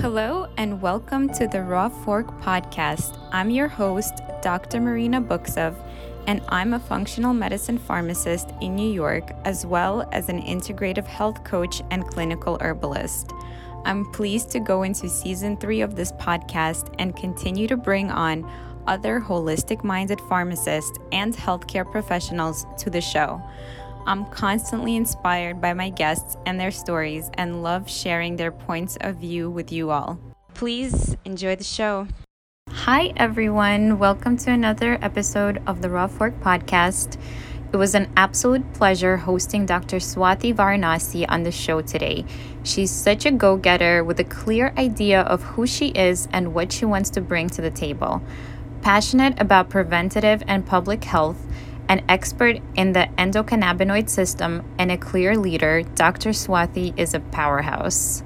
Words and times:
Hello, 0.00 0.48
and 0.56 0.80
welcome 0.80 1.28
to 1.34 1.46
the 1.46 1.62
Raw 1.62 1.90
Fork 1.90 2.26
podcast. 2.40 3.18
I'm 3.32 3.50
your 3.50 3.68
host, 3.68 4.22
Dr. 4.40 4.80
Marina 4.80 5.20
Buksov, 5.20 5.76
and 6.26 6.40
I'm 6.48 6.72
a 6.72 6.80
functional 6.80 7.34
medicine 7.34 7.76
pharmacist 7.76 8.48
in 8.62 8.74
New 8.74 8.90
York, 8.90 9.30
as 9.44 9.66
well 9.66 10.08
as 10.10 10.30
an 10.30 10.40
integrative 10.40 11.04
health 11.06 11.44
coach 11.44 11.82
and 11.90 12.06
clinical 12.06 12.56
herbalist. 12.62 13.32
I'm 13.84 14.10
pleased 14.12 14.48
to 14.52 14.60
go 14.60 14.84
into 14.84 15.06
season 15.06 15.58
three 15.58 15.82
of 15.82 15.96
this 15.96 16.12
podcast 16.12 16.94
and 16.98 17.14
continue 17.14 17.68
to 17.68 17.76
bring 17.76 18.10
on 18.10 18.50
other 18.86 19.20
holistic 19.20 19.84
minded 19.84 20.18
pharmacists 20.30 20.98
and 21.12 21.36
healthcare 21.36 21.84
professionals 21.84 22.64
to 22.78 22.88
the 22.88 23.02
show. 23.02 23.42
I'm 24.06 24.24
constantly 24.26 24.96
inspired 24.96 25.60
by 25.60 25.74
my 25.74 25.90
guests 25.90 26.36
and 26.46 26.58
their 26.58 26.70
stories 26.70 27.30
and 27.34 27.62
love 27.62 27.88
sharing 27.88 28.36
their 28.36 28.50
points 28.50 28.96
of 29.02 29.16
view 29.16 29.50
with 29.50 29.70
you 29.70 29.90
all. 29.90 30.18
Please 30.54 31.16
enjoy 31.24 31.56
the 31.56 31.64
show. 31.64 32.08
Hi, 32.70 33.12
everyone. 33.16 33.98
Welcome 33.98 34.38
to 34.38 34.50
another 34.50 34.98
episode 35.02 35.62
of 35.66 35.82
the 35.82 35.90
Raw 35.90 36.06
Fork 36.06 36.40
podcast. 36.40 37.20
It 37.72 37.76
was 37.76 37.94
an 37.94 38.10
absolute 38.16 38.72
pleasure 38.72 39.18
hosting 39.18 39.66
Dr. 39.66 39.98
Swathi 39.98 40.54
Varanasi 40.54 41.26
on 41.28 41.42
the 41.42 41.52
show 41.52 41.82
today. 41.82 42.24
She's 42.64 42.90
such 42.90 43.26
a 43.26 43.30
go 43.30 43.56
getter 43.58 44.02
with 44.02 44.18
a 44.18 44.24
clear 44.24 44.72
idea 44.78 45.20
of 45.22 45.42
who 45.42 45.66
she 45.66 45.88
is 45.88 46.26
and 46.32 46.54
what 46.54 46.72
she 46.72 46.86
wants 46.86 47.10
to 47.10 47.20
bring 47.20 47.50
to 47.50 47.60
the 47.60 47.70
table. 47.70 48.22
Passionate 48.80 49.38
about 49.38 49.68
preventative 49.68 50.42
and 50.46 50.66
public 50.66 51.04
health, 51.04 51.46
an 51.90 52.04
expert 52.08 52.56
in 52.76 52.92
the 52.92 53.08
endocannabinoid 53.18 54.08
system 54.08 54.62
and 54.78 54.92
a 54.92 54.96
clear 54.96 55.36
leader, 55.36 55.82
Dr. 55.96 56.30
Swathi 56.30 56.96
is 56.96 57.14
a 57.14 57.20
powerhouse. 57.20 58.22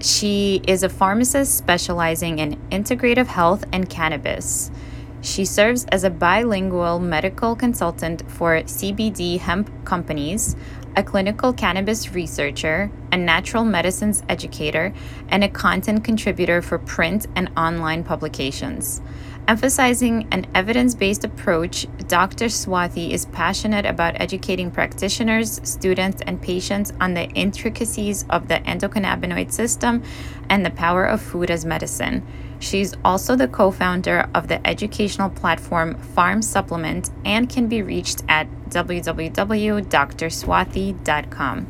She 0.00 0.60
is 0.66 0.82
a 0.82 0.88
pharmacist 0.88 1.56
specializing 1.56 2.40
in 2.40 2.56
integrative 2.72 3.28
health 3.28 3.64
and 3.72 3.88
cannabis. 3.88 4.72
She 5.20 5.44
serves 5.44 5.84
as 5.92 6.02
a 6.02 6.10
bilingual 6.10 6.98
medical 6.98 7.54
consultant 7.54 8.28
for 8.28 8.60
CBD 8.62 9.38
hemp 9.38 9.70
companies, 9.84 10.56
a 10.96 11.04
clinical 11.04 11.52
cannabis 11.52 12.14
researcher, 12.14 12.90
a 13.12 13.16
natural 13.16 13.64
medicines 13.64 14.24
educator, 14.28 14.92
and 15.28 15.44
a 15.44 15.48
content 15.48 16.02
contributor 16.02 16.60
for 16.60 16.78
print 16.78 17.28
and 17.36 17.48
online 17.56 18.02
publications. 18.02 19.00
Emphasizing 19.48 20.26
an 20.32 20.44
evidence 20.56 20.92
based 20.92 21.22
approach, 21.22 21.86
Dr. 22.08 22.46
Swathi 22.46 23.10
is 23.10 23.26
passionate 23.26 23.86
about 23.86 24.20
educating 24.20 24.72
practitioners, 24.72 25.60
students, 25.62 26.20
and 26.26 26.42
patients 26.42 26.92
on 27.00 27.14
the 27.14 27.28
intricacies 27.28 28.24
of 28.30 28.48
the 28.48 28.56
endocannabinoid 28.56 29.52
system 29.52 30.02
and 30.50 30.66
the 30.66 30.70
power 30.70 31.04
of 31.04 31.22
food 31.22 31.52
as 31.52 31.64
medicine. 31.64 32.26
She's 32.58 32.92
also 33.04 33.36
the 33.36 33.46
co 33.46 33.70
founder 33.70 34.28
of 34.34 34.48
the 34.48 34.66
educational 34.66 35.30
platform 35.30 35.94
Pharm 36.16 36.42
Supplement 36.42 37.10
and 37.24 37.48
can 37.48 37.68
be 37.68 37.82
reached 37.82 38.24
at 38.28 38.48
www.drswathi.com. 38.70 41.66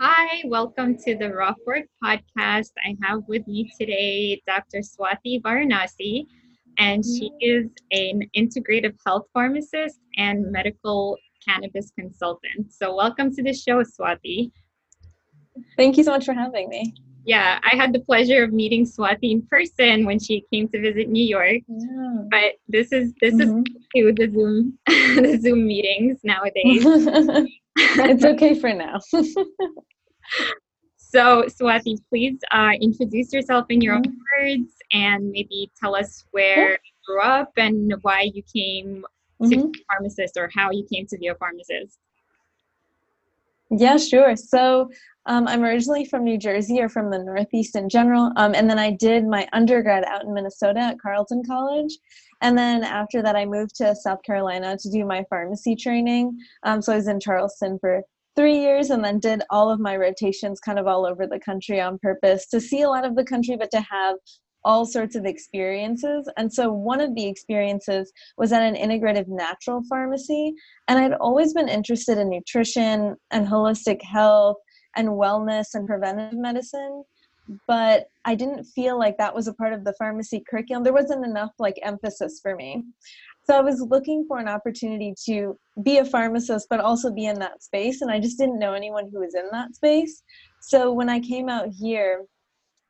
Hi, 0.00 0.42
welcome 0.46 0.96
to 1.04 1.16
the 1.16 1.32
Raw 1.32 1.54
Fork 1.64 1.84
podcast. 2.02 2.72
I 2.84 2.96
have 3.04 3.20
with 3.28 3.46
me 3.46 3.70
today 3.78 4.42
Dr. 4.48 4.80
Swathi 4.80 5.40
Varanasi 5.40 6.26
and 6.78 7.04
she 7.04 7.30
is 7.40 7.66
an 7.92 8.22
integrative 8.36 8.94
health 9.06 9.26
pharmacist 9.32 10.00
and 10.16 10.50
medical 10.50 11.16
cannabis 11.46 11.90
consultant. 11.98 12.72
So, 12.72 12.94
welcome 12.94 13.34
to 13.34 13.42
the 13.42 13.52
show, 13.52 13.82
Swathi. 13.82 14.50
Thank 15.76 15.96
you 15.96 16.04
so 16.04 16.10
much 16.10 16.24
for 16.24 16.34
having 16.34 16.68
me. 16.68 16.94
Yeah, 17.26 17.58
I 17.62 17.76
had 17.76 17.92
the 17.92 18.00
pleasure 18.00 18.44
of 18.44 18.52
meeting 18.52 18.84
Swathi 18.84 19.30
in 19.32 19.46
person 19.46 20.04
when 20.04 20.18
she 20.18 20.44
came 20.52 20.68
to 20.68 20.80
visit 20.80 21.08
New 21.08 21.24
York. 21.24 21.62
Yeah. 21.66 22.16
But 22.30 22.52
this 22.68 22.92
is 22.92 23.14
this 23.20 23.34
mm-hmm. 23.34 23.62
is 23.94 24.14
the 24.16 24.30
Zoom 24.32 24.78
the 24.86 25.38
Zoom 25.40 25.66
meetings 25.66 26.18
nowadays. 26.22 26.84
it's 27.76 28.24
okay 28.24 28.58
for 28.58 28.74
now. 28.74 29.00
so, 31.14 31.44
Swathi, 31.44 31.96
please 32.08 32.40
uh, 32.50 32.72
introduce 32.80 33.32
yourself 33.32 33.66
in 33.68 33.80
your 33.80 33.94
mm-hmm. 33.94 34.10
own 34.10 34.56
words 34.58 34.72
and 34.92 35.30
maybe 35.30 35.70
tell 35.80 35.94
us 35.94 36.24
where 36.32 36.72
you 36.72 36.92
grew 37.06 37.22
up 37.22 37.52
and 37.56 37.94
why 38.02 38.22
you 38.34 38.42
came 38.52 39.04
mm-hmm. 39.40 39.48
to 39.48 39.68
be 39.68 39.80
a 39.80 39.84
pharmacist 39.92 40.36
or 40.36 40.50
how 40.52 40.72
you 40.72 40.84
came 40.92 41.06
to 41.06 41.16
be 41.16 41.28
a 41.28 41.34
pharmacist. 41.36 41.98
Yeah, 43.70 43.96
sure. 43.96 44.34
So 44.34 44.90
um, 45.26 45.46
I'm 45.46 45.62
originally 45.62 46.04
from 46.04 46.24
New 46.24 46.36
Jersey 46.36 46.80
or 46.80 46.88
from 46.88 47.10
the 47.10 47.18
Northeast 47.18 47.76
in 47.76 47.88
general. 47.88 48.32
Um, 48.36 48.52
and 48.54 48.68
then 48.68 48.80
I 48.80 48.90
did 48.90 49.24
my 49.24 49.48
undergrad 49.52 50.04
out 50.04 50.24
in 50.24 50.34
Minnesota 50.34 50.80
at 50.80 51.00
Carleton 51.00 51.44
College. 51.46 51.96
And 52.42 52.58
then 52.58 52.82
after 52.82 53.22
that, 53.22 53.36
I 53.36 53.46
moved 53.46 53.76
to 53.76 53.94
South 53.94 54.22
Carolina 54.24 54.76
to 54.76 54.90
do 54.90 55.04
my 55.04 55.24
pharmacy 55.30 55.76
training. 55.76 56.36
Um, 56.64 56.82
so 56.82 56.92
I 56.92 56.96
was 56.96 57.06
in 57.06 57.20
Charleston 57.20 57.78
for 57.78 58.02
three 58.36 58.58
years 58.58 58.90
and 58.90 59.04
then 59.04 59.18
did 59.18 59.42
all 59.50 59.70
of 59.70 59.80
my 59.80 59.96
rotations 59.96 60.60
kind 60.60 60.78
of 60.78 60.86
all 60.86 61.06
over 61.06 61.26
the 61.26 61.38
country 61.38 61.80
on 61.80 61.98
purpose 61.98 62.46
to 62.48 62.60
see 62.60 62.82
a 62.82 62.88
lot 62.88 63.04
of 63.04 63.16
the 63.16 63.24
country, 63.24 63.56
but 63.56 63.70
to 63.70 63.80
have 63.80 64.16
all 64.64 64.86
sorts 64.86 65.14
of 65.14 65.26
experiences. 65.26 66.28
And 66.36 66.52
so 66.52 66.72
one 66.72 67.00
of 67.00 67.14
the 67.14 67.26
experiences 67.26 68.12
was 68.38 68.52
at 68.52 68.62
an 68.62 68.74
integrative 68.74 69.28
natural 69.28 69.82
pharmacy. 69.88 70.54
And 70.88 70.98
I'd 70.98 71.12
always 71.14 71.52
been 71.52 71.68
interested 71.68 72.18
in 72.18 72.30
nutrition 72.30 73.16
and 73.30 73.46
holistic 73.46 74.02
health 74.02 74.56
and 74.96 75.08
wellness 75.08 75.74
and 75.74 75.86
preventive 75.86 76.38
medicine. 76.38 77.04
But 77.68 78.06
I 78.24 78.34
didn't 78.34 78.64
feel 78.64 78.98
like 78.98 79.18
that 79.18 79.34
was 79.34 79.48
a 79.48 79.54
part 79.54 79.74
of 79.74 79.84
the 79.84 79.94
pharmacy 79.98 80.42
curriculum. 80.48 80.82
There 80.82 80.94
wasn't 80.94 81.26
enough 81.26 81.50
like 81.58 81.78
emphasis 81.82 82.40
for 82.42 82.56
me. 82.56 82.84
So 83.46 83.56
I 83.56 83.60
was 83.60 83.80
looking 83.80 84.24
for 84.26 84.38
an 84.38 84.48
opportunity 84.48 85.14
to 85.26 85.58
be 85.82 85.98
a 85.98 86.04
pharmacist, 86.04 86.66
but 86.70 86.80
also 86.80 87.12
be 87.12 87.26
in 87.26 87.38
that 87.40 87.62
space. 87.62 88.00
And 88.00 88.10
I 88.10 88.18
just 88.18 88.38
didn't 88.38 88.58
know 88.58 88.72
anyone 88.72 89.10
who 89.12 89.20
was 89.20 89.34
in 89.34 89.48
that 89.52 89.74
space. 89.74 90.22
So 90.60 90.92
when 90.92 91.08
I 91.08 91.20
came 91.20 91.48
out 91.48 91.68
here, 91.68 92.24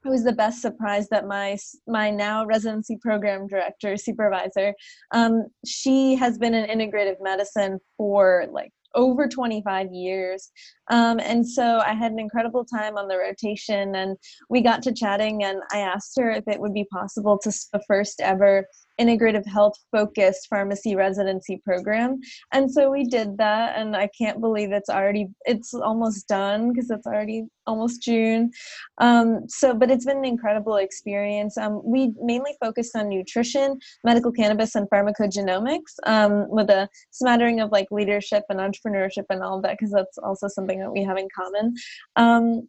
it 0.05 0.09
was 0.09 0.23
the 0.23 0.33
best 0.33 0.61
surprise 0.61 1.09
that 1.09 1.27
my 1.27 1.57
my 1.87 2.11
now 2.11 2.45
residency 2.45 2.99
program 3.01 3.47
director 3.47 3.97
supervisor 3.97 4.75
um, 5.13 5.47
she 5.65 6.15
has 6.15 6.37
been 6.37 6.53
in 6.53 6.69
integrative 6.69 7.17
medicine 7.23 7.79
for 7.97 8.47
like 8.53 8.71
over 8.95 9.29
25 9.29 9.93
years. 9.93 10.51
Um, 10.91 11.19
and 11.21 11.47
so 11.47 11.81
I 11.85 11.95
had 11.95 12.13
an 12.13 12.19
incredible 12.19 12.65
time 12.65 12.97
on 12.97 13.09
the 13.09 13.19
rotation, 13.19 13.95
and 13.97 14.17
we 14.49 14.61
got 14.61 14.83
to 14.83 14.93
chatting. 14.93 15.45
And 15.45 15.61
I 15.73 15.79
asked 15.79 16.19
her 16.19 16.31
if 16.31 16.45
it 16.47 16.61
would 16.61 16.75
be 16.75 16.87
possible 16.93 17.39
to 17.39 17.53
the 17.73 17.83
first 17.87 18.21
ever 18.21 18.67
integrative 19.01 19.47
health 19.47 19.75
focused 19.91 20.47
pharmacy 20.49 20.95
residency 20.97 21.61
program. 21.65 22.21
And 22.53 22.71
so 22.71 22.91
we 22.91 23.05
did 23.05 23.37
that 23.39 23.77
and 23.77 23.97
i 23.97 24.09
can't 24.17 24.41
believe 24.41 24.73
it's 24.73 24.89
already 24.89 25.29
it's 25.45 25.75
almost 25.75 26.29
done 26.29 26.73
because 26.73 26.91
it's 26.91 27.07
already 27.07 27.45
almost 27.67 28.03
june. 28.03 28.51
Um, 28.99 29.41
so 29.49 29.75
but 29.75 29.91
it's 29.91 30.05
been 30.05 30.19
an 30.19 30.25
incredible 30.25 30.77
experience. 30.77 31.57
Um, 31.57 31.81
we 31.85 32.13
mainly 32.21 32.53
focused 32.61 32.95
on 32.97 33.09
nutrition 33.09 33.79
medical 34.05 34.33
cannabis 34.33 34.75
and 34.75 34.89
pharmacogenomics 34.91 35.95
um, 36.07 36.49
with 36.49 36.71
a 36.71 36.89
smattering 37.11 37.61
of 37.61 37.73
like 37.73 37.89
leadership 37.91 38.45
and 38.49 38.61
entrepreneurship 38.61 39.25
and 39.31 39.43
all 39.43 39.57
of 39.57 39.63
that 39.63 39.77
because 39.79 39.93
that's 39.93 40.19
also 40.19 40.49
something 40.49 40.79
that 40.81 40.93
we 40.93 41.03
have 41.03 41.17
in 41.17 41.29
common. 41.35 41.75
Um, 42.17 42.69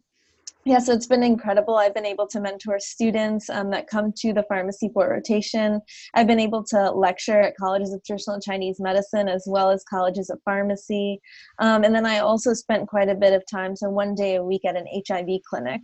yeah, 0.66 0.80
so 0.80 0.92
it's 0.92 1.06
been 1.06 1.22
incredible. 1.22 1.76
I've 1.76 1.94
been 1.94 2.04
able 2.04 2.26
to 2.26 2.40
mentor 2.40 2.80
students 2.80 3.48
um, 3.48 3.70
that 3.70 3.86
come 3.86 4.12
to 4.16 4.32
the 4.32 4.42
pharmacy 4.48 4.90
for 4.92 5.08
rotation. 5.08 5.80
I've 6.14 6.26
been 6.26 6.40
able 6.40 6.64
to 6.64 6.90
lecture 6.90 7.40
at 7.40 7.56
colleges 7.56 7.92
of 7.92 8.02
traditional 8.02 8.40
Chinese 8.40 8.80
medicine 8.80 9.28
as 9.28 9.44
well 9.46 9.70
as 9.70 9.84
colleges 9.88 10.28
of 10.28 10.40
pharmacy. 10.44 11.20
Um, 11.60 11.84
and 11.84 11.94
then 11.94 12.04
I 12.04 12.18
also 12.18 12.52
spent 12.52 12.88
quite 12.88 13.08
a 13.08 13.14
bit 13.14 13.32
of 13.32 13.44
time, 13.48 13.76
so 13.76 13.88
one 13.88 14.16
day 14.16 14.34
a 14.34 14.42
week 14.42 14.64
at 14.64 14.76
an 14.76 14.86
HIV 15.08 15.38
clinic 15.48 15.82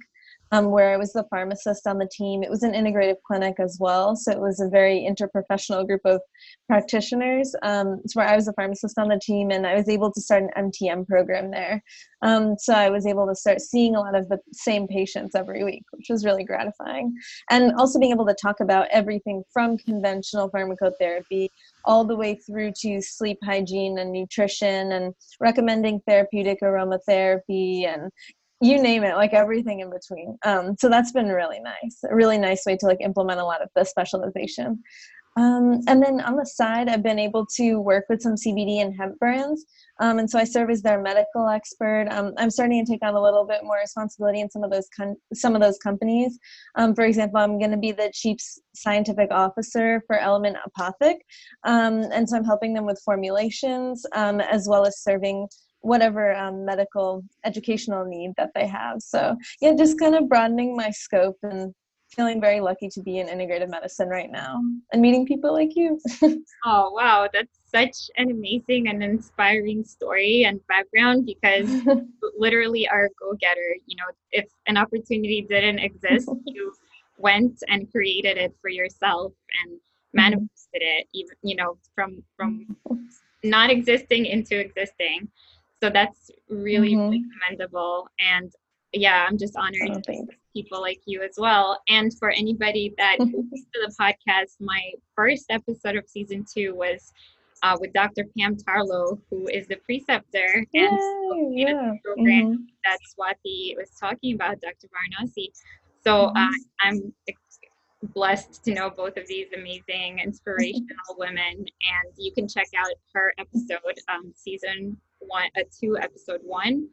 um, 0.53 0.71
where 0.71 0.93
I 0.93 0.99
was 0.99 1.13
the 1.13 1.25
pharmacist 1.31 1.87
on 1.87 1.99
the 1.99 2.09
team. 2.13 2.43
It 2.43 2.51
was 2.51 2.63
an 2.63 2.75
integrative 2.75 3.17
clinic 3.27 3.57
as 3.59 3.79
well, 3.81 4.15
so 4.15 4.31
it 4.31 4.39
was 4.39 4.61
a 4.61 4.69
very 4.69 5.09
interprofessional 5.11 5.87
group 5.87 6.03
of 6.05 6.21
practitioners. 6.69 7.55
Um, 7.63 8.01
where 8.15 8.29
I 8.29 8.37
was 8.37 8.49
a 8.49 8.53
pharmacist 8.53 8.99
on 8.99 9.09
the 9.09 9.19
team, 9.19 9.51
and 9.51 9.67
I 9.67 9.75
was 9.75 9.89
able 9.89 10.13
to 10.13 10.21
start 10.21 10.45
an 10.55 10.71
MTM 10.71 11.07
program 11.07 11.51
there. 11.51 11.83
Um, 12.21 12.57
so 12.59 12.75
I 12.75 12.91
was 12.91 13.07
able 13.07 13.27
to 13.27 13.35
start 13.35 13.61
seeing 13.63 13.97
a 13.97 14.01
lot 14.01 14.15
of 14.15 14.29
the 14.29 14.39
same 14.53 14.87
patients 14.87 15.35
every 15.35 15.65
week, 15.65 15.85
which 15.91 16.07
was 16.11 16.25
really 16.25 16.45
gratifying. 16.45 17.15
And 17.51 17.73
also 17.79 17.99
being 17.99 18.13
able 18.13 18.27
to 18.27 18.37
talk 18.41 18.61
about 18.61 18.89
everything 18.91 19.43
from 19.53 19.79
conventional 19.79 20.51
pharmacotherapy 20.51 21.49
all 21.85 22.05
the 22.05 22.17
way 22.17 22.35
through 22.35 22.73
to 22.83 23.01
sleep 23.01 23.39
hygiene 23.43 23.99
and 23.99 24.13
nutrition 24.13 24.93
and 24.93 25.15
recommending 25.41 26.01
therapeutic 26.07 26.61
aromatherapy 26.61 27.87
and 27.87 28.13
you 28.63 28.81
name 28.81 29.05
it 29.05 29.17
like 29.17 29.33
everything 29.33 29.81
in 29.81 29.91
between 29.91 30.39
um, 30.45 30.75
so 30.79 30.89
that's 30.89 31.13
been 31.13 31.29
really 31.29 31.61
nice 31.61 31.99
a 32.09 32.15
really 32.15 32.39
nice 32.39 32.63
way 32.67 32.77
to 32.77 32.87
like 32.87 33.01
implement 33.01 33.41
a 33.41 33.45
lot 33.45 33.63
of 33.63 33.69
the 33.75 33.85
specialization 33.85 34.83
Um, 35.37 35.81
and 35.87 36.03
then 36.03 36.21
on 36.21 36.37
the 36.37 36.45
side, 36.45 36.89
I've 36.89 37.03
been 37.03 37.19
able 37.19 37.47
to 37.57 37.81
work 37.81 38.05
with 38.11 38.21
some 38.21 38.35
CBD 38.35 38.83
and 38.83 38.95
hemp 38.95 39.19
brands. 39.19 39.65
Um, 39.99 40.19
and 40.19 40.29
so 40.29 40.39
I 40.39 40.45
serve 40.45 40.69
as 40.69 40.83
their 40.83 41.01
medical 41.01 41.49
expert. 41.49 42.07
Um, 42.11 42.35
I'm 42.37 42.51
starting 42.51 42.85
to 42.85 42.93
take 42.93 43.03
on 43.03 43.15
a 43.15 43.23
little 43.23 43.47
bit 43.47 43.61
more 43.65 43.79
responsibility 43.81 44.41
in 44.41 44.51
some 44.51 44.63
of 44.63 44.71
those 44.71 44.89
some 45.33 45.55
of 45.55 45.63
those 45.63 45.79
companies. 45.79 46.39
Um, 46.75 46.95
for 46.95 47.05
example, 47.05 47.41
I'm 47.41 47.59
going 47.59 47.71
to 47.71 47.79
be 47.79 47.93
the 47.93 48.11
chief 48.13 48.39
scientific 48.75 49.31
officer 49.31 50.03
for 50.07 50.19
Element 50.19 50.57
Apothec, 50.67 51.17
um, 51.65 52.03
and 52.13 52.29
so 52.29 52.37
I'm 52.37 52.45
helping 52.45 52.75
them 52.75 52.85
with 52.85 53.01
formulations 53.05 54.05
as 54.15 54.69
well 54.69 54.85
as 54.87 55.03
serving 55.03 55.49
whatever 55.83 56.35
um, 56.35 56.65
medical 56.65 57.23
educational 57.45 58.05
need 58.05 58.33
that 58.37 58.51
they 58.55 58.67
have. 58.67 59.03
So 59.03 59.37
yeah, 59.61 59.75
just 59.75 59.99
kind 59.99 60.15
of 60.15 60.29
broadening 60.29 60.77
my 60.77 60.91
scope 60.91 61.37
and 61.43 61.75
feeling 62.15 62.41
very 62.41 62.61
lucky 62.61 62.89
to 62.89 63.01
be 63.01 63.19
in 63.19 63.27
integrative 63.27 63.71
medicine 63.71 64.09
right 64.09 64.31
now 64.31 64.61
and 64.93 65.01
meeting 65.01 65.27
people 65.27 65.53
like 65.53 65.75
you. 65.75 65.99
oh, 66.65 66.91
wow. 66.93 67.29
That's 67.33 67.59
such 67.65 68.11
an 68.17 68.31
amazing 68.31 68.89
and 68.89 69.03
inspiring 69.03 69.85
story 69.85 70.45
and 70.45 70.61
background 70.67 71.27
because 71.27 71.69
literally 72.39 72.89
are 72.89 73.09
go 73.19 73.35
getter. 73.41 73.77
You 73.87 73.97
know, 73.97 74.13
if 74.31 74.47
an 74.67 74.77
opportunity 74.77 75.47
didn't 75.49 75.79
exist, 75.79 76.31
you 76.47 76.73
went 77.19 77.63
and 77.69 77.91
created 77.91 78.37
it 78.37 78.55
for 78.61 78.69
yourself 78.69 79.33
and 79.65 79.75
mm-hmm. 79.75 80.17
manifested 80.17 80.83
it, 80.83 81.07
even, 81.15 81.37
you 81.43 81.57
know, 81.57 81.79
from, 81.95 82.23
from 82.37 82.77
not 83.43 83.71
existing 83.71 84.27
into 84.27 84.59
existing. 84.59 85.29
So 85.83 85.91
that's 85.91 86.31
really, 86.49 86.93
mm-hmm. 86.93 87.01
really 87.01 87.25
commendable. 87.33 88.09
And 88.21 88.53
yeah, 88.93 89.27
I'm 89.29 89.37
just 89.37 89.57
honored 89.57 89.91
oh, 89.91 90.01
to 90.01 90.27
people 90.55 90.81
like 90.81 91.01
you 91.07 91.23
as 91.23 91.35
well. 91.39 91.81
And 91.89 92.17
for 92.19 92.31
anybody 92.31 92.95
that 92.99 93.17
listens 93.21 93.67
to 93.75 93.87
the 93.87 93.95
podcast, 94.01 94.61
my 94.61 94.93
first 95.17 95.47
episode 95.51 95.97
of 95.97 96.05
season 96.07 96.45
two 96.53 96.75
was 96.77 97.13
uh, 97.65 97.77
with 97.81 97.93
Dr. 97.95 98.27
Pam 98.39 98.57
Tarlow, 98.57 99.19
who 99.29 99.49
is 99.49 99.67
the 99.67 99.77
preceptor 99.77 100.65
Yay, 100.73 100.87
and 100.87 101.59
yeah. 101.59 101.93
program 102.05 102.27
mm-hmm. 102.27 102.63
that 102.85 102.99
Swathi 103.11 103.77
was 103.77 103.91
talking 103.99 104.35
about, 104.35 104.61
Dr. 104.61 104.89
Varanasi. 104.89 105.49
So 106.05 106.27
uh, 106.27 106.33
mm-hmm. 106.33 106.39
uh, 106.39 106.51
I'm 106.83 107.13
blessed 108.15 108.65
to 108.65 108.75
know 108.75 108.91
both 108.91 109.17
of 109.17 109.27
these 109.27 109.49
amazing, 109.57 110.21
inspirational 110.21 111.17
women. 111.19 111.57
And 111.57 112.13
you 112.17 112.33
can 112.33 112.47
check 112.47 112.69
out 112.77 112.93
her 113.15 113.33
episode, 113.39 113.99
um, 114.09 114.33
season 114.37 114.97
one, 115.27 115.49
uh, 115.57 115.63
two, 115.79 115.97
episode 115.99 116.41
one. 116.43 116.89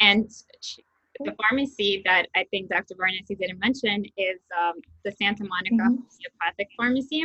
And 0.00 0.30
she, 0.60 0.84
the 1.20 1.34
pharmacy 1.40 2.02
that 2.04 2.26
I 2.34 2.44
think 2.50 2.70
Dr. 2.70 2.94
Varanasi 2.94 3.38
didn't 3.38 3.58
mention 3.60 4.04
is 4.16 4.40
um, 4.58 4.74
the 5.04 5.12
Santa 5.12 5.44
Monica 5.44 5.74
mm-hmm. 5.74 5.96
Homeopathic 5.96 6.68
Pharmacy. 6.76 7.24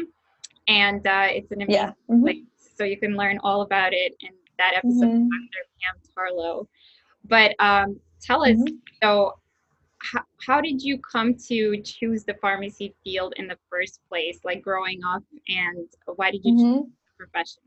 And 0.68 1.06
uh, 1.08 1.28
it's 1.30 1.52
an 1.52 1.62
amazing 1.62 1.74
yeah. 1.82 1.92
mm-hmm. 2.10 2.22
place. 2.22 2.44
So 2.78 2.84
you 2.84 2.98
can 2.98 3.16
learn 3.18 3.40
all 3.44 3.62
about 3.62 3.94
it 3.94 4.16
in 4.22 4.30
that 4.58 4.74
episode 4.76 5.06
mm-hmm. 5.06 5.28
Dr. 5.28 5.66
Pam 5.82 5.96
Tarlow. 6.16 6.68
But 7.26 7.56
um, 7.60 8.00
tell 8.22 8.44
us, 8.44 8.52
mm-hmm. 8.52 8.76
so 9.02 9.34
how, 10.00 10.22
how 10.46 10.62
did 10.62 10.82
you 10.82 11.00
come 11.00 11.36
to 11.48 11.82
choose 11.82 12.24
the 12.24 12.36
pharmacy 12.36 12.94
field 13.04 13.34
in 13.38 13.48
the 13.48 13.58
first 13.70 14.00
place, 14.08 14.40
like 14.44 14.62
growing 14.62 15.02
up, 15.08 15.24
and 15.48 15.88
why 16.16 16.32
did 16.32 16.42
you 16.44 16.54
choose 16.54 16.64
mm-hmm. 16.64 16.90
the 16.90 17.26
profession? 17.26 17.64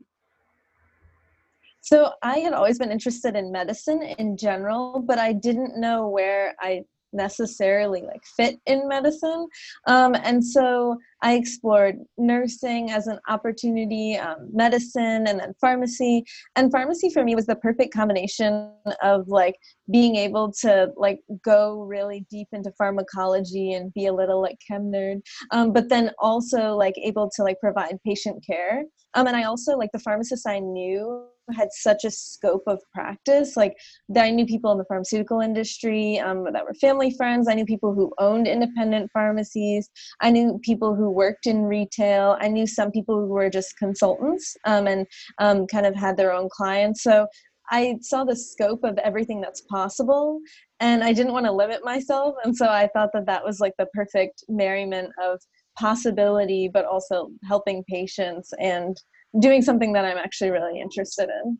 So 1.83 2.13
I 2.23 2.39
had 2.39 2.53
always 2.53 2.79
been 2.79 2.93
interested 2.93 3.35
in 3.35 3.51
medicine 3.51 4.01
in 4.17 4.37
general, 4.37 5.03
but 5.05 5.19
I 5.19 5.33
didn't 5.33 5.77
know 5.77 6.07
where 6.07 6.55
I 6.61 6.85
necessarily 7.11 8.01
like 8.01 8.23
fit 8.37 8.57
in 8.65 8.87
medicine. 8.87 9.47
Um, 9.85 10.15
and 10.15 10.43
so 10.43 10.97
i 11.21 11.35
explored 11.35 11.97
nursing 12.17 12.89
as 12.89 13.07
an 13.07 13.19
opportunity 13.27 14.15
um, 14.15 14.49
medicine 14.53 15.27
and 15.27 15.39
then 15.41 15.53
pharmacy. 15.59 16.23
And 16.55 16.71
pharmacy 16.71 17.09
for 17.09 17.23
me 17.23 17.35
was 17.35 17.45
the 17.45 17.57
perfect 17.57 17.93
combination 17.93 18.71
of 19.03 19.27
like 19.27 19.55
being 19.91 20.15
able 20.15 20.53
to 20.61 20.91
like 20.95 21.19
go 21.43 21.81
really 21.81 22.25
deep 22.29 22.47
into 22.53 22.71
pharmacology 22.77 23.73
and 23.73 23.93
be 23.93 24.05
a 24.05 24.13
little 24.13 24.41
like 24.41 24.57
chem 24.65 24.89
nerd 24.89 25.21
um, 25.51 25.73
but 25.73 25.89
then 25.89 26.11
also 26.19 26.75
like 26.75 26.95
able 26.97 27.29
to 27.35 27.43
like 27.43 27.59
provide 27.59 27.99
patient 28.05 28.41
care. 28.45 28.85
Um, 29.15 29.27
and 29.27 29.35
i 29.35 29.43
also 29.43 29.77
like 29.77 29.91
the 29.91 29.99
pharmacists 29.99 30.45
i 30.47 30.59
knew 30.59 31.27
had 31.55 31.69
such 31.71 32.05
a 32.05 32.11
scope 32.11 32.63
of 32.67 32.79
practice. 32.93 33.57
Like 33.57 33.75
I 34.17 34.31
knew 34.31 34.45
people 34.45 34.71
in 34.71 34.77
the 34.77 34.85
pharmaceutical 34.85 35.41
industry 35.41 36.19
um, 36.19 36.45
that 36.51 36.63
were 36.63 36.73
family 36.75 37.11
friends. 37.11 37.47
I 37.47 37.53
knew 37.53 37.65
people 37.65 37.93
who 37.93 38.13
owned 38.19 38.47
independent 38.47 39.11
pharmacies. 39.11 39.89
I 40.21 40.31
knew 40.31 40.59
people 40.63 40.95
who 40.95 41.09
worked 41.09 41.45
in 41.45 41.63
retail. 41.63 42.37
I 42.39 42.47
knew 42.47 42.67
some 42.67 42.91
people 42.91 43.19
who 43.19 43.27
were 43.27 43.49
just 43.49 43.77
consultants 43.77 44.55
um, 44.65 44.87
and 44.87 45.05
um, 45.39 45.67
kind 45.67 45.85
of 45.85 45.95
had 45.95 46.17
their 46.17 46.33
own 46.33 46.49
clients. 46.51 47.03
So 47.03 47.27
I 47.71 47.95
saw 48.01 48.23
the 48.23 48.35
scope 48.35 48.83
of 48.83 48.97
everything 48.99 49.41
that's 49.41 49.61
possible 49.61 50.39
and 50.79 51.03
I 51.03 51.13
didn't 51.13 51.33
want 51.33 51.45
to 51.45 51.51
limit 51.51 51.83
myself. 51.83 52.35
And 52.43 52.55
so 52.55 52.67
I 52.67 52.89
thought 52.93 53.09
that 53.13 53.25
that 53.25 53.43
was 53.43 53.59
like 53.59 53.73
the 53.77 53.87
perfect 53.93 54.43
merriment 54.49 55.11
of 55.21 55.39
possibility, 55.79 56.69
but 56.71 56.85
also 56.85 57.29
helping 57.47 57.83
patients 57.89 58.51
and 58.59 58.95
doing 59.39 59.61
something 59.61 59.93
that 59.93 60.05
I'm 60.05 60.17
actually 60.17 60.51
really 60.51 60.79
interested 60.79 61.29
in. 61.43 61.57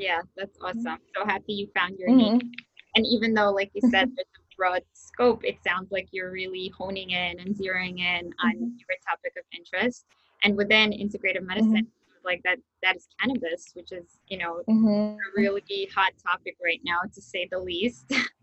Yeah, 0.00 0.20
that's 0.36 0.56
awesome. 0.62 0.98
So 1.14 1.26
happy 1.26 1.52
you 1.52 1.68
found 1.74 1.98
your 1.98 2.08
mm-hmm. 2.08 2.38
niche. 2.38 2.46
And 2.94 3.06
even 3.06 3.34
though, 3.34 3.50
like 3.50 3.70
you 3.74 3.82
said, 3.90 4.10
there's 4.14 4.26
a 4.36 4.56
broad 4.56 4.82
scope, 4.92 5.44
it 5.44 5.56
sounds 5.66 5.90
like 5.90 6.08
you're 6.12 6.30
really 6.30 6.72
honing 6.76 7.10
in 7.10 7.40
and 7.40 7.54
zeroing 7.54 7.98
in 7.98 8.30
on 8.42 8.54
mm-hmm. 8.54 8.64
your 8.64 8.98
topic 9.08 9.32
of 9.38 9.44
interest. 9.56 10.04
And 10.44 10.56
within 10.56 10.90
integrative 10.90 11.42
medicine, 11.42 11.72
mm-hmm. 11.72 12.24
like 12.24 12.42
that, 12.44 12.58
that 12.82 12.96
is 12.96 13.08
cannabis, 13.20 13.70
which 13.74 13.92
is, 13.92 14.18
you 14.28 14.38
know, 14.38 14.62
mm-hmm. 14.68 15.16
a 15.16 15.16
really 15.36 15.88
hot 15.94 16.12
topic 16.24 16.56
right 16.62 16.80
now, 16.84 17.00
to 17.12 17.20
say 17.20 17.48
the 17.50 17.58
least. 17.58 18.12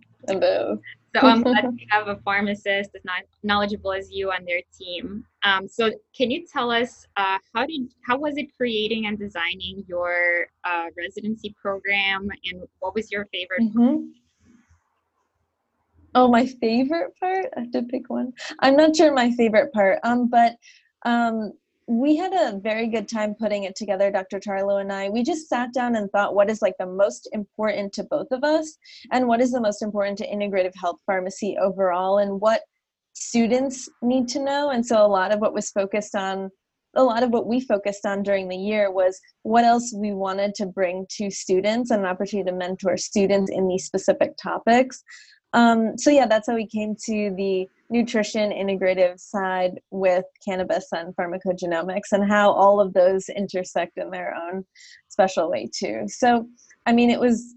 So 1.15 1.21
I'm 1.21 1.41
glad 1.41 1.61
to 1.61 1.85
have 1.89 2.07
a 2.07 2.17
pharmacist 2.17 2.91
as 2.95 3.03
not 3.03 3.23
knowledgeable 3.41 3.91
as 3.91 4.11
you 4.11 4.31
on 4.31 4.45
their 4.45 4.61
team. 4.77 5.25
Um, 5.43 5.67
so 5.67 5.91
can 6.15 6.29
you 6.29 6.45
tell 6.45 6.69
us 6.69 7.07
uh, 7.17 7.37
how 7.53 7.65
did 7.65 7.89
how 8.05 8.17
was 8.17 8.37
it 8.37 8.55
creating 8.55 9.07
and 9.07 9.17
designing 9.17 9.83
your 9.87 10.47
uh, 10.63 10.85
residency 10.95 11.55
program, 11.59 12.29
and 12.51 12.61
what 12.79 12.93
was 12.93 13.11
your 13.11 13.25
favorite? 13.31 13.61
Mm-hmm. 13.61 14.05
Oh, 16.15 16.27
my 16.27 16.45
favorite 16.45 17.15
part. 17.19 17.47
I 17.55 17.61
have 17.61 17.71
to 17.71 17.83
pick 17.83 18.09
one. 18.09 18.33
I'm 18.59 18.75
not 18.75 18.95
sure 18.95 19.13
my 19.13 19.31
favorite 19.31 19.71
part. 19.73 19.99
Um, 20.03 20.27
but 20.27 20.55
um, 21.05 21.53
we 21.89 22.15
had 22.15 22.33
a 22.33 22.59
very 22.59 22.85
good 22.85 23.09
time 23.09 23.33
putting 23.33 23.63
it 23.63 23.75
together 23.75 24.11
dr 24.11 24.39
Tarlow 24.41 24.79
and 24.79 24.93
i. 24.93 25.09
We 25.09 25.23
just 25.23 25.49
sat 25.49 25.73
down 25.73 25.95
and 25.95 26.07
thought 26.11 26.35
what 26.35 26.47
is 26.47 26.61
like 26.61 26.75
the 26.77 26.85
most 26.85 27.27
important 27.33 27.93
to 27.93 28.03
both 28.03 28.27
of 28.29 28.43
us? 28.43 28.77
And 29.11 29.27
what 29.27 29.41
is 29.41 29.51
the 29.51 29.59
most 29.59 29.81
important 29.81 30.19
to 30.19 30.27
integrative 30.27 30.73
health 30.75 30.97
pharmacy 31.07 31.57
overall? 31.59 32.19
And 32.19 32.39
what 32.39 32.61
students 33.13 33.89
need 34.03 34.27
to 34.29 34.39
know? 34.39 34.69
And 34.69 34.85
so 34.85 35.03
a 35.03 35.07
lot 35.07 35.33
of 35.33 35.39
what 35.39 35.55
was 35.55 35.71
focused 35.71 36.13
on 36.13 36.51
a 36.95 37.03
lot 37.03 37.23
of 37.23 37.31
what 37.31 37.47
we 37.47 37.59
focused 37.59 38.05
on 38.05 38.21
during 38.21 38.49
the 38.49 38.55
year 38.55 38.91
was 38.91 39.19
what 39.41 39.63
else 39.63 39.91
we 39.95 40.13
wanted 40.13 40.53
to 40.55 40.67
bring 40.67 41.07
to 41.17 41.31
students 41.31 41.89
and 41.89 42.01
an 42.01 42.07
opportunity 42.07 42.51
to 42.51 42.55
mentor 42.55 42.97
students 42.97 43.51
in 43.51 43.67
these 43.67 43.85
specific 43.85 44.37
topics. 44.37 45.03
Um, 45.53 45.97
so 45.97 46.11
yeah 46.11 46.27
that's 46.27 46.47
how 46.47 46.53
we 46.53 46.67
came 46.67 46.95
to 47.05 47.33
the 47.35 47.67
nutrition 47.89 48.51
integrative 48.51 49.19
side 49.19 49.79
with 49.89 50.25
cannabis 50.45 50.87
and 50.91 51.15
pharmacogenomics 51.15 52.11
and 52.11 52.29
how 52.29 52.51
all 52.51 52.79
of 52.79 52.93
those 52.93 53.29
intersect 53.29 53.97
in 53.97 54.11
their 54.11 54.35
own 54.35 54.63
special 55.09 55.49
way 55.49 55.69
too. 55.73 56.03
So 56.07 56.47
i 56.85 56.93
mean 56.93 57.09
it 57.09 57.19
was 57.19 57.55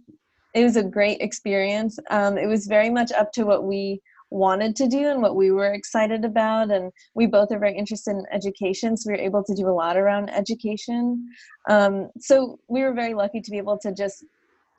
it 0.55 0.65
was 0.65 0.77
a 0.77 0.85
great 0.85 1.21
experience. 1.21 1.99
Um, 2.11 2.37
it 2.37 2.47
was 2.47 2.67
very 2.67 2.91
much 2.91 3.11
up 3.12 3.33
to 3.33 3.45
what 3.45 3.65
we 3.65 4.01
wanted 4.31 4.75
to 4.77 4.89
do 4.89 5.09
and 5.09 5.23
what 5.23 5.37
we 5.37 5.51
were 5.51 5.73
excited 5.73 6.25
about. 6.25 6.71
And 6.71 6.91
we 7.15 7.27
both 7.27 7.53
are 7.53 7.59
very 7.59 7.77
interested 7.77 8.12
in 8.12 8.25
education 8.33 8.97
so 8.97 9.09
we 9.09 9.17
were 9.17 9.23
able 9.23 9.45
to 9.45 9.55
do 9.55 9.69
a 9.69 9.71
lot 9.71 9.97
around 9.97 10.31
education. 10.31 11.27
Um, 11.69 12.11
so 12.19 12.59
we 12.69 12.83
were 12.83 12.93
very 12.93 13.15
lucky 13.15 13.41
to 13.41 13.51
be 13.51 13.59
able 13.59 13.79
to 13.79 13.93
just 13.93 14.25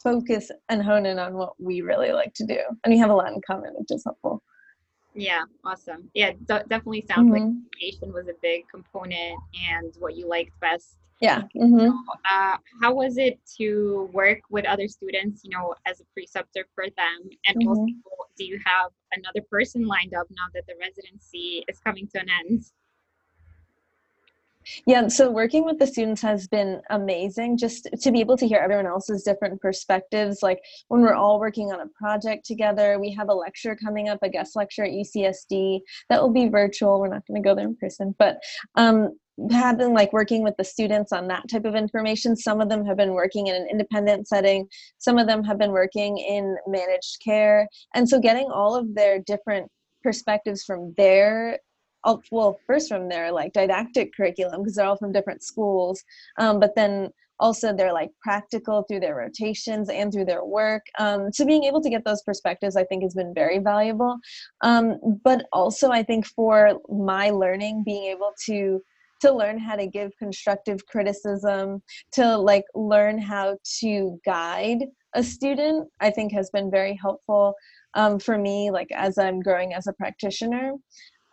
focus 0.02 0.52
and 0.70 0.84
hone 0.84 1.06
in 1.06 1.18
on 1.18 1.36
what 1.36 1.54
we 1.60 1.82
really 1.82 2.12
like 2.12 2.34
to 2.36 2.46
do. 2.46 2.60
And 2.84 2.94
we 2.94 3.00
have 3.00 3.10
a 3.10 3.16
lot 3.16 3.32
in 3.32 3.42
common 3.46 3.74
which 3.76 3.92
is 3.92 4.04
helpful 4.04 4.44
yeah, 5.16 5.44
awesome. 5.64 6.10
Yeah, 6.14 6.32
d- 6.32 6.66
definitely 6.68 7.02
sounds 7.02 7.32
mm-hmm. 7.32 7.46
like 7.46 7.56
education 7.82 8.14
was 8.14 8.28
a 8.28 8.34
big 8.42 8.68
component 8.70 9.38
and 9.70 9.94
what 10.00 10.16
you 10.16 10.28
liked 10.28 10.60
best. 10.60 10.98
Yeah. 11.22 11.44
Mm-hmm. 11.56 11.90
Uh, 12.30 12.58
how 12.82 12.94
was 12.94 13.18
it 13.18 13.40
to 13.58 14.10
work 14.12 14.40
with 14.50 14.66
other 14.66 14.88
students, 14.88 15.42
you 15.44 15.52
know, 15.52 15.74
as 15.86 16.02
a 16.02 16.04
preceptor 16.14 16.66
for 16.76 16.86
them? 16.98 17.30
And 17.48 17.58
mm-hmm. 17.58 17.70
also, 17.70 17.86
do 18.38 18.46
you 18.46 18.60
have 18.66 18.92
another 19.14 19.46
person 19.50 19.88
lined 19.88 20.14
up 20.14 20.28
now 20.32 20.46
that 20.54 20.66
the 20.68 20.74
residency 20.82 21.64
is 21.68 21.80
coming 21.80 22.08
to 22.14 22.20
an 22.20 22.28
end? 22.30 22.66
Yeah, 24.86 25.08
so 25.08 25.30
working 25.30 25.66
with 25.66 25.80
the 25.80 25.88
students 25.88 26.22
has 26.22 26.48
been 26.48 26.82
amazing 26.90 27.58
just 27.58 27.88
to 28.02 28.12
be 28.12 28.20
able 28.20 28.38
to 28.38 28.48
hear 28.48 28.60
everyone 28.60 28.86
else's 28.88 29.24
different 29.24 29.62
perspectives. 29.62 30.42
Like 30.42 30.60
when 30.88 31.02
we're 31.02 31.14
all 31.14 31.40
working 31.40 31.72
on 31.72 31.82
a 31.82 31.88
project 31.98 32.46
together, 32.46 33.00
we 33.00 33.12
have 33.14 33.30
a 33.30 33.34
lecture 33.34 33.76
coming 33.76 34.10
up, 34.10 34.20
a 34.22 34.30
guest 34.30 34.56
lecture 34.56 34.84
at 34.84 34.92
UCSD 34.92 35.82
that 36.10 36.22
will 36.22 36.32
be 36.32 36.48
virtual. 36.48 37.00
We're 37.00 37.10
not 37.10 37.26
going 37.28 37.42
to 37.42 37.48
go 37.48 37.56
there 37.56 37.68
in 37.68 37.76
person, 37.76 38.16
but 38.18 38.40
um, 38.76 39.18
have 39.52 39.78
been 39.78 39.94
like 39.94 40.14
working 40.14 40.44
with 40.44 40.56
the 40.58 40.64
students 40.64 41.12
on 41.12 41.28
that 41.28 41.50
type 41.50 41.66
of 41.66 41.76
information. 41.76 42.36
Some 42.36 42.62
of 42.62 42.70
them 42.70 42.86
have 42.86 42.98
been 42.98 43.14
working 43.14 43.48
in 43.48 43.56
an 43.56 43.68
independent 43.70 44.28
setting, 44.28 44.68
some 45.00 45.18
of 45.18 45.28
them 45.28 45.44
have 45.44 45.58
been 45.58 45.72
working 45.72 46.18
in 46.18 46.56
managed 46.68 47.18
care. 47.24 47.68
And 47.96 48.08
so 48.08 48.20
getting 48.20 48.50
all 48.52 48.76
of 48.76 48.94
their 48.94 49.20
different 49.20 49.70
perspectives 50.04 50.64
from 50.64 50.94
their 50.98 51.60
well 52.32 52.60
first 52.68 52.90
from 52.90 53.08
their 53.08 53.32
like 53.32 53.54
didactic 53.54 54.14
curriculum 54.16 54.62
because 54.62 54.76
they're 54.76 54.86
all 54.86 54.98
from 54.98 55.12
different 55.12 55.44
schools 55.44 56.04
um, 56.38 56.60
but 56.60 56.76
then 56.76 57.10
also 57.40 57.76
they're 57.76 57.94
like 57.94 58.12
practical 58.22 58.84
through 58.84 59.00
their 59.00 59.16
rotations 59.16 59.90
and 59.90 60.12
through 60.12 60.26
their 60.26 60.46
work 60.46 60.86
um, 61.00 61.32
so 61.32 61.46
being 61.46 61.64
able 61.64 61.82
to 61.82 61.90
get 61.90 62.04
those 62.06 62.22
perspectives 62.24 62.76
i 62.76 62.84
think 62.86 63.04
has 63.04 63.14
been 63.14 63.34
very 63.34 63.60
valuable 63.60 64.18
um, 64.62 64.98
but 65.24 65.46
also 65.52 65.90
i 65.92 66.04
think 66.04 66.26
for 66.26 66.80
my 66.90 67.30
learning 67.30 67.84
being 67.86 68.06
able 68.06 68.32
to 68.46 68.82
to 69.22 69.32
learn 69.32 69.58
how 69.58 69.76
to 69.76 69.88
give 69.88 70.12
constructive 70.20 70.86
criticism 70.86 71.82
to 72.12 72.38
like 72.38 72.66
learn 72.76 73.18
how 73.18 73.58
to 73.80 74.20
guide 74.26 74.80
a 75.16 75.24
student 75.24 75.88
i 76.02 76.10
think 76.10 76.32
has 76.32 76.50
been 76.52 76.70
very 76.70 76.98
helpful 77.02 77.54
um, 77.96 78.20
for 78.20 78.38
me 78.38 78.72
like 78.72 78.90
as 78.94 79.18
i'm 79.18 79.40
growing 79.40 79.74
as 79.74 79.88
a 79.88 79.94
practitioner 79.94 80.74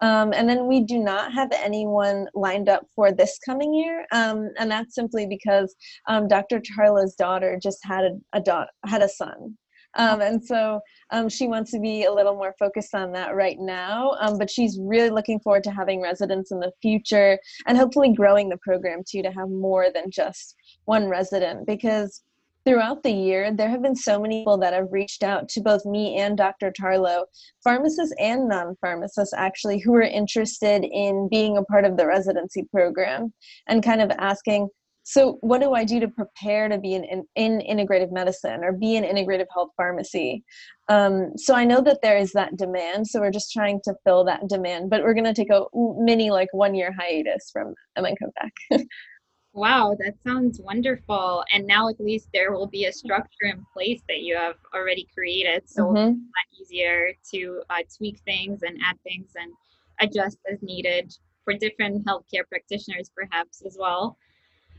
um, 0.01 0.33
and 0.33 0.49
then 0.49 0.67
we 0.67 0.81
do 0.81 0.99
not 0.99 1.33
have 1.33 1.51
anyone 1.53 2.27
lined 2.35 2.69
up 2.69 2.87
for 2.95 3.13
this 3.13 3.39
coming 3.45 3.75
year, 3.75 4.07
um, 4.13 4.51
and 4.59 4.71
that's 4.71 4.95
simply 4.95 5.27
because 5.27 5.75
um, 6.09 6.29
Dr. 6.29 6.61
Tarlow's 6.61 7.15
daughter 7.15 7.59
just 7.63 7.79
had 7.83 8.05
a, 8.05 8.19
a 8.33 8.41
daughter, 8.41 8.71
had 8.87 9.03
a 9.03 9.09
son, 9.09 9.57
um, 9.95 10.21
and 10.21 10.45
so 10.45 10.81
um, 11.11 11.29
she 11.29 11.47
wants 11.47 11.71
to 11.73 11.81
be 11.81 12.05
a 12.05 12.13
little 12.13 12.35
more 12.35 12.55
focused 12.59 12.95
on 12.95 13.13
that 13.13 13.35
right 13.35 13.59
now. 13.59 14.17
Um, 14.21 14.39
but 14.39 14.51
she's 14.51 14.79
really 14.81 15.11
looking 15.11 15.41
forward 15.41 15.65
to 15.65 15.73
having 15.73 16.01
residents 16.01 16.53
in 16.53 16.61
the 16.61 16.73
future 16.81 17.39
and 17.67 17.77
hopefully 17.77 18.13
growing 18.13 18.49
the 18.49 18.59
program 18.59 19.03
too 19.09 19.23
to 19.23 19.33
have 19.33 19.49
more 19.49 19.89
than 19.93 20.05
just 20.11 20.55
one 20.85 21.09
resident 21.09 21.67
because 21.67 22.23
Throughout 22.71 23.03
the 23.03 23.11
year, 23.11 23.53
there 23.53 23.69
have 23.69 23.83
been 23.83 23.97
so 23.97 24.21
many 24.21 24.43
people 24.43 24.57
that 24.59 24.73
have 24.73 24.93
reached 24.93 25.25
out 25.25 25.49
to 25.49 25.61
both 25.61 25.85
me 25.85 26.19
and 26.19 26.37
Dr. 26.37 26.71
Tarlow, 26.71 27.25
pharmacists 27.65 28.15
and 28.21 28.49
non 28.49 28.77
pharmacists 28.81 29.35
actually, 29.35 29.81
who 29.81 29.93
are 29.95 30.03
interested 30.03 30.85
in 30.85 31.29
being 31.29 31.57
a 31.57 31.65
part 31.65 31.85
of 31.85 31.97
the 31.97 32.07
residency 32.07 32.69
program 32.71 33.35
and 33.67 33.83
kind 33.83 34.01
of 34.01 34.13
asking, 34.21 34.69
so 35.03 35.39
what 35.41 35.61
do 35.61 35.73
I 35.73 35.83
do 35.83 35.99
to 35.99 36.07
prepare 36.07 36.69
to 36.69 36.79
be 36.79 36.95
in, 36.95 37.03
in, 37.03 37.25
in 37.35 37.59
integrative 37.59 38.13
medicine 38.13 38.63
or 38.63 38.71
be 38.71 38.95
an 38.95 39.03
integrative 39.03 39.47
health 39.53 39.71
pharmacy? 39.77 40.45
Um, 40.89 41.33
so 41.37 41.57
I 41.57 41.65
know 41.65 41.81
that 41.81 41.99
there 42.05 42.19
is 42.19 42.31
that 42.35 42.57
demand. 42.57 43.09
So 43.09 43.19
we're 43.19 43.33
just 43.33 43.53
trying 43.53 43.81
to 43.83 43.95
fill 44.05 44.25
that 44.27 44.47
demand, 44.47 44.91
but 44.91 45.03
we're 45.03 45.15
going 45.15 45.25
to 45.25 45.35
take 45.35 45.51
a 45.51 45.65
mini 45.75 46.31
like 46.31 46.49
one 46.53 46.77
year 46.77 46.95
hiatus 46.97 47.51
from 47.53 47.75
and 47.97 48.07
then 48.07 48.15
come 48.15 48.31
back. 48.41 48.81
Wow, 49.53 49.97
that 49.99 50.15
sounds 50.25 50.61
wonderful. 50.61 51.45
And 51.53 51.67
now 51.67 51.89
at 51.89 52.01
least 52.01 52.29
there 52.33 52.53
will 52.53 52.69
be 52.69 52.85
a 52.85 52.93
structure 52.93 53.47
in 53.47 53.65
place 53.75 54.01
that 54.09 54.21
you 54.21 54.37
have 54.37 54.55
already 54.75 55.09
created. 55.13 55.69
So 55.69 55.87
mm-hmm. 55.87 55.97
it's 55.97 56.19
a 56.19 56.23
lot 56.23 56.61
easier 56.61 57.13
to 57.33 57.63
uh, 57.69 57.83
tweak 57.97 58.21
things 58.21 58.63
and 58.63 58.79
add 58.85 58.97
things 59.03 59.33
and 59.35 59.53
adjust 60.01 60.39
as 60.51 60.63
needed 60.63 61.13
for 61.45 61.55
different 61.55 62.07
healthcare 62.07 62.49
practitioners, 62.49 63.11
perhaps 63.15 63.63
as 63.67 63.77
well. 63.79 64.17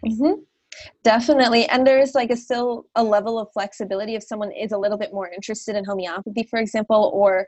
Mm-hmm. 0.05 0.41
Definitely. 1.03 1.67
And 1.67 1.85
there's 1.85 2.15
like 2.15 2.31
a 2.31 2.37
still 2.37 2.85
a 2.95 3.03
level 3.03 3.37
of 3.37 3.49
flexibility 3.51 4.15
if 4.15 4.23
someone 4.23 4.51
is 4.51 4.71
a 4.71 4.77
little 4.77 4.97
bit 4.97 5.13
more 5.13 5.29
interested 5.29 5.75
in 5.75 5.83
homeopathy, 5.83 6.43
for 6.43 6.59
example, 6.59 7.11
or 7.13 7.47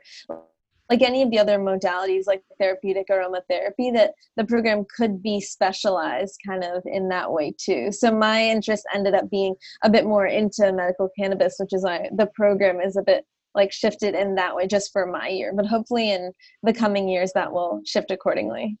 like 0.94 1.08
any 1.08 1.22
of 1.22 1.30
the 1.30 1.38
other 1.38 1.58
modalities 1.58 2.26
like 2.26 2.42
therapeutic 2.58 3.08
aromatherapy 3.08 3.92
that 3.92 4.14
the 4.36 4.44
program 4.44 4.84
could 4.96 5.22
be 5.22 5.40
specialized 5.40 6.40
kind 6.46 6.62
of 6.62 6.82
in 6.86 7.08
that 7.08 7.30
way 7.30 7.52
too 7.58 7.90
so 7.90 8.12
my 8.12 8.44
interest 8.44 8.86
ended 8.94 9.14
up 9.14 9.28
being 9.30 9.54
a 9.82 9.90
bit 9.90 10.04
more 10.04 10.26
into 10.26 10.72
medical 10.72 11.08
cannabis 11.18 11.56
which 11.58 11.72
is 11.72 11.82
why 11.82 12.08
the 12.16 12.26
program 12.34 12.80
is 12.80 12.96
a 12.96 13.02
bit 13.02 13.24
like 13.56 13.72
shifted 13.72 14.14
in 14.14 14.34
that 14.36 14.54
way 14.54 14.66
just 14.66 14.92
for 14.92 15.06
my 15.06 15.28
year 15.28 15.52
but 15.54 15.66
hopefully 15.66 16.12
in 16.12 16.32
the 16.62 16.72
coming 16.72 17.08
years 17.08 17.32
that 17.34 17.52
will 17.52 17.80
shift 17.84 18.10
accordingly 18.12 18.76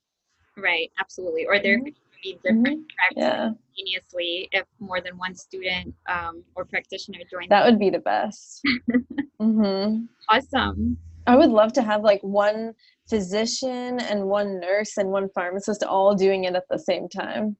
right 0.56 0.90
absolutely 1.00 1.44
or 1.46 1.58
there 1.58 1.78
mm-hmm. 1.78 1.86
could 1.86 1.94
be 2.22 2.38
different 2.44 2.78
mm-hmm. 2.78 3.18
yeah. 3.18 3.50
simultaneously 3.76 4.48
if 4.52 4.66
more 4.78 5.00
than 5.00 5.18
one 5.18 5.34
student 5.34 5.92
um, 6.08 6.44
or 6.54 6.64
practitioner 6.64 7.18
joins 7.28 7.48
that 7.48 7.64
would 7.64 7.78
be 7.78 7.90
the 7.90 7.98
best 7.98 8.62
mm-hmm. 9.40 10.04
awesome 10.28 10.96
I 11.26 11.36
would 11.36 11.50
love 11.50 11.72
to 11.74 11.82
have 11.82 12.02
like 12.02 12.20
one 12.22 12.74
physician 13.08 14.00
and 14.00 14.26
one 14.26 14.60
nurse 14.60 14.96
and 14.96 15.10
one 15.10 15.28
pharmacist 15.34 15.82
all 15.82 16.14
doing 16.14 16.44
it 16.44 16.54
at 16.54 16.68
the 16.68 16.78
same 16.78 17.08
time. 17.08 17.56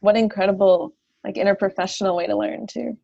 What 0.00 0.16
incredible 0.16 0.94
like 1.24 1.36
interprofessional 1.36 2.16
way 2.16 2.26
to 2.26 2.36
learn 2.36 2.66
too. 2.66 2.96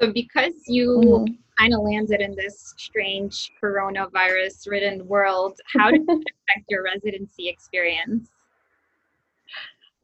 So 0.00 0.12
because 0.12 0.54
you 0.66 0.88
mm-hmm. 1.04 1.34
kind 1.58 1.74
of 1.74 1.80
landed 1.80 2.20
in 2.20 2.34
this 2.34 2.72
strange 2.78 3.50
coronavirus 3.62 4.68
ridden 4.68 5.06
world, 5.06 5.58
how 5.76 5.90
did 5.90 6.02
it 6.08 6.08
affect 6.08 6.66
your 6.68 6.84
residency 6.84 7.48
experience? 7.48 8.28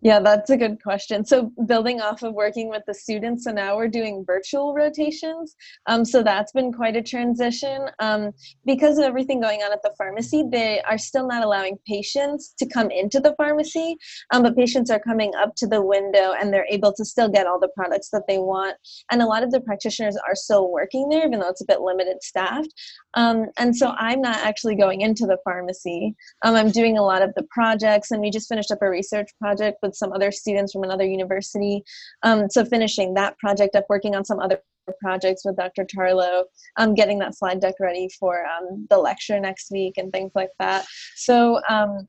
Yeah, 0.06 0.20
that's 0.20 0.50
a 0.50 0.56
good 0.56 0.80
question. 0.80 1.24
So, 1.24 1.50
building 1.66 2.00
off 2.00 2.22
of 2.22 2.32
working 2.32 2.68
with 2.68 2.84
the 2.86 2.94
students, 2.94 3.42
so 3.42 3.50
now 3.50 3.76
we're 3.76 3.88
doing 3.88 4.22
virtual 4.24 4.72
rotations. 4.72 5.56
Um, 5.88 6.04
so, 6.04 6.22
that's 6.22 6.52
been 6.52 6.72
quite 6.72 6.94
a 6.94 7.02
transition. 7.02 7.90
Um, 7.98 8.30
because 8.64 8.98
of 8.98 9.04
everything 9.04 9.40
going 9.40 9.62
on 9.62 9.72
at 9.72 9.82
the 9.82 9.92
pharmacy, 9.98 10.44
they 10.48 10.80
are 10.82 10.96
still 10.96 11.26
not 11.26 11.42
allowing 11.42 11.76
patients 11.88 12.54
to 12.60 12.66
come 12.66 12.92
into 12.92 13.18
the 13.18 13.34
pharmacy, 13.36 13.96
um, 14.30 14.44
but 14.44 14.54
patients 14.54 14.92
are 14.92 15.00
coming 15.00 15.32
up 15.34 15.56
to 15.56 15.66
the 15.66 15.82
window 15.82 16.34
and 16.40 16.54
they're 16.54 16.68
able 16.70 16.92
to 16.92 17.04
still 17.04 17.28
get 17.28 17.48
all 17.48 17.58
the 17.58 17.74
products 17.74 18.10
that 18.10 18.28
they 18.28 18.38
want. 18.38 18.76
And 19.10 19.22
a 19.22 19.26
lot 19.26 19.42
of 19.42 19.50
the 19.50 19.60
practitioners 19.60 20.16
are 20.28 20.36
still 20.36 20.70
working 20.70 21.08
there, 21.08 21.26
even 21.26 21.40
though 21.40 21.48
it's 21.48 21.62
a 21.62 21.66
bit 21.66 21.80
limited 21.80 22.22
staffed. 22.22 22.72
Um, 23.14 23.46
and 23.58 23.74
so, 23.74 23.92
I'm 23.98 24.20
not 24.20 24.36
actually 24.36 24.76
going 24.76 25.00
into 25.00 25.26
the 25.26 25.38
pharmacy. 25.42 26.14
Um, 26.44 26.54
I'm 26.54 26.70
doing 26.70 26.96
a 26.96 27.02
lot 27.02 27.22
of 27.22 27.34
the 27.34 27.46
projects, 27.50 28.12
and 28.12 28.20
we 28.20 28.30
just 28.30 28.48
finished 28.48 28.70
up 28.70 28.82
a 28.82 28.88
research 28.88 29.30
project 29.40 29.78
with 29.82 29.95
some 29.98 30.12
other 30.12 30.30
students 30.30 30.72
from 30.72 30.84
another 30.84 31.04
university. 31.04 31.82
Um, 32.22 32.48
so 32.50 32.64
finishing 32.64 33.14
that 33.14 33.38
project 33.38 33.76
up, 33.76 33.86
working 33.88 34.14
on 34.14 34.24
some 34.24 34.40
other 34.40 34.60
projects 35.00 35.42
with 35.44 35.56
Dr. 35.56 35.84
Tarlow, 35.84 36.44
um, 36.76 36.94
getting 36.94 37.18
that 37.18 37.36
slide 37.36 37.60
deck 37.60 37.74
ready 37.80 38.08
for 38.20 38.46
um, 38.46 38.86
the 38.90 38.98
lecture 38.98 39.40
next 39.40 39.70
week 39.70 39.94
and 39.96 40.12
things 40.12 40.32
like 40.34 40.50
that. 40.58 40.86
So 41.16 41.60
um, 41.68 42.08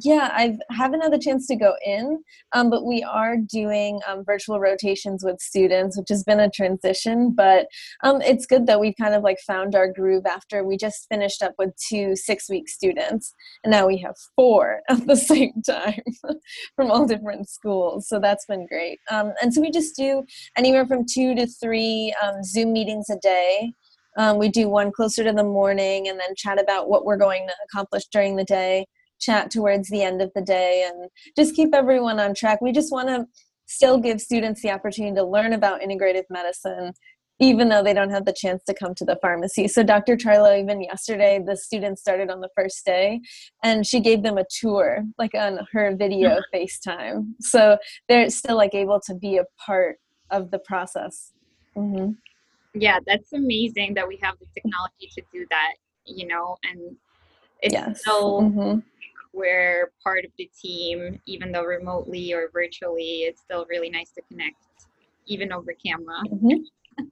yeah, 0.00 0.30
I 0.32 0.58
haven't 0.70 1.00
had 1.00 1.12
the 1.12 1.18
chance 1.18 1.46
to 1.46 1.56
go 1.56 1.74
in, 1.84 2.22
um, 2.52 2.68
but 2.68 2.84
we 2.84 3.02
are 3.02 3.36
doing 3.38 4.00
um, 4.06 4.22
virtual 4.24 4.60
rotations 4.60 5.24
with 5.24 5.40
students, 5.40 5.96
which 5.96 6.10
has 6.10 6.22
been 6.24 6.40
a 6.40 6.50
transition. 6.50 7.32
But 7.34 7.68
um, 8.04 8.20
it's 8.20 8.44
good 8.44 8.66
that 8.66 8.80
we've 8.80 8.96
kind 9.00 9.14
of 9.14 9.22
like 9.22 9.38
found 9.46 9.74
our 9.74 9.90
groove 9.90 10.26
after 10.26 10.62
we 10.62 10.76
just 10.76 11.06
finished 11.08 11.42
up 11.42 11.54
with 11.58 11.70
two 11.88 12.16
six 12.16 12.50
week 12.50 12.68
students, 12.68 13.32
and 13.64 13.70
now 13.70 13.86
we 13.86 13.96
have 13.98 14.14
four 14.36 14.80
at 14.90 15.06
the 15.06 15.16
same 15.16 15.62
time 15.66 16.02
from 16.76 16.90
all 16.90 17.06
different 17.06 17.48
schools. 17.48 18.08
So 18.08 18.20
that's 18.20 18.44
been 18.46 18.66
great. 18.66 18.98
Um, 19.10 19.32
and 19.40 19.52
so 19.52 19.60
we 19.62 19.70
just 19.70 19.96
do 19.96 20.22
anywhere 20.56 20.86
from 20.86 21.06
two 21.06 21.34
to 21.34 21.46
three 21.46 22.14
um, 22.22 22.44
Zoom 22.44 22.72
meetings 22.74 23.08
a 23.10 23.16
day. 23.20 23.72
Um, 24.18 24.36
we 24.36 24.48
do 24.48 24.68
one 24.68 24.90
closer 24.90 25.22
to 25.24 25.32
the 25.32 25.44
morning 25.44 26.08
and 26.08 26.18
then 26.18 26.34
chat 26.36 26.60
about 26.60 26.90
what 26.90 27.04
we're 27.04 27.16
going 27.16 27.46
to 27.46 27.54
accomplish 27.64 28.04
during 28.12 28.36
the 28.36 28.44
day 28.44 28.84
chat 29.18 29.50
towards 29.50 29.88
the 29.88 30.02
end 30.02 30.22
of 30.22 30.30
the 30.34 30.42
day 30.42 30.88
and 30.88 31.10
just 31.36 31.54
keep 31.54 31.74
everyone 31.74 32.20
on 32.20 32.34
track. 32.34 32.60
We 32.60 32.72
just 32.72 32.92
want 32.92 33.08
to 33.08 33.26
still 33.66 33.98
give 33.98 34.20
students 34.20 34.62
the 34.62 34.70
opportunity 34.70 35.14
to 35.14 35.24
learn 35.24 35.52
about 35.52 35.80
integrative 35.80 36.24
medicine 36.30 36.92
even 37.40 37.68
though 37.68 37.82
they 37.82 37.94
don't 37.94 38.10
have 38.10 38.24
the 38.24 38.32
chance 38.32 38.64
to 38.64 38.74
come 38.74 38.94
to 38.96 39.04
the 39.04 39.16
pharmacy. 39.22 39.68
So 39.68 39.82
Dr. 39.82 40.16
Tarlow, 40.16 40.60
even 40.60 40.82
yesterday, 40.82 41.40
the 41.44 41.56
students 41.56 42.00
started 42.00 42.30
on 42.30 42.40
the 42.40 42.48
first 42.56 42.84
day 42.84 43.20
and 43.62 43.86
she 43.86 44.00
gave 44.00 44.22
them 44.22 44.38
a 44.38 44.44
tour, 44.50 45.04
like 45.18 45.34
on 45.34 45.60
her 45.72 45.94
video 45.94 46.40
FaceTime. 46.52 47.34
So 47.40 47.78
they're 48.08 48.28
still 48.30 48.56
like 48.56 48.74
able 48.74 49.00
to 49.06 49.14
be 49.14 49.36
a 49.36 49.44
part 49.64 49.98
of 50.30 50.50
the 50.50 50.58
process. 50.58 51.32
Mm-hmm. 51.76 52.12
Yeah, 52.74 52.98
that's 53.06 53.32
amazing 53.32 53.94
that 53.94 54.06
we 54.06 54.18
have 54.20 54.34
the 54.40 54.46
technology 54.52 55.08
to 55.14 55.22
do 55.32 55.46
that, 55.50 55.74
you 56.04 56.26
know, 56.26 56.56
and 56.64 56.96
it's 57.62 57.72
yes. 57.72 58.00
still 58.00 58.42
mm-hmm 58.42 58.78
we're 59.32 59.92
part 60.02 60.24
of 60.24 60.30
the 60.38 60.50
team, 60.60 61.20
even 61.26 61.52
though 61.52 61.64
remotely 61.64 62.32
or 62.32 62.50
virtually, 62.52 63.22
it's 63.22 63.40
still 63.40 63.66
really 63.68 63.90
nice 63.90 64.10
to 64.12 64.22
connect, 64.30 64.56
even 65.26 65.52
over 65.52 65.72
camera. 65.84 66.22
Mm-hmm. 66.26 67.04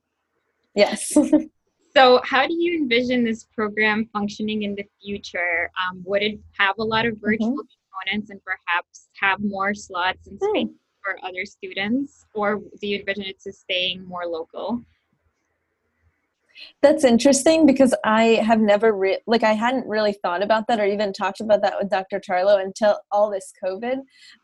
Yes. 0.75 1.13
so, 1.97 2.21
how 2.25 2.47
do 2.47 2.55
you 2.55 2.79
envision 2.79 3.25
this 3.25 3.45
program 3.45 4.09
functioning 4.13 4.63
in 4.63 4.75
the 4.75 4.85
future? 5.03 5.71
Um, 5.81 6.03
would 6.05 6.23
it 6.23 6.39
have 6.59 6.77
a 6.79 6.85
lot 6.85 7.07
of 7.07 7.17
virtual 7.21 7.53
mm-hmm. 7.53 8.07
components 8.07 8.31
and 8.31 8.41
perhaps 8.45 9.09
have 9.21 9.41
more 9.41 9.75
slots 9.75 10.27
and 10.27 10.39
space 10.39 10.67
mm. 10.67 10.75
for 11.03 11.19
other 11.27 11.45
students, 11.47 12.27
or 12.35 12.61
do 12.81 12.87
you 12.87 12.99
envision 12.99 13.25
it 13.25 13.41
to 13.41 13.53
staying 13.53 14.05
more 14.05 14.27
local? 14.27 14.83
That's 16.83 17.05
interesting 17.05 17.67
because 17.67 17.95
I 18.05 18.41
have 18.45 18.61
never 18.61 18.93
re- 18.93 19.21
like 19.27 19.43
I 19.43 19.53
hadn't 19.53 19.87
really 19.87 20.13
thought 20.13 20.43
about 20.43 20.67
that 20.69 20.81
or 20.81 20.87
even 20.87 21.13
talked 21.13 21.41
about 21.41 21.63
that 21.63 21.75
with 21.79 21.91
Dr. 21.91 22.21
Tarlow 22.21 22.63
until 22.63 22.99
all 23.11 23.31
this 23.31 23.53
COVID 23.65 23.99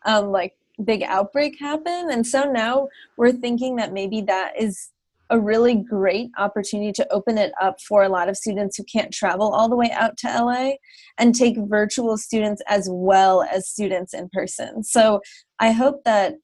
um, 0.05 0.31
like 0.31 0.55
big 0.85 1.03
outbreak 1.03 1.59
happened, 1.59 2.11
and 2.11 2.27
so 2.27 2.45
now 2.45 2.89
we're 3.17 3.33
thinking 3.33 3.77
that 3.77 3.93
maybe 3.93 4.21
that 4.23 4.53
is 4.59 4.91
a 5.33 5.41
really 5.41 5.75
great 5.75 6.31
opportunity 6.37 6.93
to 6.93 7.11
open 7.11 7.39
it 7.39 7.53
up 7.61 7.81
for 7.89 8.03
a 8.03 8.09
lot 8.09 8.29
of 8.29 8.37
students 8.37 8.77
who 8.77 8.85
can't 8.85 9.13
travel 9.13 9.49
all 9.49 9.67
the 9.67 9.77
way 9.77 9.91
out 9.91 10.19
to 10.19 10.29
LA 10.29 10.73
and 11.17 11.35
take 11.35 11.57
virtual 11.57 12.19
students 12.19 12.61
as 12.69 12.87
well 12.91 13.43
as 13.43 13.67
students 13.67 14.13
in 14.13 14.29
person. 14.31 14.85
So 14.85 15.23
I 15.59 15.73
hope 15.73 16.05
that 16.05 16.35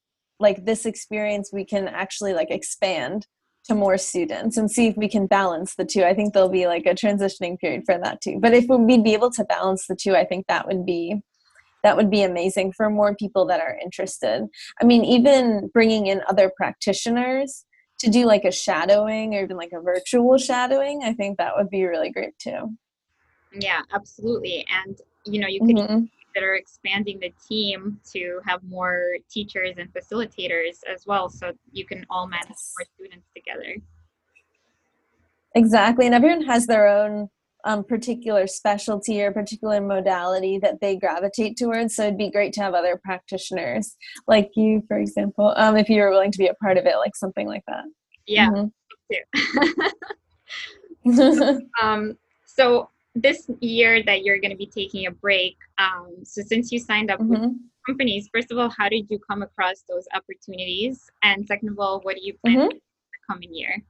like 0.41 0.65
this 0.65 0.87
experience 0.87 1.51
we 1.53 1.67
can 1.67 1.87
actually 1.87 2.33
like 2.33 2.51
expand 2.51 3.27
to 3.69 3.75
more 3.75 3.99
students 3.99 4.57
and 4.57 4.71
see 4.71 4.89
if 4.89 4.97
we 4.97 5.09
can 5.09 5.27
balance 5.27 5.75
the 5.75 5.85
two. 5.85 6.05
I 6.05 6.15
think 6.15 6.33
there'll 6.33 6.49
be 6.49 6.67
like 6.67 6.87
a 6.87 6.95
transitioning 6.95 7.59
period 7.59 7.83
for 7.87 7.99
that 7.99 8.21
too. 8.21 8.39
But 8.41 8.55
if 8.55 8.67
we'd 8.69 9.05
be 9.05 9.15
able 9.15 9.31
to 9.33 9.45
balance 9.45 9.87
the 9.87 9.97
two, 9.97 10.17
I 10.17 10.25
think 10.25 10.47
that 10.49 10.67
would 10.67 10.85
be 10.85 11.23
that 11.85 11.97
would 11.97 12.11
be 12.11 12.23
amazing 12.23 12.73
for 12.73 12.91
more 12.91 13.15
people 13.15 13.47
that 13.47 13.61
are 13.61 13.79
interested. 13.81 14.45
I 14.83 14.85
mean, 14.85 15.05
even 15.05 15.71
bringing 15.73 16.09
in 16.09 16.23
other 16.29 16.51
practitioners 16.57 17.65
to 18.01 18.11
do 18.11 18.25
like 18.25 18.45
a 18.45 18.51
shadowing 18.51 19.35
or 19.35 19.45
even 19.45 19.57
like 19.57 19.71
a 19.73 19.81
virtual 19.81 20.39
shadowing, 20.39 21.03
I 21.05 21.13
think 21.13 21.39
that 21.39 21.57
would 21.57 21.71
be 21.71 21.85
really 21.85 22.11
great 22.11 22.37
too. 22.39 22.77
Yeah, 23.53 23.83
absolutely. 23.93 24.67
And 24.85 24.99
you 25.25 25.41
know, 25.41 25.47
you 25.47 25.61
could 25.61 25.77
mm-hmm. 25.77 26.05
Consider 26.33 26.55
expanding 26.55 27.19
the 27.21 27.33
team 27.49 28.01
to 28.13 28.41
have 28.47 28.63
more 28.63 29.17
teachers 29.31 29.77
and 29.79 29.93
facilitators 29.93 30.79
as 30.93 31.07
well, 31.07 31.29
so 31.29 31.53
you 31.73 31.85
can 31.85 32.07
all 32.11 32.27
manage 32.27 32.49
more 32.49 32.87
students 32.95 33.27
together. 33.35 33.77
Exactly, 35.55 36.07
and 36.07 36.15
everyone 36.15 36.43
has 36.43 36.67
their 36.67 36.87
own 36.87 37.29
um, 37.65 37.85
particular 37.85 38.47
specialty 38.47 39.21
or 39.23 39.33
particular 39.33 39.81
modality 39.81 40.59
that 40.59 40.81
they 40.81 40.97
gravitate 40.97 41.57
towards. 41.57 41.97
So 41.97 42.05
it'd 42.05 42.19
be 42.19 42.31
great 42.31 42.53
to 42.55 42.63
have 42.63 42.75
other 42.75 43.01
practitioners 43.03 43.97
like 44.27 44.51
you, 44.55 44.83
for 44.87 44.99
example, 44.99 45.55
um, 45.57 45.77
if 45.77 45.89
you 45.89 46.01
were 46.01 46.11
willing 46.11 46.33
to 46.33 46.39
be 46.39 46.47
a 46.47 46.55
part 46.55 46.79
of 46.79 46.87
it, 46.87 46.97
like 46.97 47.17
something 47.17 47.47
like 47.47 47.65
that. 47.67 47.85
Yeah. 48.27 48.51
Mm-hmm. 48.51 48.69
um, 51.83 52.17
so 52.47 52.91
this 53.23 53.49
year 53.61 54.03
that 54.05 54.23
you're 54.23 54.39
going 54.39 54.51
to 54.51 54.57
be 54.57 54.67
taking 54.67 55.07
a 55.07 55.11
break 55.11 55.57
um, 55.79 56.15
so 56.25 56.43
since 56.43 56.71
you 56.73 56.79
signed 56.79 57.11
up 57.11 57.21
mm-hmm. 57.21 57.31
with 57.31 57.53
companies 57.87 58.29
first 58.33 58.51
of 58.51 58.59
all 58.59 58.71
how 58.77 58.89
did 58.89 59.07
you 59.11 59.19
come 59.31 59.43
across 59.43 59.85
those 59.89 60.07
opportunities 60.15 61.11
and 61.23 61.47
second 61.47 61.69
of 61.69 61.79
all 61.79 62.01
what 62.01 62.17
do 62.17 62.23
you 62.25 62.35
plan 62.45 62.57
mm-hmm. 62.57 62.69
for 62.69 62.75
the 62.75 63.33
coming 63.33 63.55
year 63.55 63.83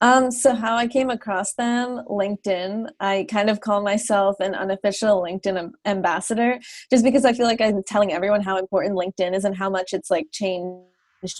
um, 0.00 0.30
so 0.30 0.54
how 0.54 0.76
I 0.76 0.86
came 0.86 1.08
across 1.08 1.54
them, 1.54 2.02
LinkedIn. 2.10 2.90
I 3.00 3.26
kind 3.30 3.48
of 3.48 3.60
call 3.60 3.80
myself 3.80 4.36
an 4.38 4.54
unofficial 4.54 5.22
LinkedIn 5.22 5.72
ambassador, 5.86 6.58
just 6.90 7.04
because 7.04 7.24
I 7.24 7.32
feel 7.32 7.46
like 7.46 7.62
I'm 7.62 7.82
telling 7.82 8.12
everyone 8.12 8.42
how 8.42 8.58
important 8.58 8.98
LinkedIn 8.98 9.34
is 9.34 9.46
and 9.46 9.56
how 9.56 9.70
much 9.70 9.94
it's 9.94 10.10
like 10.10 10.26
changed 10.30 10.84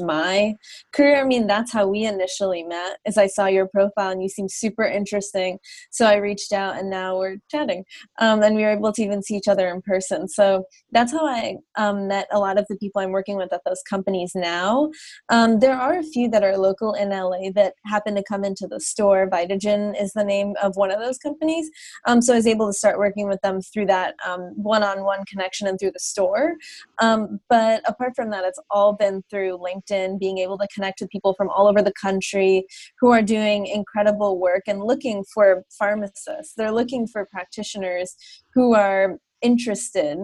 my 0.01 0.55
career. 0.93 1.21
I 1.21 1.25
mean, 1.25 1.47
that's 1.47 1.73
how 1.73 1.87
we 1.87 2.05
initially 2.05 2.63
met. 2.63 2.99
As 3.07 3.19
I 3.19 3.27
saw 3.27 3.47
your 3.47 3.67
profile 3.67 4.11
and 4.11 4.23
you 4.23 4.29
seemed 4.29 4.51
super 4.51 4.85
interesting, 4.85 5.59
so 5.91 6.07
I 6.07 6.17
reached 6.17 6.53
out 6.53 6.79
and 6.79 6.91
now 6.91 7.19
we're 7.19 7.37
chatting, 7.51 7.85
um, 8.19 8.43
and 8.43 8.57
we 8.57 8.63
were 8.63 8.73
able 8.73 8.93
to 8.93 9.03
even 9.03 9.23
see 9.23 9.37
each 9.37 9.49
other 9.49 9.69
in 9.69 9.83
person. 9.83 10.29
So 10.29 10.65
that's 10.93 11.13
how 11.13 11.27
I 11.27 11.57
um, 11.77 12.09
met 12.09 12.27
a 12.33 12.39
lot 12.39 12.59
of 12.59 12.67
the 12.69 12.77
people 12.77 13.01
I'm 13.01 13.13
working 13.13 13.37
with 13.37 13.53
at 13.53 13.63
those 13.65 13.83
companies 13.89 14.33
now. 14.35 14.91
Um, 15.29 15.61
there 15.61 15.77
are 15.77 15.99
a 15.99 16.03
few 16.03 16.29
that 16.31 16.45
are 16.45 16.57
local 16.57 16.95
in 16.95 17.11
LA 17.11 17.51
that 17.55 17.75
happen 17.87 18.15
to 18.15 18.23
come 18.23 18.45
into 18.45 18.67
the 18.67 18.81
store. 18.81 19.29
Vitagen 19.29 20.01
is 20.01 20.13
the 20.13 20.25
name 20.25 20.55
of 20.63 20.77
one 20.77 20.91
of 20.91 21.01
those 21.01 21.19
companies. 21.19 21.71
Um, 22.07 22.23
so 22.23 22.33
I 22.33 22.37
was 22.37 22.47
able 22.47 22.67
to 22.67 22.73
start 22.73 22.99
working 22.99 23.29
with 23.29 23.41
them 23.43 23.61
through 23.61 23.87
that 23.87 24.15
one 24.55 24.83
on 24.83 25.05
one 25.05 25.25
connection 25.27 25.67
and 25.67 25.79
through 25.79 25.93
the 25.93 25.99
store. 25.99 26.55
Um, 27.01 27.41
but 27.49 27.83
apart 27.87 28.15
from 28.17 28.31
that, 28.31 28.45
it's 28.45 28.61
all 28.71 28.93
been 28.93 29.23
through 29.31 29.59
LinkedIn 29.59 29.74
LinkedIn, 29.75 30.19
being 30.19 30.39
able 30.39 30.59
to 30.59 30.69
connect 30.75 31.01
with 31.01 31.11
people 31.11 31.35
from 31.37 31.49
all 31.51 31.67
over 31.67 31.83
the 31.83 31.93
country 32.01 32.65
who 33.01 33.11
are 33.11 33.23
doing 33.23 33.67
incredible 33.67 34.39
work 34.39 34.63
and 34.67 34.83
looking 34.83 35.25
for 35.33 35.65
pharmacists. 35.79 36.55
They're 36.57 36.73
looking 36.73 37.07
for 37.07 37.27
practitioners 37.27 38.15
who 38.55 38.75
are 38.75 39.19
interested 39.43 40.19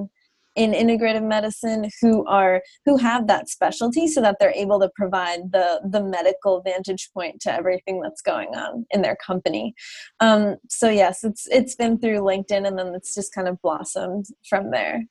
in 0.56 0.72
integrative 0.72 1.26
medicine 1.26 1.88
who 2.00 2.26
are 2.26 2.60
who 2.84 2.96
have 2.96 3.28
that 3.28 3.48
specialty 3.48 4.08
so 4.08 4.20
that 4.20 4.36
they're 4.40 4.52
able 4.52 4.80
to 4.80 4.90
provide 4.96 5.52
the 5.52 5.80
the 5.90 6.02
medical 6.02 6.60
vantage 6.62 7.08
point 7.14 7.40
to 7.40 7.52
everything 7.52 8.00
that's 8.00 8.20
going 8.20 8.48
on 8.48 8.84
in 8.90 9.00
their 9.00 9.16
company. 9.24 9.74
Um, 10.18 10.56
so 10.68 10.90
yes 10.90 11.22
it's 11.22 11.46
it's 11.50 11.76
been 11.76 11.98
through 11.98 12.20
linkedin 12.20 12.66
and 12.66 12.76
then 12.78 12.94
it's 12.94 13.14
just 13.14 13.32
kind 13.32 13.46
of 13.46 13.60
blossomed 13.62 14.26
from 14.48 14.72
there. 14.72 15.04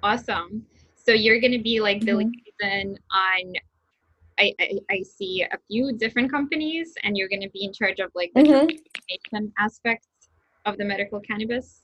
Awesome 0.00 0.64
so 1.08 1.14
you're 1.14 1.40
going 1.40 1.52
to 1.52 1.62
be 1.62 1.80
like 1.80 2.00
the 2.00 2.12
mm-hmm 2.12 2.98
on 3.12 3.52
I, 4.38 4.52
I, 4.60 4.78
I, 4.90 5.02
see 5.02 5.42
a 5.42 5.58
few 5.68 5.96
different 5.96 6.30
companies 6.30 6.92
and 7.02 7.16
you're 7.16 7.28
going 7.28 7.40
to 7.40 7.48
be 7.50 7.64
in 7.64 7.72
charge 7.72 7.98
of 7.98 8.10
like 8.14 8.30
the 8.34 8.42
mm-hmm. 8.42 9.46
aspects 9.58 10.06
of 10.66 10.76
the 10.76 10.84
medical 10.84 11.18
cannabis 11.20 11.82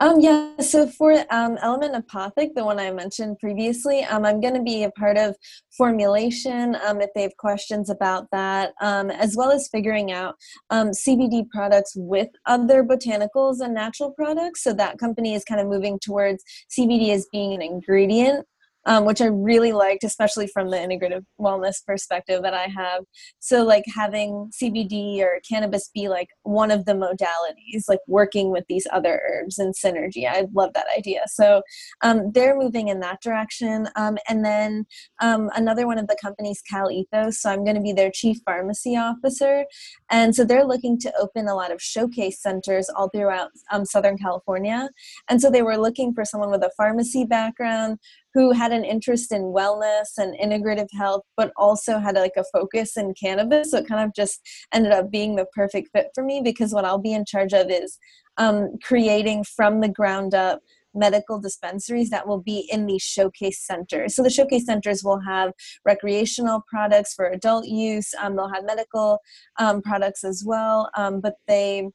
um, 0.00 0.20
yeah, 0.20 0.56
so 0.60 0.86
for 0.86 1.24
um, 1.30 1.58
Element 1.60 1.94
Apothec, 1.94 2.54
the 2.54 2.64
one 2.64 2.78
I 2.78 2.90
mentioned 2.92 3.38
previously, 3.38 4.04
um, 4.04 4.24
I'm 4.24 4.40
going 4.40 4.54
to 4.54 4.62
be 4.62 4.84
a 4.84 4.90
part 4.92 5.16
of 5.16 5.36
formulation 5.76 6.76
um, 6.86 7.00
if 7.00 7.10
they 7.14 7.22
have 7.22 7.36
questions 7.36 7.90
about 7.90 8.26
that, 8.32 8.72
um, 8.80 9.10
as 9.10 9.36
well 9.36 9.50
as 9.50 9.68
figuring 9.68 10.12
out 10.12 10.36
um, 10.70 10.90
CBD 10.90 11.48
products 11.50 11.92
with 11.96 12.28
other 12.46 12.84
botanicals 12.84 13.60
and 13.60 13.74
natural 13.74 14.12
products. 14.12 14.62
So 14.62 14.72
that 14.74 14.98
company 14.98 15.34
is 15.34 15.44
kind 15.44 15.60
of 15.60 15.66
moving 15.66 15.98
towards 15.98 16.44
CBD 16.70 17.10
as 17.10 17.26
being 17.32 17.52
an 17.52 17.62
ingredient 17.62 18.46
um, 18.86 19.04
which 19.04 19.20
I 19.20 19.26
really 19.26 19.72
liked, 19.72 20.04
especially 20.04 20.46
from 20.46 20.70
the 20.70 20.76
integrative 20.76 21.24
wellness 21.40 21.84
perspective 21.84 22.42
that 22.42 22.54
I 22.54 22.64
have. 22.64 23.04
So, 23.38 23.64
like 23.64 23.84
having 23.94 24.50
CBD 24.52 25.20
or 25.20 25.40
cannabis 25.48 25.90
be 25.94 26.08
like 26.08 26.28
one 26.42 26.70
of 26.70 26.84
the 26.84 26.92
modalities, 26.92 27.84
like 27.88 28.00
working 28.08 28.50
with 28.50 28.64
these 28.68 28.86
other 28.92 29.20
herbs 29.28 29.58
and 29.58 29.74
synergy. 29.74 30.28
I 30.28 30.46
love 30.52 30.72
that 30.74 30.86
idea. 30.96 31.22
So, 31.26 31.62
um, 32.02 32.32
they're 32.32 32.58
moving 32.58 32.88
in 32.88 33.00
that 33.00 33.20
direction. 33.22 33.88
Um, 33.96 34.18
and 34.28 34.44
then 34.44 34.86
um, 35.20 35.50
another 35.54 35.86
one 35.86 35.98
of 35.98 36.08
the 36.08 36.16
companies, 36.20 36.62
Cal 36.68 36.90
Ethos. 36.90 37.40
So, 37.40 37.50
I'm 37.50 37.64
going 37.64 37.76
to 37.76 37.82
be 37.82 37.92
their 37.92 38.10
chief 38.10 38.38
pharmacy 38.44 38.96
officer. 38.96 39.64
And 40.10 40.34
so, 40.34 40.44
they're 40.44 40.66
looking 40.66 40.98
to 41.00 41.12
open 41.18 41.46
a 41.46 41.54
lot 41.54 41.72
of 41.72 41.80
showcase 41.80 42.40
centers 42.42 42.88
all 42.88 43.08
throughout 43.10 43.50
um, 43.70 43.84
Southern 43.84 44.18
California. 44.18 44.90
And 45.28 45.40
so, 45.40 45.50
they 45.50 45.62
were 45.62 45.76
looking 45.76 46.12
for 46.14 46.24
someone 46.24 46.50
with 46.50 46.62
a 46.62 46.70
pharmacy 46.76 47.24
background 47.24 47.98
who 48.34 48.52
had 48.52 48.72
an 48.72 48.84
interest 48.84 49.32
in 49.32 49.42
wellness 49.42 50.18
and 50.18 50.36
integrative 50.38 50.88
health, 50.92 51.22
but 51.36 51.52
also 51.56 51.98
had 51.98 52.16
like 52.16 52.36
a 52.36 52.44
focus 52.52 52.96
in 52.96 53.14
cannabis. 53.14 53.70
So 53.70 53.78
it 53.78 53.88
kind 53.88 54.04
of 54.04 54.14
just 54.14 54.40
ended 54.72 54.92
up 54.92 55.10
being 55.10 55.36
the 55.36 55.46
perfect 55.54 55.90
fit 55.94 56.08
for 56.14 56.24
me 56.24 56.40
because 56.42 56.72
what 56.72 56.84
I'll 56.84 56.98
be 56.98 57.12
in 57.12 57.24
charge 57.24 57.52
of 57.52 57.70
is 57.70 57.98
um, 58.38 58.78
creating 58.82 59.44
from 59.44 59.80
the 59.80 59.88
ground 59.88 60.34
up 60.34 60.60
medical 60.94 61.40
dispensaries 61.40 62.10
that 62.10 62.26
will 62.26 62.40
be 62.40 62.68
in 62.70 62.86
the 62.86 62.98
showcase 62.98 63.64
centers. 63.64 64.14
So 64.14 64.22
the 64.22 64.30
showcase 64.30 64.66
centers 64.66 65.02
will 65.02 65.20
have 65.20 65.52
recreational 65.84 66.62
products 66.68 67.14
for 67.14 67.26
adult 67.26 67.66
use. 67.66 68.12
Um, 68.20 68.36
they'll 68.36 68.52
have 68.52 68.64
medical 68.64 69.18
um, 69.58 69.82
products 69.82 70.24
as 70.24 70.42
well, 70.44 70.90
um, 70.96 71.20
but 71.20 71.34
they 71.46 71.88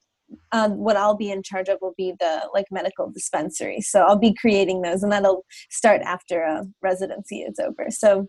um, 0.51 0.77
what 0.77 0.97
I'll 0.97 1.15
be 1.15 1.31
in 1.31 1.43
charge 1.43 1.69
of 1.69 1.79
will 1.81 1.93
be 1.97 2.13
the 2.19 2.49
like 2.53 2.65
medical 2.71 3.09
dispensary. 3.09 3.81
So 3.81 4.01
I'll 4.01 4.17
be 4.17 4.33
creating 4.33 4.81
those, 4.81 5.03
and 5.03 5.11
that'll 5.11 5.45
start 5.69 6.01
after 6.01 6.41
a 6.41 6.65
residency 6.81 7.39
is 7.41 7.59
over. 7.59 7.87
So 7.89 8.27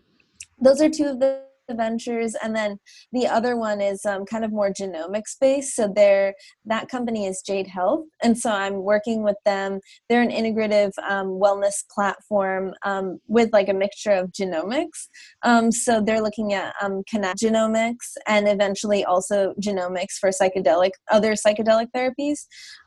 those 0.61 0.81
are 0.81 0.89
two 0.89 1.05
of 1.05 1.19
the 1.19 1.48
ventures. 1.75 2.35
And 2.41 2.55
then 2.55 2.79
the 3.11 3.27
other 3.27 3.57
one 3.57 3.81
is 3.81 4.05
um, 4.05 4.25
kind 4.25 4.45
of 4.45 4.51
more 4.51 4.71
genomics 4.71 5.35
based. 5.39 5.75
So 5.75 5.91
they're 5.93 6.33
that 6.65 6.89
company 6.89 7.25
is 7.25 7.41
jade 7.41 7.67
health. 7.67 8.05
And 8.23 8.37
so 8.37 8.51
i'm 8.51 8.83
working 8.83 9.23
with 9.23 9.37
them. 9.45 9.79
They're 10.07 10.21
an 10.21 10.29
integrative 10.29 10.91
um, 11.07 11.27
wellness 11.27 11.83
platform 11.93 12.73
um, 12.83 13.19
with 13.27 13.51
like 13.53 13.69
a 13.69 13.73
mixture 13.73 14.11
of 14.11 14.31
genomics. 14.31 15.07
Um, 15.43 15.71
so 15.71 16.01
they're 16.01 16.21
looking 16.21 16.53
at 16.53 16.73
um, 16.81 17.03
connect 17.09 17.39
genomics 17.39 18.15
and 18.27 18.47
eventually 18.47 19.05
also 19.05 19.53
genomics 19.61 20.17
for 20.19 20.29
psychedelic 20.29 20.91
other 21.11 21.33
psychedelic 21.33 21.87
therapies 21.95 22.45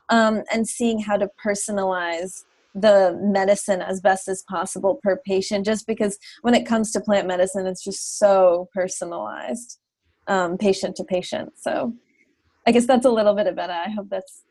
um, 0.09 0.43
and 0.51 0.67
seeing 0.67 0.99
how 0.99 1.17
to 1.17 1.29
personalize 1.45 2.43
the 2.75 3.17
medicine 3.21 3.81
as 3.81 4.01
best 4.01 4.27
as 4.27 4.43
possible 4.49 4.99
per 5.03 5.17
patient 5.25 5.65
just 5.65 5.85
because 5.85 6.17
when 6.41 6.55
it 6.55 6.65
comes 6.65 6.91
to 6.91 6.99
plant 6.99 7.27
medicine 7.27 7.67
it's 7.67 7.83
just 7.83 8.17
so 8.17 8.67
personalized 8.73 9.79
um, 10.27 10.57
patient 10.57 10.95
to 10.95 11.03
patient 11.03 11.51
so 11.55 11.93
i 12.65 12.71
guess 12.71 12.85
that's 12.85 13.05
a 13.05 13.11
little 13.11 13.35
bit 13.35 13.47
about 13.47 13.69
it 13.69 13.75
i 13.75 13.89
hope 13.89 14.07
that's 14.09 14.43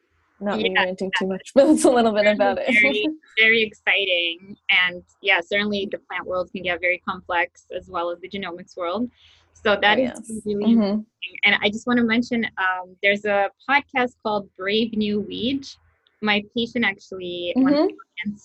not 0.43 0.61
yeah, 0.61 0.73
ranting 0.83 1.11
too 1.19 1.27
much, 1.27 1.53
but 1.55 1.69
it's 1.69 1.85
a 1.85 1.91
little 1.91 2.13
bit 2.13 2.27
about 2.27 2.59
it. 2.59 2.73
Very, 2.83 3.07
very 3.39 3.63
exciting. 3.63 4.57
And 4.71 5.03
yeah, 5.23 5.41
certainly 5.41 5.89
the 5.91 5.99
plant 5.99 6.27
world 6.27 6.51
can 6.53 6.63
get 6.65 6.81
very 6.81 7.01
complex 7.09 7.67
as 7.77 7.89
well 7.89 8.11
as 8.11 8.19
the 8.21 8.29
genomics 8.29 8.77
world. 8.77 9.09
So 9.55 9.79
that 9.81 9.99
oh, 9.99 10.03
is 10.03 10.43
really 10.45 10.75
mm-hmm. 10.75 11.01
And 11.45 11.57
I 11.63 11.69
just 11.69 11.87
want 11.87 11.99
to 11.99 12.05
mention 12.05 12.45
um, 12.59 12.97
there's 13.03 13.25
a 13.25 13.51
podcast 13.69 14.15
called 14.23 14.49
Brave 14.57 14.93
New 14.97 15.21
Weed. 15.21 15.65
My 16.23 16.43
patient 16.57 16.85
actually, 16.85 17.53
mm-hmm. 17.57 17.89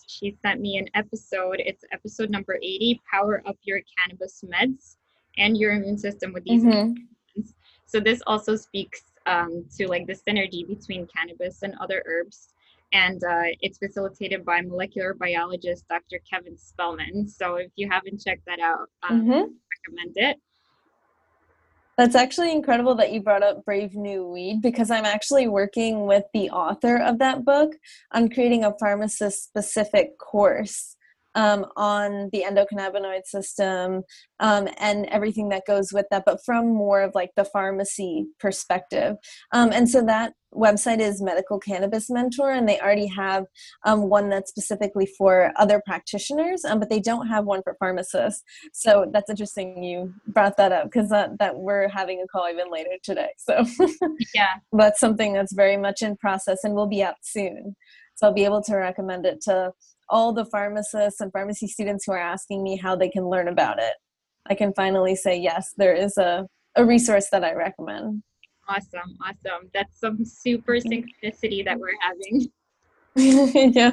she 0.08 0.36
sent 0.42 0.60
me 0.60 0.78
an 0.78 0.88
episode. 0.96 1.58
It's 1.60 1.84
episode 1.94 2.32
number 2.32 2.56
80 2.56 3.00
Power 3.12 3.44
Up 3.46 3.56
Your 3.63 3.82
Cannabis 3.98 4.44
Meds 4.44 4.98
and 5.38 5.56
Your 5.56 5.74
Immune 5.74 6.00
System 6.00 6.34
with 6.34 6.44
these. 6.44 6.63
Mm-hmm. 6.63 7.42
So 7.86 8.00
this 8.00 8.22
also 8.26 8.56
speaks 8.56 9.04
um, 9.28 9.66
to 9.78 9.88
like 9.88 10.08
the 10.08 10.16
synergy 10.16 10.68
between 10.68 11.08
cannabis 11.16 11.62
and 11.62 11.76
other 11.80 12.04
herbs. 12.08 12.50
And 12.94 13.24
uh, 13.24 13.54
it's 13.62 13.78
facilitated 13.78 14.44
by 14.44 14.62
molecular 14.62 15.13
biologist 15.13 15.88
Dr. 15.88 16.20
Kevin 16.30 16.58
Spelman. 16.58 17.28
So 17.28 17.56
if 17.56 17.72
you 17.76 17.88
haven't 17.90 18.24
checked 18.24 18.46
that 18.48 18.60
out, 18.60 18.90
um, 19.08 19.22
mm-hmm. 19.22 19.52
recommend 19.86 20.13
it. 20.16 20.38
That's 21.97 22.15
actually 22.15 22.51
incredible 22.51 22.93
that 22.95 23.12
you 23.12 23.21
brought 23.21 23.41
up 23.41 23.65
Brave 23.65 23.95
New 23.95 24.27
Weed 24.27 24.62
because 24.62 24.91
I'm 24.91 25.05
actually 25.05 25.47
working 25.47 26.05
with 26.05 26.25
the 26.31 26.51
author 26.51 26.97
of 26.97 27.17
that 27.19 27.43
book 27.43 27.73
on 28.13 28.29
creating 28.29 28.63
a 28.63 28.75
pharmacist 28.79 29.43
specific 29.43 30.19
course 30.19 30.95
um, 31.33 31.65
on 31.75 32.29
the 32.33 32.43
endocannabinoid 32.47 33.25
system 33.25 34.03
um, 34.39 34.67
and 34.79 35.07
everything 35.07 35.49
that 35.49 35.65
goes 35.65 35.91
with 35.91 36.05
that, 36.12 36.23
but 36.25 36.39
from 36.45 36.73
more 36.73 37.01
of 37.01 37.15
like 37.15 37.31
the 37.36 37.45
pharmacy 37.45 38.27
perspective. 38.39 39.15
Um, 39.51 39.71
and 39.71 39.89
so 39.89 40.05
that 40.05 40.33
website 40.58 41.00
is 41.00 41.22
Medical 41.22 41.60
Cannabis 41.60 42.10
Mentor, 42.10 42.52
and 42.52 42.67
they 42.67 42.80
already 42.80 43.08
have 43.08 43.46
um, 43.86 44.10
one 44.10 44.30
that's 44.30 44.50
specifically 44.50 45.06
for 45.17 45.52
other 45.58 45.82
practitioners, 45.86 46.65
um, 46.65 46.80
but 46.80 46.89
they 46.89 47.00
don't 47.00 47.28
have 47.28 47.46
one 47.46 47.62
for 47.63 47.76
pharmacists. 47.80 48.43
So 48.74 49.10
that's 49.13 49.30
interesting 49.30 49.84
you 49.84 50.13
brought 50.28 50.58
that 50.58 50.72
up 50.72 50.86
because 50.86 51.10
that, 51.10 51.38
that 51.39 51.58
we're 51.58 51.88
having 51.89 52.22
a 52.22 52.28
call 52.28 52.50
even 52.50 52.72
later 52.72 52.91
today. 53.04 53.30
So 53.38 53.63
yeah, 54.36 54.56
that's 54.74 55.00
something 55.00 55.34
that's 55.34 55.54
very 55.54 55.78
much 55.78 56.02
in 56.02 56.17
process 56.17 56.63
and 56.63 56.74
will 56.74 56.88
be 56.88 57.04
out 57.04 57.15
soon. 57.22 57.76
So 58.15 58.28
I'll 58.28 58.34
be 58.34 58.46
able 58.46 58.63
to 58.63 58.76
recommend 58.76 59.26
it 59.26 59.41
to 59.41 59.72
all 60.10 60.34
the 60.34 60.46
pharmacists 60.46 61.22
and 61.22 61.32
pharmacy 61.32 61.67
students 61.67 62.06
who 62.06 62.13
are 62.13 62.17
asking 62.17 62.63
me 62.63 62.78
how 62.78 62.96
they 62.96 63.10
can 63.10 63.30
learn 63.30 63.48
about 63.48 63.80
it. 63.80 63.93
I 64.50 64.56
can 64.56 64.74
finally 64.74 65.15
say, 65.15 65.38
yes, 65.38 65.74
there 65.78 65.93
is 65.93 66.17
a, 66.17 66.48
a 66.76 66.86
resource 66.86 67.30
that 67.32 67.43
I 67.43 67.54
recommend. 67.54 68.24
Awesome, 68.69 69.17
awesome. 69.23 69.69
That's 69.73 69.99
some 69.99 70.25
super 70.25 70.73
synchronicity 70.73 71.63
that 71.65 71.80
we're 71.80 71.95
having. 72.01 72.51
yeah. 73.73 73.91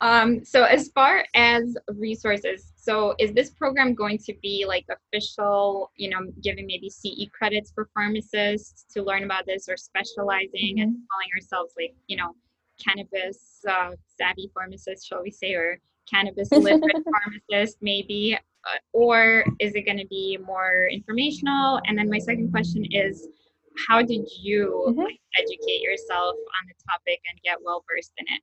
Um, 0.00 0.44
so 0.44 0.64
as 0.64 0.90
far 0.90 1.24
as 1.34 1.76
resources, 1.88 2.72
so 2.76 3.14
is 3.18 3.32
this 3.32 3.50
program 3.50 3.94
going 3.94 4.18
to 4.18 4.34
be 4.42 4.64
like 4.66 4.84
official, 4.90 5.90
you 5.96 6.10
know, 6.10 6.18
giving 6.42 6.66
maybe 6.66 6.90
CE 6.90 7.28
credits 7.32 7.72
for 7.74 7.88
pharmacists 7.94 8.84
to 8.92 9.02
learn 9.02 9.24
about 9.24 9.46
this 9.46 9.68
or 9.68 9.76
specializing 9.76 10.76
mm-hmm. 10.76 10.82
and 10.82 10.96
calling 11.10 11.28
ourselves 11.34 11.72
like, 11.78 11.94
you 12.08 12.16
know, 12.16 12.34
cannabis 12.78 13.60
uh, 13.68 13.92
savvy 14.18 14.50
pharmacist, 14.52 15.08
shall 15.08 15.22
we 15.22 15.30
say, 15.30 15.54
or 15.54 15.80
cannabis 16.10 16.50
literate 16.52 17.04
pharmacist, 17.50 17.78
maybe? 17.80 18.36
Uh, 18.36 18.78
or 18.92 19.44
is 19.60 19.74
it 19.74 19.86
going 19.86 19.98
to 19.98 20.06
be 20.08 20.38
more 20.44 20.88
informational? 20.92 21.80
And 21.86 21.96
then 21.96 22.10
my 22.10 22.18
second 22.18 22.50
question 22.50 22.84
is, 22.90 23.28
how 23.88 24.02
did 24.02 24.26
you 24.40 24.86
mm-hmm. 24.88 25.00
like, 25.00 25.20
educate 25.38 25.82
yourself 25.82 26.34
on 26.34 26.66
the 26.68 26.74
topic 26.90 27.20
and 27.30 27.40
get 27.42 27.58
well 27.64 27.84
versed 27.88 28.12
in 28.18 28.26
it? 28.34 28.42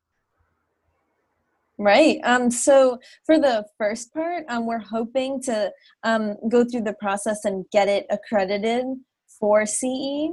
Right. 1.79 2.19
Um, 2.23 2.51
so 2.51 2.99
for 3.25 3.39
the 3.39 3.65
first 3.77 4.13
part, 4.13 4.45
um, 4.47 4.67
we're 4.67 4.77
hoping 4.77 5.41
to 5.43 5.71
um, 6.03 6.35
go 6.49 6.63
through 6.63 6.83
the 6.83 6.93
process 6.93 7.45
and 7.45 7.65
get 7.71 7.87
it 7.87 8.05
accredited 8.11 8.85
for 9.39 9.65
CE. 9.65 10.29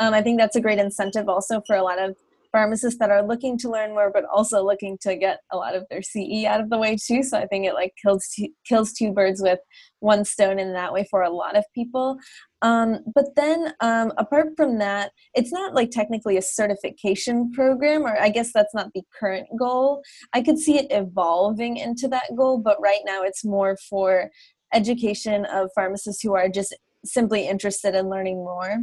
Um, 0.00 0.14
I 0.14 0.22
think 0.22 0.38
that's 0.38 0.56
a 0.56 0.60
great 0.60 0.78
incentive 0.78 1.28
also 1.28 1.62
for 1.66 1.76
a 1.76 1.82
lot 1.82 1.98
of 1.98 2.16
pharmacists 2.52 2.98
that 2.98 3.10
are 3.10 3.26
looking 3.26 3.58
to 3.58 3.70
learn 3.70 3.90
more 3.90 4.10
but 4.12 4.24
also 4.32 4.64
looking 4.64 4.96
to 5.00 5.16
get 5.16 5.40
a 5.52 5.56
lot 5.56 5.74
of 5.74 5.84
their 5.90 6.02
ce 6.02 6.44
out 6.46 6.60
of 6.60 6.70
the 6.70 6.78
way 6.78 6.96
too. 6.96 7.22
So 7.22 7.38
i 7.38 7.46
think 7.46 7.66
it 7.66 7.74
like 7.74 7.92
kills 8.02 8.28
two, 8.34 8.48
kills 8.66 8.92
two 8.92 9.12
birds 9.12 9.42
with 9.42 9.58
one 10.00 10.24
stone 10.24 10.58
in 10.58 10.72
that 10.74 10.92
way 10.92 11.06
for 11.10 11.22
a 11.22 11.30
lot 11.30 11.56
of 11.56 11.64
people. 11.74 12.18
Um, 12.62 12.98
but 13.14 13.26
then 13.36 13.72
um, 13.80 14.12
apart 14.16 14.48
from 14.56 14.78
that 14.78 15.12
it's 15.34 15.52
not 15.52 15.74
like 15.74 15.90
technically 15.90 16.36
a 16.36 16.42
certification 16.42 17.52
program 17.52 18.02
or 18.02 18.20
i 18.20 18.28
guess 18.28 18.52
that's 18.52 18.74
not 18.74 18.92
the 18.94 19.02
current 19.18 19.46
goal. 19.58 20.02
I 20.32 20.42
could 20.42 20.58
see 20.58 20.78
it 20.78 20.86
evolving 20.90 21.76
into 21.76 22.08
that 22.08 22.34
goal 22.36 22.58
but 22.58 22.80
right 22.80 23.02
now 23.04 23.22
it's 23.22 23.44
more 23.44 23.76
for 23.88 24.30
education 24.74 25.46
of 25.46 25.70
pharmacists 25.74 26.22
who 26.22 26.34
are 26.34 26.48
just 26.48 26.74
simply 27.04 27.48
interested 27.48 27.94
in 27.94 28.08
learning 28.08 28.36
more. 28.36 28.78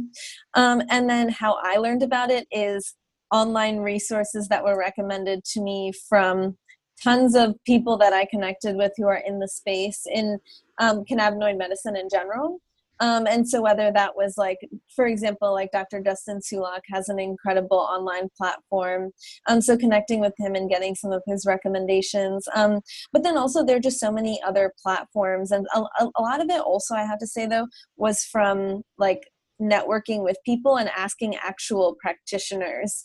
Um, 0.54 0.82
and 0.90 1.08
then 1.08 1.28
how 1.28 1.58
I 1.62 1.76
learned 1.76 2.02
about 2.02 2.30
it 2.30 2.46
is 2.50 2.94
online 3.32 3.78
resources 3.78 4.48
that 4.48 4.64
were 4.64 4.78
recommended 4.78 5.44
to 5.44 5.60
me 5.60 5.92
from 6.08 6.56
tons 7.02 7.34
of 7.34 7.54
people 7.64 7.98
that 7.98 8.12
I 8.12 8.26
connected 8.26 8.76
with 8.76 8.92
who 8.96 9.06
are 9.06 9.22
in 9.26 9.38
the 9.38 9.48
space 9.48 10.06
in 10.10 10.38
um, 10.78 11.04
cannabinoid 11.04 11.58
medicine 11.58 11.96
in 11.96 12.08
general. 12.10 12.60
Um, 13.00 13.26
and 13.26 13.46
so 13.46 13.60
whether 13.60 13.92
that 13.92 14.16
was 14.16 14.38
like, 14.38 14.58
for 14.94 15.06
example, 15.06 15.52
like 15.52 15.70
Dr. 15.70 16.00
Dustin 16.00 16.40
Sulak 16.40 16.80
has 16.90 17.08
an 17.08 17.18
incredible 17.18 17.76
online 17.78 18.28
platform. 18.36 19.10
Um, 19.48 19.60
so 19.60 19.76
connecting 19.76 20.20
with 20.20 20.32
him 20.38 20.54
and 20.54 20.70
getting 20.70 20.94
some 20.94 21.12
of 21.12 21.22
his 21.26 21.44
recommendations. 21.46 22.48
Um, 22.54 22.80
but 23.12 23.22
then 23.22 23.36
also 23.36 23.64
there 23.64 23.76
are 23.76 23.80
just 23.80 24.00
so 24.00 24.10
many 24.10 24.40
other 24.42 24.72
platforms. 24.82 25.50
And 25.50 25.66
a, 25.74 25.82
a 26.16 26.22
lot 26.22 26.40
of 26.40 26.48
it 26.48 26.60
also, 26.60 26.94
I 26.94 27.04
have 27.04 27.18
to 27.18 27.26
say 27.26 27.46
though, 27.46 27.68
was 27.98 28.24
from 28.24 28.82
like 28.96 29.28
networking 29.60 30.22
with 30.22 30.36
people 30.44 30.76
and 30.76 30.90
asking 30.96 31.36
actual 31.36 31.96
practitioners 32.00 33.04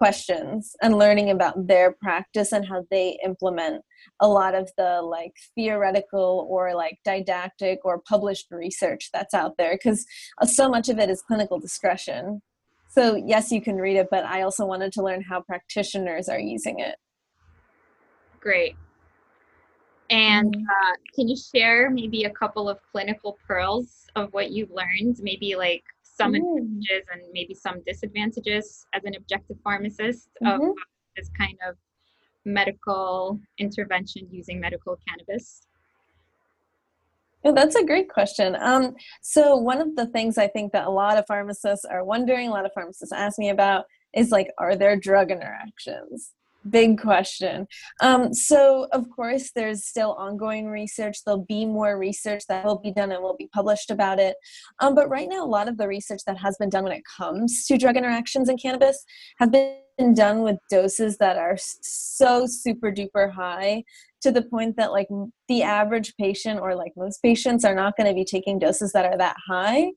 questions 0.00 0.74
and 0.80 0.96
learning 0.96 1.28
about 1.28 1.66
their 1.66 1.92
practice 2.00 2.52
and 2.52 2.66
how 2.66 2.82
they 2.90 3.18
implement 3.22 3.84
a 4.20 4.26
lot 4.26 4.54
of 4.54 4.70
the 4.78 5.02
like 5.02 5.34
theoretical 5.54 6.46
or 6.48 6.74
like 6.74 6.96
didactic 7.04 7.80
or 7.84 8.00
published 8.08 8.46
research 8.50 9.10
that's 9.12 9.34
out 9.34 9.58
there 9.58 9.74
because 9.74 10.06
uh, 10.40 10.46
so 10.46 10.70
much 10.70 10.88
of 10.88 10.98
it 10.98 11.10
is 11.10 11.20
clinical 11.20 11.60
discretion. 11.60 12.40
So 12.88 13.14
yes 13.14 13.52
you 13.52 13.60
can 13.60 13.76
read 13.76 13.96
it 13.96 14.08
but 14.10 14.24
i 14.24 14.42
also 14.42 14.64
wanted 14.64 14.90
to 14.94 15.02
learn 15.02 15.22
how 15.22 15.42
practitioners 15.42 16.30
are 16.30 16.40
using 16.40 16.80
it. 16.80 16.96
Great. 18.40 18.76
And 20.08 20.54
mm-hmm. 20.54 20.64
uh, 20.64 20.96
can 21.14 21.28
you 21.28 21.36
share 21.36 21.90
maybe 21.90 22.24
a 22.24 22.30
couple 22.30 22.70
of 22.70 22.78
clinical 22.90 23.38
pearls 23.46 24.06
of 24.16 24.32
what 24.32 24.50
you've 24.50 24.70
learned? 24.70 25.18
Maybe 25.20 25.56
like 25.56 25.84
some 26.20 26.32
mm. 26.32 26.36
advantages 26.36 27.06
and 27.12 27.22
maybe 27.32 27.54
some 27.54 27.82
disadvantages 27.86 28.86
as 28.92 29.02
an 29.04 29.14
objective 29.16 29.56
pharmacist 29.64 30.28
mm-hmm. 30.42 30.62
of 30.62 30.74
this 31.16 31.30
kind 31.38 31.56
of 31.66 31.76
medical 32.44 33.40
intervention 33.58 34.28
using 34.30 34.60
medical 34.60 34.98
cannabis? 35.08 35.62
Yeah, 37.44 37.52
that's 37.52 37.74
a 37.74 37.84
great 37.84 38.10
question. 38.10 38.56
Um, 38.60 38.94
so 39.22 39.56
one 39.56 39.80
of 39.80 39.96
the 39.96 40.06
things 40.06 40.36
I 40.36 40.46
think 40.46 40.72
that 40.72 40.86
a 40.86 40.90
lot 40.90 41.16
of 41.16 41.24
pharmacists 41.26 41.86
are 41.86 42.04
wondering, 42.04 42.48
a 42.48 42.52
lot 42.52 42.66
of 42.66 42.72
pharmacists 42.74 43.12
ask 43.12 43.38
me 43.38 43.48
about, 43.48 43.86
is 44.14 44.30
like, 44.30 44.48
are 44.58 44.76
there 44.76 44.96
drug 44.96 45.30
interactions? 45.30 46.32
Big 46.68 47.00
question. 47.00 47.66
Um, 48.00 48.34
so, 48.34 48.86
of 48.92 49.08
course, 49.10 49.50
there's 49.54 49.86
still 49.86 50.12
ongoing 50.12 50.66
research. 50.66 51.18
There'll 51.24 51.44
be 51.44 51.64
more 51.64 51.98
research 51.98 52.44
that 52.48 52.64
will 52.64 52.78
be 52.78 52.92
done 52.92 53.12
and 53.12 53.22
will 53.22 53.36
be 53.36 53.48
published 53.52 53.90
about 53.90 54.18
it. 54.18 54.36
Um, 54.80 54.94
but 54.94 55.08
right 55.08 55.28
now, 55.28 55.44
a 55.44 55.46
lot 55.46 55.68
of 55.68 55.78
the 55.78 55.88
research 55.88 56.20
that 56.26 56.38
has 56.38 56.56
been 56.58 56.68
done 56.68 56.84
when 56.84 56.92
it 56.92 57.04
comes 57.16 57.66
to 57.66 57.78
drug 57.78 57.96
interactions 57.96 58.48
in 58.48 58.58
cannabis 58.58 59.04
have 59.38 59.50
been 59.50 60.14
done 60.14 60.42
with 60.42 60.56
doses 60.70 61.16
that 61.18 61.36
are 61.36 61.56
so 61.58 62.46
super 62.46 62.90
duper 62.90 63.32
high 63.32 63.84
to 64.22 64.30
the 64.30 64.42
point 64.42 64.76
that 64.76 64.92
like 64.92 65.08
the 65.48 65.62
average 65.62 66.14
patient 66.16 66.60
or 66.60 66.74
like 66.74 66.92
most 66.96 67.22
patients 67.22 67.64
are 67.64 67.74
not 67.74 67.96
going 67.96 68.06
to 68.06 68.14
be 68.14 68.24
taking 68.24 68.58
doses 68.58 68.92
that 68.92 69.04
are 69.04 69.16
that 69.16 69.36
high 69.46 69.90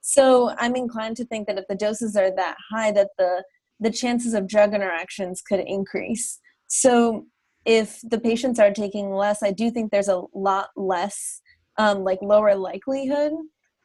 so 0.00 0.54
i'm 0.58 0.76
inclined 0.76 1.16
to 1.16 1.24
think 1.26 1.46
that 1.46 1.58
if 1.58 1.64
the 1.68 1.74
doses 1.74 2.16
are 2.16 2.34
that 2.34 2.56
high 2.70 2.90
that 2.90 3.08
the 3.18 3.42
the 3.82 3.90
chances 3.90 4.34
of 4.34 4.46
drug 4.46 4.74
interactions 4.74 5.42
could 5.42 5.60
increase. 5.60 6.38
So 6.68 7.26
if 7.64 8.00
the 8.02 8.18
patients 8.18 8.58
are 8.58 8.72
taking 8.72 9.12
less, 9.12 9.42
I 9.42 9.50
do 9.50 9.70
think 9.70 9.90
there's 9.90 10.08
a 10.08 10.22
lot 10.34 10.68
less, 10.76 11.40
um, 11.78 12.04
like 12.04 12.18
lower 12.22 12.54
likelihood 12.54 13.32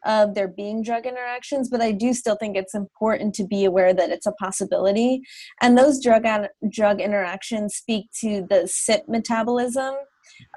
of 0.05 0.36
there 0.36 0.47
being 0.47 0.83
drug 0.83 1.05
interactions, 1.05 1.69
but 1.69 1.81
I 1.81 1.91
do 1.91 2.13
still 2.13 2.36
think 2.36 2.55
it's 2.55 2.75
important 2.75 3.33
to 3.36 3.45
be 3.45 3.65
aware 3.65 3.93
that 3.93 4.10
it's 4.10 4.25
a 4.25 4.31
possibility. 4.33 5.21
And 5.62 5.77
those 5.77 6.01
drug 6.01 6.25
drug 6.69 7.01
interactions 7.01 7.75
speak 7.75 8.07
to 8.21 8.45
the 8.49 8.63
CYP 8.67 9.07
metabolism 9.07 9.95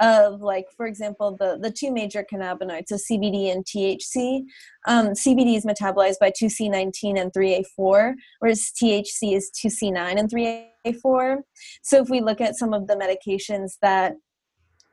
of 0.00 0.40
like 0.40 0.66
for 0.76 0.86
example 0.86 1.36
the 1.38 1.58
the 1.60 1.70
two 1.70 1.92
major 1.92 2.24
cannabinoids 2.30 2.88
so 2.88 2.96
cbd 2.96 3.52
and 3.52 3.64
thc 3.64 4.42
um, 4.86 5.08
cbd 5.08 5.56
is 5.56 5.64
metabolized 5.64 6.18
by 6.20 6.30
2c19 6.30 7.20
and 7.20 7.32
3a4 7.32 8.14
whereas 8.38 8.72
thc 8.80 9.34
is 9.36 9.50
2c9 9.64 10.18
and 10.18 10.30
3a4 10.30 11.38
so 11.82 12.00
if 12.00 12.08
we 12.08 12.20
look 12.20 12.40
at 12.40 12.56
some 12.56 12.72
of 12.72 12.86
the 12.86 12.94
medications 12.94 13.72
that 13.82 14.14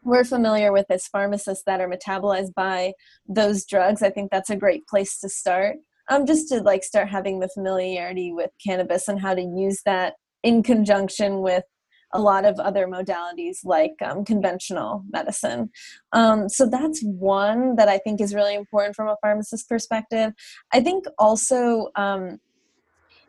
we're 0.04 0.24
familiar 0.24 0.72
with 0.72 0.86
as 0.90 1.08
pharmacists 1.08 1.64
that 1.66 1.82
are 1.82 1.90
metabolized 1.90 2.54
by 2.54 2.94
those 3.28 3.66
drugs 3.66 4.02
i 4.02 4.10
think 4.10 4.32
that's 4.32 4.50
a 4.50 4.56
great 4.56 4.88
place 4.88 5.20
to 5.20 5.30
start. 5.30 5.78
Um, 6.10 6.26
just 6.26 6.48
to 6.50 6.62
like 6.62 6.86
start 6.86 7.10
having 7.10 7.40
the 7.40 7.50
familiarity 7.50 8.32
with 8.32 8.52
cannabis 8.66 9.10
and 9.10 9.20
how 9.20 9.36
to 9.36 9.42
use 9.42 9.82
that 9.86 10.14
in 10.42 10.64
conjunction 10.64 11.42
with 11.42 11.66
a 12.14 12.20
lot 12.20 12.46
of 12.46 12.60
other 12.60 12.88
modalities 12.88 13.60
like 13.64 13.94
um, 14.02 14.24
conventional 14.24 15.04
medicine. 15.10 15.70
Um, 16.14 16.50
so 16.50 16.68
that's 16.68 17.02
one 17.04 17.76
that 17.76 17.90
I 17.90 17.98
think 17.98 18.22
is 18.22 18.34
really 18.34 18.56
important 18.56 18.96
from 18.96 19.08
a 19.08 19.18
pharmacist 19.22 19.68
perspective. 19.68 20.34
I 20.72 20.80
think 20.80 21.06
also, 21.20 21.90
um, 21.96 22.40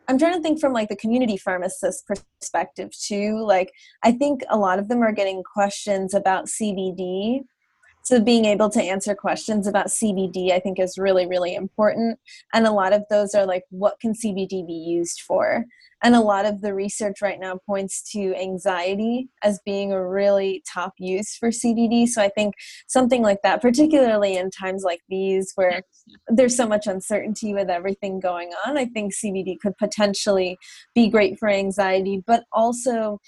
I'm 0.07 0.19
trying 0.19 0.35
to 0.35 0.41
think 0.41 0.61
from 0.61 0.73
like 0.73 0.89
the 0.89 0.97
community 0.97 1.37
pharmacist 1.37 2.07
perspective 2.07 2.91
too. 2.93 3.45
Like, 3.45 3.73
I 4.03 4.13
think 4.13 4.43
a 4.49 4.57
lot 4.57 4.79
of 4.79 4.89
them 4.89 5.03
are 5.03 5.13
getting 5.13 5.43
questions 5.43 6.15
about 6.15 6.47
CBD 6.47 7.43
so 8.09 8.19
being 8.19 8.47
able 8.47 8.71
to 8.71 8.81
answer 8.81 9.15
questions 9.15 9.67
about 9.67 9.89
CBD, 9.89 10.51
I 10.51 10.61
think, 10.61 10.81
is 10.81 10.97
really, 10.97 11.27
really 11.27 11.55
important. 11.55 12.19
And 12.55 12.67
a 12.67 12.73
lot 12.73 12.95
of 12.95 13.05
those 13.11 13.35
are 13.35 13.45
like, 13.45 13.65
what 13.69 14.01
can 14.01 14.15
CBD 14.15 14.67
be 14.67 14.73
used 14.73 15.21
for? 15.21 15.67
And 16.03 16.15
a 16.15 16.21
lot 16.23 16.47
of 16.47 16.63
the 16.63 16.73
research 16.73 17.21
right 17.21 17.39
now 17.39 17.59
points 17.67 18.01
to 18.13 18.35
anxiety 18.35 19.29
as 19.43 19.61
being 19.67 19.93
a 19.93 20.09
really 20.09 20.63
top 20.67 20.95
use 20.99 21.37
for 21.37 21.51
CBD. 21.51 22.09
So 22.09 22.23
I 22.23 22.31
think 22.31 22.55
something 22.87 23.21
like 23.21 23.43
that, 23.43 23.61
particularly 23.61 24.39
in 24.39 24.51
times 24.51 24.85
like 24.85 25.01
these 25.11 25.53
where 25.57 25.83
there's 26.29 26.57
so 26.57 26.67
much 26.67 26.87
uncertainty 26.87 27.53
with 27.53 27.69
everything 27.69 28.21
going 28.21 28.53
on, 28.67 28.79
I 28.79 28.87
think 28.87 29.13
CBD 29.13 29.61
could 29.61 29.77
potentially 29.77 30.57
be 30.95 31.11
great 31.11 31.39
for 31.39 31.51
anxiety, 31.51 32.23
but 32.27 32.45
also 32.53 33.21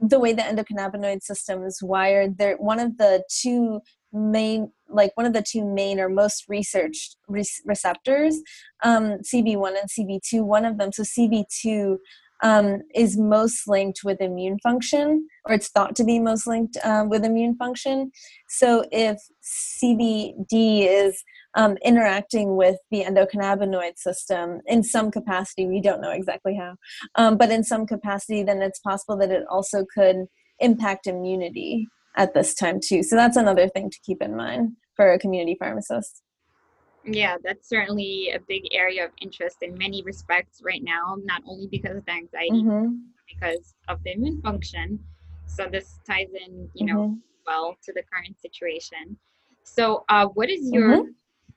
the 0.00 0.20
way 0.20 0.32
the 0.32 0.42
endocannabinoid 0.42 1.22
system 1.22 1.64
is 1.64 1.82
wired, 1.82 2.38
there 2.38 2.56
one 2.58 2.78
of 2.78 2.96
the 2.98 3.24
two 3.28 3.80
main 4.12 4.72
like 4.88 5.14
one 5.16 5.26
of 5.26 5.32
the 5.32 5.42
two 5.42 5.64
main 5.64 6.00
or 6.00 6.08
most 6.08 6.44
researched 6.48 7.16
re- 7.28 7.44
receptors 7.64 8.40
um, 8.82 9.18
cb1 9.18 9.74
and 9.78 9.90
cb2 9.90 10.42
one 10.42 10.64
of 10.64 10.78
them 10.78 10.90
so 10.92 11.02
cb2 11.02 11.98
um, 12.42 12.82
is 12.94 13.16
most 13.16 13.66
linked 13.66 14.00
with 14.04 14.20
immune 14.20 14.58
function 14.60 15.26
or 15.46 15.54
it's 15.54 15.68
thought 15.68 15.96
to 15.96 16.04
be 16.04 16.18
most 16.18 16.46
linked 16.46 16.76
um, 16.84 17.08
with 17.08 17.24
immune 17.24 17.56
function. 17.56 18.12
So 18.48 18.84
if 18.92 19.18
cbd 19.42 20.86
is 20.86 21.22
um, 21.54 21.76
interacting 21.84 22.56
with 22.56 22.76
the 22.90 23.02
endocannabinoid 23.02 23.96
system 23.96 24.60
in 24.66 24.82
some 24.82 25.10
capacity 25.10 25.66
we 25.66 25.80
don't 25.80 26.00
know 26.00 26.10
exactly 26.10 26.54
how 26.54 26.76
um, 27.14 27.36
but 27.36 27.50
in 27.50 27.64
some 27.64 27.86
capacity 27.86 28.42
then 28.42 28.60
it's 28.60 28.78
possible 28.80 29.16
that 29.16 29.30
it 29.30 29.44
also 29.50 29.84
could 29.94 30.26
impact 30.60 31.06
immunity 31.06 31.88
at 32.18 32.34
this 32.34 32.54
time 32.54 32.80
too. 32.84 33.02
So 33.02 33.16
that's 33.16 33.36
another 33.36 33.68
thing 33.68 33.88
to 33.90 33.98
keep 34.04 34.20
in 34.20 34.36
mind 34.36 34.72
for 34.96 35.12
a 35.12 35.18
community 35.18 35.56
pharmacist. 35.58 36.22
Yeah, 37.04 37.36
that's 37.42 37.68
certainly 37.68 38.32
a 38.34 38.40
big 38.40 38.64
area 38.72 39.06
of 39.06 39.12
interest 39.22 39.58
in 39.62 39.78
many 39.78 40.02
respects 40.02 40.60
right 40.62 40.82
now, 40.82 41.16
not 41.24 41.42
only 41.46 41.68
because 41.68 41.96
of 41.96 42.04
the 42.04 42.12
anxiety, 42.12 42.62
mm-hmm. 42.62 42.96
because 43.32 43.74
of 43.86 44.02
the 44.04 44.12
immune 44.12 44.42
function. 44.42 44.98
So 45.46 45.68
this 45.70 46.00
ties 46.06 46.28
in, 46.46 46.68
you 46.74 46.84
know, 46.84 47.00
mm-hmm. 47.00 47.14
well 47.46 47.78
to 47.84 47.92
the 47.94 48.02
current 48.12 48.36
situation. 48.38 49.16
So, 49.62 50.04
uh, 50.08 50.26
what 50.26 50.50
is 50.50 50.70
your 50.70 50.88
mm-hmm. 50.88 51.10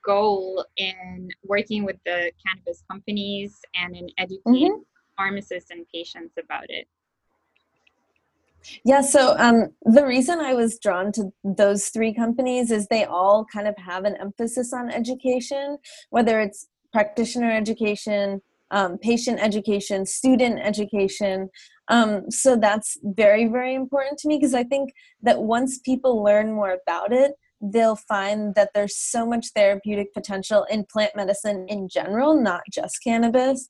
goal 0.04 0.64
in 0.76 1.28
working 1.44 1.84
with 1.84 1.96
the 2.06 2.30
cannabis 2.46 2.82
companies 2.90 3.58
and 3.74 3.96
in 3.96 4.08
educating 4.18 4.72
mm-hmm. 4.72 4.82
pharmacists 5.16 5.70
and 5.70 5.84
patients 5.92 6.34
about 6.38 6.66
it? 6.68 6.86
Yeah, 8.84 9.00
so 9.00 9.36
um, 9.38 9.68
the 9.82 10.06
reason 10.06 10.40
I 10.40 10.54
was 10.54 10.78
drawn 10.78 11.12
to 11.12 11.32
those 11.44 11.88
three 11.88 12.14
companies 12.14 12.70
is 12.70 12.86
they 12.86 13.04
all 13.04 13.44
kind 13.52 13.66
of 13.66 13.74
have 13.78 14.04
an 14.04 14.16
emphasis 14.20 14.72
on 14.72 14.90
education, 14.90 15.78
whether 16.10 16.40
it's 16.40 16.68
practitioner 16.92 17.50
education, 17.50 18.40
um, 18.70 18.98
patient 18.98 19.40
education, 19.40 20.06
student 20.06 20.58
education. 20.60 21.48
Um, 21.88 22.30
so 22.30 22.56
that's 22.56 22.98
very, 23.02 23.46
very 23.46 23.74
important 23.74 24.18
to 24.18 24.28
me 24.28 24.38
because 24.38 24.54
I 24.54 24.64
think 24.64 24.90
that 25.22 25.42
once 25.42 25.78
people 25.78 26.22
learn 26.22 26.52
more 26.52 26.76
about 26.86 27.12
it, 27.12 27.32
they'll 27.60 27.96
find 27.96 28.54
that 28.54 28.70
there's 28.74 28.96
so 28.96 29.24
much 29.24 29.48
therapeutic 29.54 30.12
potential 30.14 30.66
in 30.70 30.84
plant 30.90 31.14
medicine 31.14 31.66
in 31.68 31.88
general, 31.88 32.40
not 32.40 32.62
just 32.72 32.98
cannabis. 33.04 33.68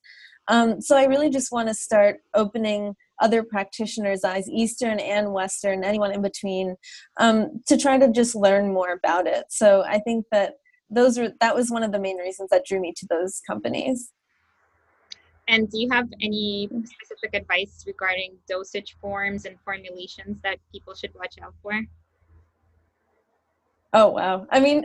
Um, 0.49 0.81
so 0.81 0.97
I 0.97 1.05
really 1.05 1.31
just 1.31 1.53
want 1.53 1.69
to 1.69 1.75
start 1.75 2.21
opening 2.35 2.95
other 3.21 3.43
practitioners' 3.43 4.25
eyes, 4.25 4.49
Eastern 4.49 4.99
and 4.99 5.33
Western, 5.33 5.85
anyone 5.85 6.13
in 6.13 6.23
between, 6.23 6.77
um, 7.19 7.63
to 7.67 7.77
try 7.77 7.99
to 7.99 8.11
just 8.11 8.35
learn 8.35 8.73
more 8.73 8.93
about 8.93 9.27
it. 9.27 9.45
So 9.51 9.83
I 9.87 9.99
think 9.99 10.27
that 10.33 10.55
those 10.91 11.19
are 11.19 11.33
that 11.41 11.55
was 11.55 11.71
one 11.71 11.83
of 11.83 11.93
the 11.93 11.99
main 11.99 12.19
reasons 12.19 12.51
that 12.51 12.67
drew 12.67 12.81
me 12.81 12.93
to 12.97 13.07
those 13.09 13.41
companies. 13.47 14.13
And 15.49 15.71
do 15.71 15.79
you 15.79 15.89
have 15.91 16.09
any 16.21 16.69
specific 16.85 17.35
advice 17.35 17.85
regarding 17.87 18.37
dosage 18.49 18.97
forms 19.01 19.45
and 19.45 19.57
formulations 19.65 20.41
that 20.43 20.59
people 20.71 20.95
should 20.95 21.13
watch 21.15 21.35
out 21.43 21.55
for? 21.63 21.81
Oh 23.95 24.09
wow. 24.09 24.47
I 24.51 24.61
mean, 24.61 24.85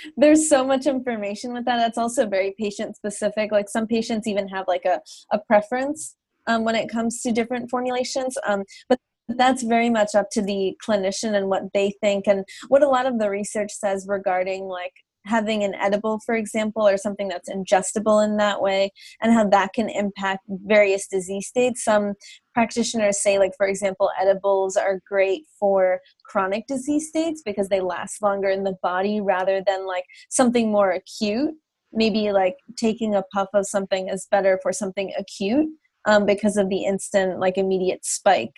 there's 0.16 0.48
so 0.48 0.64
much 0.64 0.86
information 0.86 1.52
with 1.52 1.64
that. 1.66 1.76
That's 1.76 1.98
also 1.98 2.26
very 2.26 2.54
patient 2.58 2.96
specific. 2.96 3.52
Like 3.52 3.68
some 3.68 3.86
patients 3.86 4.26
even 4.26 4.48
have 4.48 4.66
like 4.66 4.84
a, 4.84 5.00
a 5.32 5.38
preference 5.38 6.16
um, 6.46 6.64
when 6.64 6.74
it 6.74 6.88
comes 6.88 7.22
to 7.22 7.32
different 7.32 7.70
formulations. 7.70 8.36
Um, 8.46 8.64
but 8.88 8.98
that's 9.28 9.62
very 9.62 9.90
much 9.90 10.14
up 10.14 10.28
to 10.32 10.42
the 10.42 10.76
clinician 10.86 11.34
and 11.34 11.48
what 11.48 11.62
they 11.72 11.94
think 12.00 12.26
and 12.26 12.44
what 12.68 12.82
a 12.82 12.88
lot 12.88 13.06
of 13.06 13.18
the 13.18 13.30
research 13.30 13.72
says 13.72 14.06
regarding 14.08 14.64
like 14.64 14.92
having 15.26 15.62
an 15.62 15.74
edible 15.74 16.18
for 16.24 16.34
example 16.34 16.86
or 16.86 16.96
something 16.96 17.28
that's 17.28 17.50
ingestible 17.50 18.24
in 18.24 18.38
that 18.38 18.60
way 18.62 18.90
and 19.20 19.32
how 19.34 19.46
that 19.46 19.72
can 19.74 19.88
impact 19.90 20.40
various 20.48 21.06
disease 21.06 21.46
states 21.46 21.84
some 21.84 22.14
practitioners 22.54 23.20
say 23.20 23.38
like 23.38 23.52
for 23.56 23.66
example 23.66 24.10
edibles 24.18 24.76
are 24.76 25.00
great 25.06 25.42
for 25.58 26.00
chronic 26.24 26.66
disease 26.66 27.08
states 27.08 27.42
because 27.44 27.68
they 27.68 27.80
last 27.80 28.22
longer 28.22 28.48
in 28.48 28.64
the 28.64 28.76
body 28.82 29.20
rather 29.20 29.62
than 29.66 29.86
like 29.86 30.04
something 30.30 30.72
more 30.72 30.90
acute 30.90 31.54
maybe 31.92 32.32
like 32.32 32.56
taking 32.76 33.14
a 33.14 33.22
puff 33.34 33.48
of 33.52 33.66
something 33.66 34.08
is 34.08 34.26
better 34.30 34.58
for 34.62 34.72
something 34.72 35.12
acute 35.18 35.68
um, 36.04 36.26
because 36.26 36.56
of 36.56 36.68
the 36.68 36.84
instant, 36.84 37.38
like 37.38 37.58
immediate 37.58 38.04
spike 38.04 38.54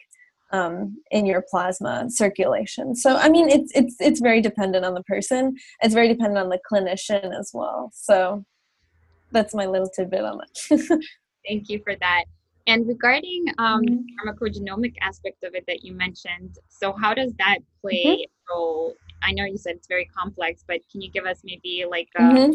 um, 0.52 0.98
in 1.10 1.26
your 1.26 1.44
plasma 1.50 2.06
circulation. 2.08 2.94
So, 2.94 3.16
I 3.16 3.28
mean, 3.28 3.48
it's 3.48 3.72
it's 3.74 3.96
it's 4.00 4.20
very 4.20 4.40
dependent 4.40 4.84
on 4.84 4.94
the 4.94 5.02
person. 5.04 5.56
It's 5.80 5.94
very 5.94 6.08
dependent 6.08 6.38
on 6.38 6.48
the 6.50 6.60
clinician 6.70 7.38
as 7.38 7.50
well. 7.52 7.90
So, 7.94 8.44
that's 9.30 9.54
my 9.54 9.66
little 9.66 9.88
tidbit 9.88 10.24
on 10.24 10.38
that. 10.38 11.02
Thank 11.48 11.68
you 11.68 11.80
for 11.82 11.96
that. 11.96 12.24
And 12.66 12.86
regarding 12.86 13.46
um, 13.58 13.82
mm-hmm. 13.82 14.28
pharmacogenomic 14.28 14.94
aspect 15.00 15.42
of 15.42 15.54
it 15.54 15.64
that 15.66 15.84
you 15.84 15.92
mentioned, 15.94 16.58
so 16.68 16.92
how 16.92 17.12
does 17.12 17.32
that 17.38 17.58
play 17.80 18.04
mm-hmm. 18.04 18.52
a 18.52 18.54
role? 18.54 18.94
I 19.22 19.32
know 19.32 19.44
you 19.44 19.56
said 19.56 19.76
it's 19.76 19.88
very 19.88 20.04
complex, 20.04 20.64
but 20.66 20.80
can 20.90 21.00
you 21.00 21.10
give 21.10 21.24
us 21.24 21.40
maybe 21.44 21.84
like 21.90 22.08
a, 22.16 22.22
mm-hmm. 22.22 22.52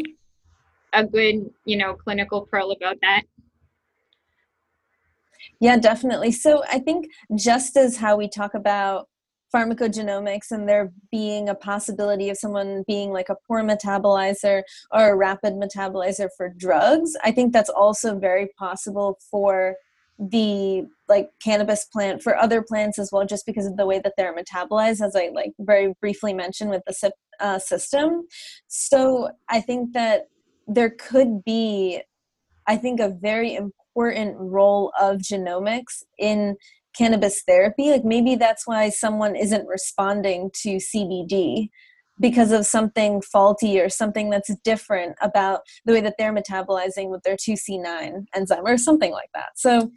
a 0.94 1.04
good, 1.04 1.50
you 1.66 1.76
know, 1.76 1.94
clinical 1.94 2.46
pearl 2.50 2.70
about 2.70 2.96
that? 3.02 3.22
Yeah, 5.60 5.76
definitely. 5.76 6.32
So 6.32 6.62
I 6.68 6.78
think 6.78 7.08
just 7.36 7.76
as 7.76 7.96
how 7.96 8.16
we 8.16 8.28
talk 8.28 8.54
about 8.54 9.08
pharmacogenomics 9.54 10.50
and 10.50 10.68
there 10.68 10.92
being 11.10 11.48
a 11.48 11.54
possibility 11.54 12.28
of 12.28 12.36
someone 12.36 12.84
being 12.86 13.10
like 13.12 13.28
a 13.28 13.36
poor 13.46 13.62
metabolizer 13.62 14.62
or 14.92 15.10
a 15.10 15.16
rapid 15.16 15.54
metabolizer 15.54 16.28
for 16.36 16.52
drugs, 16.56 17.16
I 17.24 17.32
think 17.32 17.52
that's 17.52 17.70
also 17.70 18.18
very 18.18 18.48
possible 18.58 19.18
for 19.30 19.76
the 20.18 20.84
like 21.08 21.30
cannabis 21.42 21.84
plant 21.84 22.22
for 22.22 22.36
other 22.36 22.60
plants 22.60 22.98
as 22.98 23.10
well 23.12 23.24
just 23.24 23.46
because 23.46 23.66
of 23.66 23.76
the 23.76 23.86
way 23.86 24.00
that 24.00 24.14
they're 24.16 24.34
metabolized 24.34 25.00
as 25.00 25.14
i 25.14 25.30
like 25.32 25.52
very 25.60 25.94
briefly 26.00 26.34
mentioned 26.34 26.70
with 26.70 26.82
the 26.88 26.92
CYP 26.92 27.10
uh, 27.38 27.58
system 27.58 28.26
so 28.66 29.28
i 29.48 29.60
think 29.60 29.92
that 29.92 30.26
there 30.66 30.90
could 30.90 31.44
be 31.44 32.02
i 32.66 32.76
think 32.76 32.98
a 32.98 33.08
very 33.08 33.54
important 33.54 33.77
important 33.98 34.36
role 34.38 34.92
of 35.00 35.18
genomics 35.18 36.02
in 36.18 36.56
cannabis 36.96 37.42
therapy. 37.42 37.90
Like 37.90 38.04
maybe 38.04 38.36
that's 38.36 38.66
why 38.66 38.90
someone 38.90 39.36
isn't 39.36 39.66
responding 39.66 40.50
to 40.62 40.76
CBD 40.76 41.68
because 42.20 42.50
of 42.50 42.66
something 42.66 43.22
faulty 43.22 43.80
or 43.80 43.88
something 43.88 44.30
that's 44.30 44.54
different 44.64 45.16
about 45.20 45.60
the 45.84 45.92
way 45.92 46.00
that 46.00 46.14
they're 46.18 46.34
metabolizing 46.34 47.10
with 47.10 47.22
their 47.22 47.36
2C9 47.36 48.26
enzyme 48.34 48.66
or 48.66 48.76
something 48.76 49.12
like 49.12 49.30
that. 49.34 49.50
So 49.56 49.92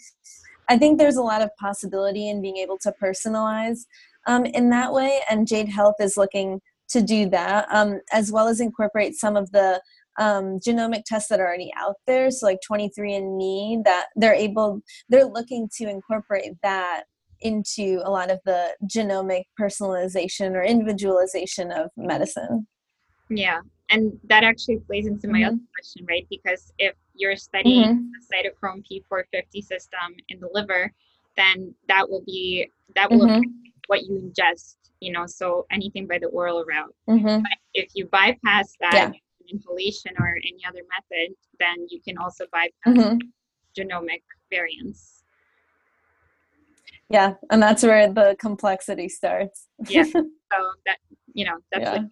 I 0.69 0.77
think 0.77 0.99
there's 0.99 1.17
a 1.17 1.23
lot 1.23 1.41
of 1.41 1.49
possibility 1.59 2.29
in 2.29 2.41
being 2.41 2.57
able 2.57 2.77
to 2.79 2.93
personalize 3.01 3.85
um, 4.27 4.45
in 4.45 4.69
that 4.69 4.93
way. 4.93 5.19
And 5.29 5.47
Jade 5.47 5.69
Health 5.69 5.95
is 5.99 6.17
looking 6.17 6.61
to 6.89 7.01
do 7.01 7.29
that, 7.29 7.67
um, 7.71 8.01
as 8.11 8.31
well 8.31 8.47
as 8.47 8.59
incorporate 8.59 9.15
some 9.15 9.35
of 9.35 9.51
the 9.51 9.81
um, 10.19 10.59
genomic 10.59 11.03
tests 11.05 11.29
that 11.29 11.39
are 11.39 11.47
already 11.47 11.71
out 11.77 11.95
there. 12.07 12.31
So 12.31 12.45
like 12.45 12.59
23andMe, 12.69 13.83
that 13.83 14.07
they're 14.15 14.33
able, 14.33 14.81
they're 15.09 15.25
looking 15.25 15.69
to 15.77 15.89
incorporate 15.89 16.53
that 16.63 17.03
into 17.41 18.01
a 18.03 18.11
lot 18.11 18.31
of 18.31 18.39
the 18.45 18.75
genomic 18.85 19.43
personalization 19.59 20.53
or 20.53 20.63
individualization 20.63 21.71
of 21.71 21.89
medicine. 21.97 22.67
Yeah, 23.29 23.61
and 23.89 24.17
that 24.25 24.43
actually 24.43 24.77
plays 24.77 25.07
into 25.07 25.27
my 25.27 25.39
mm-hmm. 25.39 25.47
other 25.47 25.59
question, 25.75 26.05
right? 26.07 26.27
Because 26.29 26.71
if 26.77 26.95
you're 27.15 27.35
studying 27.35 27.85
mm-hmm. 27.85 28.09
the 28.41 28.49
cytochrome 28.49 28.83
P450 28.89 29.63
system 29.63 30.15
in 30.29 30.39
the 30.39 30.49
liver, 30.53 30.91
then 31.37 31.73
that 31.87 32.09
will 32.09 32.23
be 32.25 32.69
that 32.95 33.09
will 33.09 33.21
mm-hmm. 33.21 33.35
affect 33.35 33.47
what 33.87 34.03
you 34.03 34.15
ingest. 34.15 34.75
You 34.99 35.11
know, 35.11 35.25
so 35.25 35.65
anything 35.71 36.07
by 36.07 36.19
the 36.19 36.27
oral 36.27 36.63
route. 36.63 36.93
Mm-hmm. 37.09 37.41
But 37.41 37.57
if 37.73 37.89
you 37.95 38.05
bypass 38.05 38.75
that 38.81 38.93
yeah. 38.93 39.11
Inhalation 39.51 40.13
or 40.19 40.35
any 40.37 40.61
other 40.67 40.81
method, 40.95 41.35
then 41.59 41.87
you 41.89 42.01
can 42.01 42.17
also 42.17 42.45
bypass 42.51 42.71
mm-hmm. 42.87 43.17
genomic 43.77 44.21
variants. 44.49 45.23
Yeah, 47.09 47.33
and 47.49 47.61
that's 47.61 47.83
where 47.83 48.11
the 48.11 48.35
complexity 48.39 49.09
starts. 49.09 49.67
yeah. 49.87 50.05
So 50.51 50.57
that 50.85 50.97
you 51.33 51.45
know 51.45 51.59
that's 51.71 51.83
yeah. 51.83 51.91
like 51.93 52.11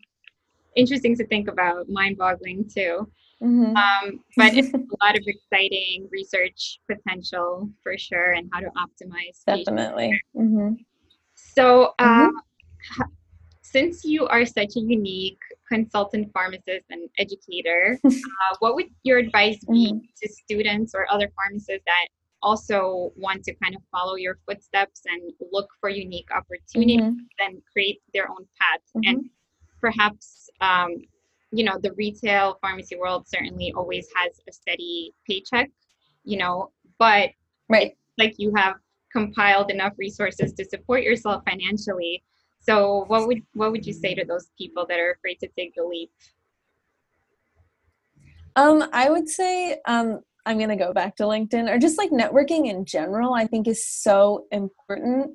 interesting 0.77 1.13
to 1.17 1.27
think 1.27 1.49
about, 1.49 1.89
mind-boggling 1.89 2.69
too. 2.73 3.11
Mm-hmm. 3.43 3.75
Um, 3.75 4.19
but 4.37 4.53
it's 4.53 4.73
a 4.73 5.03
lot 5.03 5.17
of 5.17 5.23
exciting 5.25 6.07
research 6.09 6.79
potential 6.89 7.69
for 7.83 7.97
sure, 7.97 8.31
and 8.31 8.49
how 8.53 8.61
to 8.61 8.67
optimize. 8.67 9.43
Definitely. 9.45 10.21
Mm-hmm. 10.35 10.75
So, 11.35 11.93
uh, 11.99 12.29
mm-hmm. 12.29 13.01
since 13.61 14.03
you 14.03 14.27
are 14.27 14.45
such 14.45 14.75
a 14.75 14.79
unique 14.79 15.39
consultant 15.71 16.29
pharmacist 16.33 16.85
and 16.89 17.09
educator, 17.17 17.99
uh, 18.05 18.55
what 18.59 18.75
would 18.75 18.87
your 19.03 19.17
advice 19.17 19.59
be 19.71 19.93
mm-hmm. 19.93 19.99
to 20.21 20.29
students 20.29 20.93
or 20.95 21.09
other 21.11 21.31
pharmacists 21.35 21.83
that 21.85 22.07
also 22.41 23.11
want 23.15 23.43
to 23.43 23.53
kind 23.55 23.75
of 23.75 23.81
follow 23.91 24.15
your 24.15 24.39
footsteps 24.47 25.01
and 25.05 25.31
look 25.51 25.67
for 25.79 25.89
unique 25.89 26.29
opportunities 26.35 27.01
mm-hmm. 27.01 27.45
and 27.45 27.61
create 27.71 28.01
their 28.13 28.29
own 28.29 28.45
path 28.59 28.81
and 29.05 29.17
mm-hmm. 29.17 29.27
perhaps 29.81 30.49
um, 30.61 30.95
you 31.51 31.63
know 31.63 31.77
the 31.81 31.91
retail 31.93 32.57
pharmacy 32.61 32.95
world 32.95 33.27
certainly 33.27 33.73
always 33.75 34.07
has 34.15 34.39
a 34.47 34.51
steady 34.51 35.13
paycheck 35.27 35.69
you 36.23 36.37
know 36.37 36.71
but 36.97 37.29
right 37.67 37.97
like 38.17 38.35
you 38.37 38.53
have 38.55 38.75
compiled 39.11 39.71
enough 39.71 39.93
resources 39.97 40.53
to 40.53 40.63
support 40.63 41.03
yourself 41.03 41.43
financially 41.49 42.23
so 42.59 43.05
what 43.07 43.27
would 43.27 43.41
what 43.53 43.71
would 43.71 43.85
you 43.85 43.93
say 43.93 44.13
to 44.13 44.25
those 44.25 44.49
people 44.57 44.85
that 44.87 44.99
are 44.99 45.11
afraid 45.11 45.39
to 45.39 45.47
take 45.57 45.73
the 45.75 45.83
leap 45.83 46.11
um 48.55 48.83
i 48.93 49.09
would 49.09 49.27
say 49.27 49.79
um 49.87 50.19
i'm 50.45 50.57
going 50.57 50.69
to 50.69 50.75
go 50.75 50.93
back 50.93 51.15
to 51.15 51.23
linkedin 51.23 51.69
or 51.69 51.77
just 51.77 51.97
like 51.97 52.11
networking 52.11 52.67
in 52.67 52.85
general 52.85 53.33
i 53.33 53.45
think 53.45 53.67
is 53.67 53.87
so 53.87 54.45
important 54.51 55.31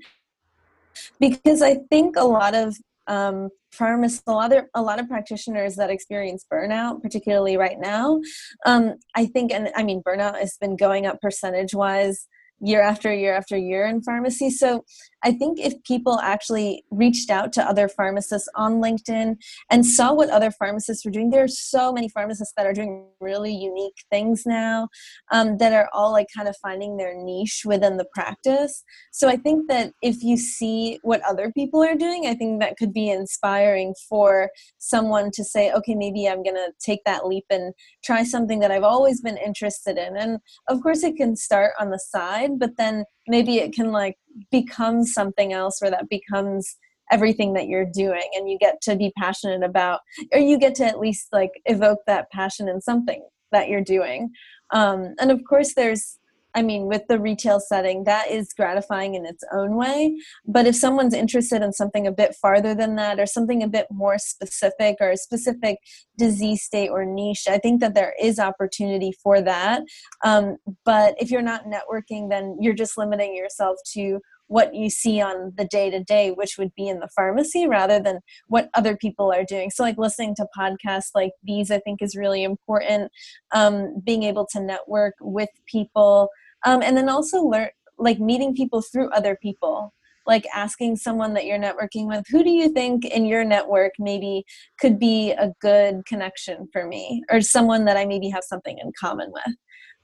because 1.21 1.63
i 1.63 1.77
think 1.91 2.17
a 2.17 2.25
lot 2.25 2.55
of 2.55 2.77
um, 3.07 3.51
pharmacists, 3.73 4.23
a 4.27 4.33
lot 4.33 4.53
of 4.53 4.65
a 4.75 4.83
lot 4.83 5.01
of 5.01 5.09
practitioners 5.09 5.77
that 5.77 5.91
experience 5.91 6.47
burnout, 6.51 7.03
particularly 7.03 7.57
right 7.57 7.79
now. 7.79 8.21
Um, 8.67 8.95
I 9.15 9.27
think, 9.27 9.53
and 9.53 9.71
I 9.77 9.83
mean, 9.83 10.03
burnout 10.03 10.39
has 10.39 10.57
been 10.61 10.77
going 10.77 11.07
up 11.07 11.21
percentage 11.21 11.75
wise 11.75 12.29
year 12.61 12.81
after 12.81 13.13
year 13.13 13.35
after 13.35 13.57
year 13.57 13.87
in 13.87 14.03
pharmacy. 14.03 14.51
So 14.51 14.85
I 15.25 15.33
think 15.33 15.59
if 15.59 15.83
people 15.85 16.21
actually 16.21 16.85
reached 16.91 17.31
out 17.31 17.53
to 17.55 17.67
other 17.67 17.89
pharmacists 17.89 18.49
on 18.55 18.75
LinkedIn 18.75 19.37
and 19.71 19.87
saw 19.87 20.13
what 20.13 20.29
other 20.29 20.51
pharmacists 20.51 21.05
were 21.05 21.11
doing, 21.11 21.31
there 21.31 21.43
are 21.43 21.49
so 21.49 21.93
many 21.93 22.11
pharmacists 22.11 22.53
that 22.59 22.67
are 22.67 22.75
doing 22.75 23.07
really 23.21 23.55
unique 23.55 24.05
things 24.11 24.45
now 24.45 24.89
um, 25.33 25.57
that 25.57 25.73
are 25.73 25.89
all 25.95 26.13
like 26.13 26.27
kind 26.37 26.47
of 26.47 26.57
finding 26.59 26.99
their 26.99 27.15
niche 27.15 27.63
within 27.65 27.97
the 27.97 28.05
practice. 28.13 28.85
So 29.13 29.29
I 29.29 29.37
think 29.37 29.69
that 29.69 29.93
if 30.03 30.23
you 30.23 30.37
see 30.37 30.99
what 31.03 31.23
other 31.23 31.51
people 31.53 31.83
are 31.83 31.95
doing, 31.95 32.27
I 32.27 32.35
think 32.35 32.61
that 32.61 32.77
could 32.77 32.93
be 32.93 33.09
inspiring 33.09 33.95
for 34.09 34.51
someone 34.79 35.31
to 35.33 35.43
say, 35.43 35.73
okay, 35.73 35.95
maybe 35.95 36.29
I'm 36.29 36.43
going 36.43 36.57
to 36.57 36.73
take 36.85 37.03
that 37.05 37.27
leap 37.27 37.47
and 37.49 37.73
try 38.05 38.25
something 38.25 38.61
that 38.61 38.71
I've 38.71 38.83
always 38.83 39.23
been 39.23 39.39
interested 39.39 39.97
in. 39.97 40.19
And 40.19 40.39
of 40.69 40.83
course, 40.83 41.03
it 41.03 41.17
can 41.17 41.35
start 41.35 41.73
on 41.81 41.89
the 41.89 41.99
side, 41.99 42.59
but 42.59 42.77
then 42.77 43.05
maybe 43.27 43.57
it 43.59 43.73
can 43.73 43.91
like 43.91 44.17
become 44.51 45.05
something 45.05 45.53
else 45.53 45.81
where 45.81 45.91
that 45.91 46.09
becomes 46.09 46.77
everything 47.11 47.53
that 47.53 47.69
you're 47.69 47.85
doing 47.85 48.29
and 48.35 48.49
you 48.49 48.59
get 48.59 48.81
to 48.81 48.97
be 48.97 49.13
passionate 49.19 49.63
about 49.63 50.01
or 50.33 50.39
you 50.39 50.59
get 50.59 50.75
to 50.75 50.85
at 50.85 50.99
least 50.99 51.29
like 51.33 51.51
evoke 51.67 51.99
that 52.07 52.31
passion 52.31 52.69
in 52.69 52.81
something 52.81 53.23
that 53.53 53.69
you're 53.69 53.83
doing. 53.83 54.31
Um, 54.71 55.15
and 55.21 55.31
of 55.31 55.41
course 55.49 55.75
there's 55.75 56.19
I 56.55 56.63
mean, 56.63 56.87
with 56.87 57.03
the 57.09 57.19
retail 57.19 57.61
setting, 57.61 58.05
that 58.05 58.31
is 58.31 58.53
gratifying 58.53 59.15
in 59.15 59.27
its 59.27 59.43
own 59.53 59.77
way. 59.77 60.17
But 60.47 60.67
if 60.67 60.77
someone's 60.77 61.15
interested 61.15 61.63
in 61.63 61.73
something 61.73 62.07
a 62.07 62.13
bit 62.13 62.35
farther 62.41 62.75
than 62.75 62.97
that, 62.97 63.19
or 63.19 63.27
something 63.27 63.63
a 63.63 63.69
bit 63.69 63.87
more 63.91 64.19
specific, 64.19 64.97
or 65.01 65.11
a 65.11 65.17
specific 65.17 65.79
disease 66.17 66.63
state 66.63 66.91
or 66.91 67.05
niche, 67.05 67.47
I 67.49 67.59
think 67.59 67.81
that 67.81 67.95
there 67.95 68.15
is 68.21 68.39
opportunity 68.39 69.13
for 69.23 69.41
that. 69.43 69.83
Um, 70.25 70.57
but 70.85 71.15
if 71.19 71.31
you're 71.31 71.43
not 71.43 71.65
networking, 71.65 72.31
then 72.31 72.57
you're 72.61 72.75
just 72.75 72.97
limiting 72.97 73.35
yourself 73.35 73.79
to 73.95 74.21
what 74.49 74.75
you 74.75 74.91
see 74.91 75.21
on 75.21 75.53
the 75.57 75.65
day 75.65 75.91
to 75.91 76.03
day, 76.03 76.31
which 76.31 76.57
would 76.59 76.75
be 76.75 76.89
in 76.89 77.01
the 77.01 77.09
pharmacy 77.15 77.67
rather 77.67 77.99
than 77.99 78.21
what 78.49 78.71
other 78.75 78.97
people 78.97 79.33
are 79.33 79.45
doing. 79.45 79.71
So, 79.71 79.83
like 79.83 79.99
listening 79.99 80.35
to 80.37 80.47
podcasts 80.57 81.11
like 81.15 81.33
these, 81.43 81.71
I 81.71 81.79
think 81.81 82.03
is 82.03 82.17
really 82.17 82.45
important. 82.45 83.11
Um, 83.53 84.01
being 84.05 84.23
able 84.23 84.47
to 84.53 84.61
network 84.61 85.15
with 85.21 85.51
people 85.67 86.29
um, 86.65 86.83
and 86.83 86.97
then 86.97 87.09
also 87.09 87.43
learn 87.43 87.69
like 87.99 88.19
meeting 88.19 88.55
people 88.55 88.83
through 88.83 89.11
other 89.11 89.37
people 89.41 89.95
like 90.27 90.47
asking 90.55 90.97
someone 90.97 91.35
that 91.35 91.45
you're 91.45 91.59
networking 91.59 92.07
with 92.07 92.25
who 92.29 92.43
do 92.43 92.51
you 92.51 92.69
think 92.71 93.05
in 93.05 93.25
your 93.25 93.45
network 93.45 93.93
maybe 93.99 94.45
could 94.81 94.99
be 94.99 95.33
a 95.33 95.53
good 95.61 96.05
connection 96.07 96.67
for 96.73 96.87
me 96.87 97.23
or 97.31 97.41
someone 97.41 97.85
that 97.85 97.97
i 97.97 98.05
maybe 98.05 98.29
have 98.29 98.43
something 98.43 98.79
in 98.79 98.91
common 98.99 99.31
with 99.33 99.55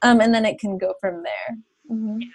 um, 0.03 0.21
and 0.21 0.33
then 0.33 0.45
it 0.45 0.59
can 0.59 0.77
go 0.77 0.93
from 1.01 1.23
there 1.23 1.57
mm-hmm. 1.91 2.21
yeah, 2.21 2.27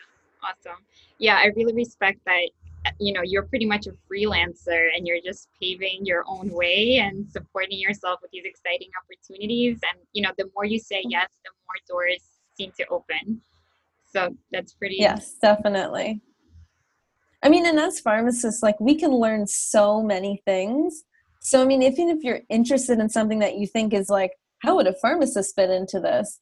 awesome 0.42 0.82
yeah 1.18 1.36
i 1.36 1.46
really 1.56 1.74
respect 1.74 2.20
that 2.26 2.48
eh, 2.86 2.90
you 2.98 3.12
know 3.12 3.22
you're 3.22 3.44
pretty 3.44 3.66
much 3.66 3.86
a 3.86 3.92
freelancer 4.10 4.88
and 4.96 5.06
you're 5.06 5.20
just 5.24 5.48
paving 5.60 6.04
your 6.04 6.24
own 6.26 6.48
way 6.50 6.98
and 6.98 7.30
supporting 7.30 7.78
yourself 7.78 8.20
with 8.22 8.30
these 8.30 8.44
exciting 8.44 8.88
opportunities 9.02 9.78
and 9.90 10.00
you 10.12 10.22
know 10.22 10.30
the 10.38 10.48
more 10.54 10.64
you 10.64 10.78
say 10.78 11.02
yes 11.08 11.28
the 11.44 11.50
more 11.66 11.98
doors 11.98 12.22
seem 12.56 12.72
to 12.78 12.86
open 12.88 13.40
so 14.16 14.34
that's 14.50 14.72
pretty. 14.72 14.96
Yes, 14.98 15.34
definitely. 15.42 16.22
I 17.42 17.50
mean, 17.50 17.66
and 17.66 17.78
as 17.78 18.00
pharmacists, 18.00 18.62
like 18.62 18.80
we 18.80 18.94
can 18.94 19.10
learn 19.10 19.46
so 19.46 20.02
many 20.02 20.42
things. 20.46 21.04
So, 21.40 21.62
I 21.62 21.66
mean, 21.66 21.82
even 21.82 22.08
if 22.08 22.24
you're 22.24 22.40
interested 22.48 22.98
in 22.98 23.10
something 23.10 23.40
that 23.40 23.58
you 23.58 23.66
think 23.66 23.92
is 23.92 24.08
like, 24.08 24.32
how 24.60 24.76
would 24.76 24.86
a 24.86 24.94
pharmacist 24.94 25.54
fit 25.54 25.70
into 25.70 26.00
this? 26.00 26.40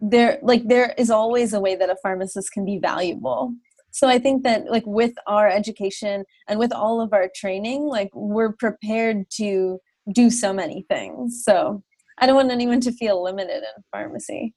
There, 0.00 0.38
like, 0.42 0.66
there 0.66 0.92
is 0.98 1.08
always 1.08 1.54
a 1.54 1.60
way 1.60 1.76
that 1.76 1.88
a 1.88 1.96
pharmacist 2.02 2.50
can 2.52 2.64
be 2.64 2.78
valuable. 2.78 3.54
So, 3.94 4.08
I 4.08 4.18
think 4.18 4.42
that, 4.42 4.70
like, 4.70 4.84
with 4.86 5.14
our 5.26 5.48
education 5.48 6.24
and 6.48 6.58
with 6.58 6.72
all 6.72 7.00
of 7.00 7.12
our 7.12 7.30
training, 7.34 7.82
like, 7.82 8.10
we're 8.12 8.52
prepared 8.52 9.30
to 9.36 9.78
do 10.12 10.30
so 10.30 10.52
many 10.52 10.84
things. 10.90 11.44
So, 11.44 11.82
I 12.18 12.26
don't 12.26 12.36
want 12.36 12.50
anyone 12.50 12.80
to 12.80 12.92
feel 12.92 13.22
limited 13.22 13.62
in 13.62 13.82
pharmacy. 13.90 14.54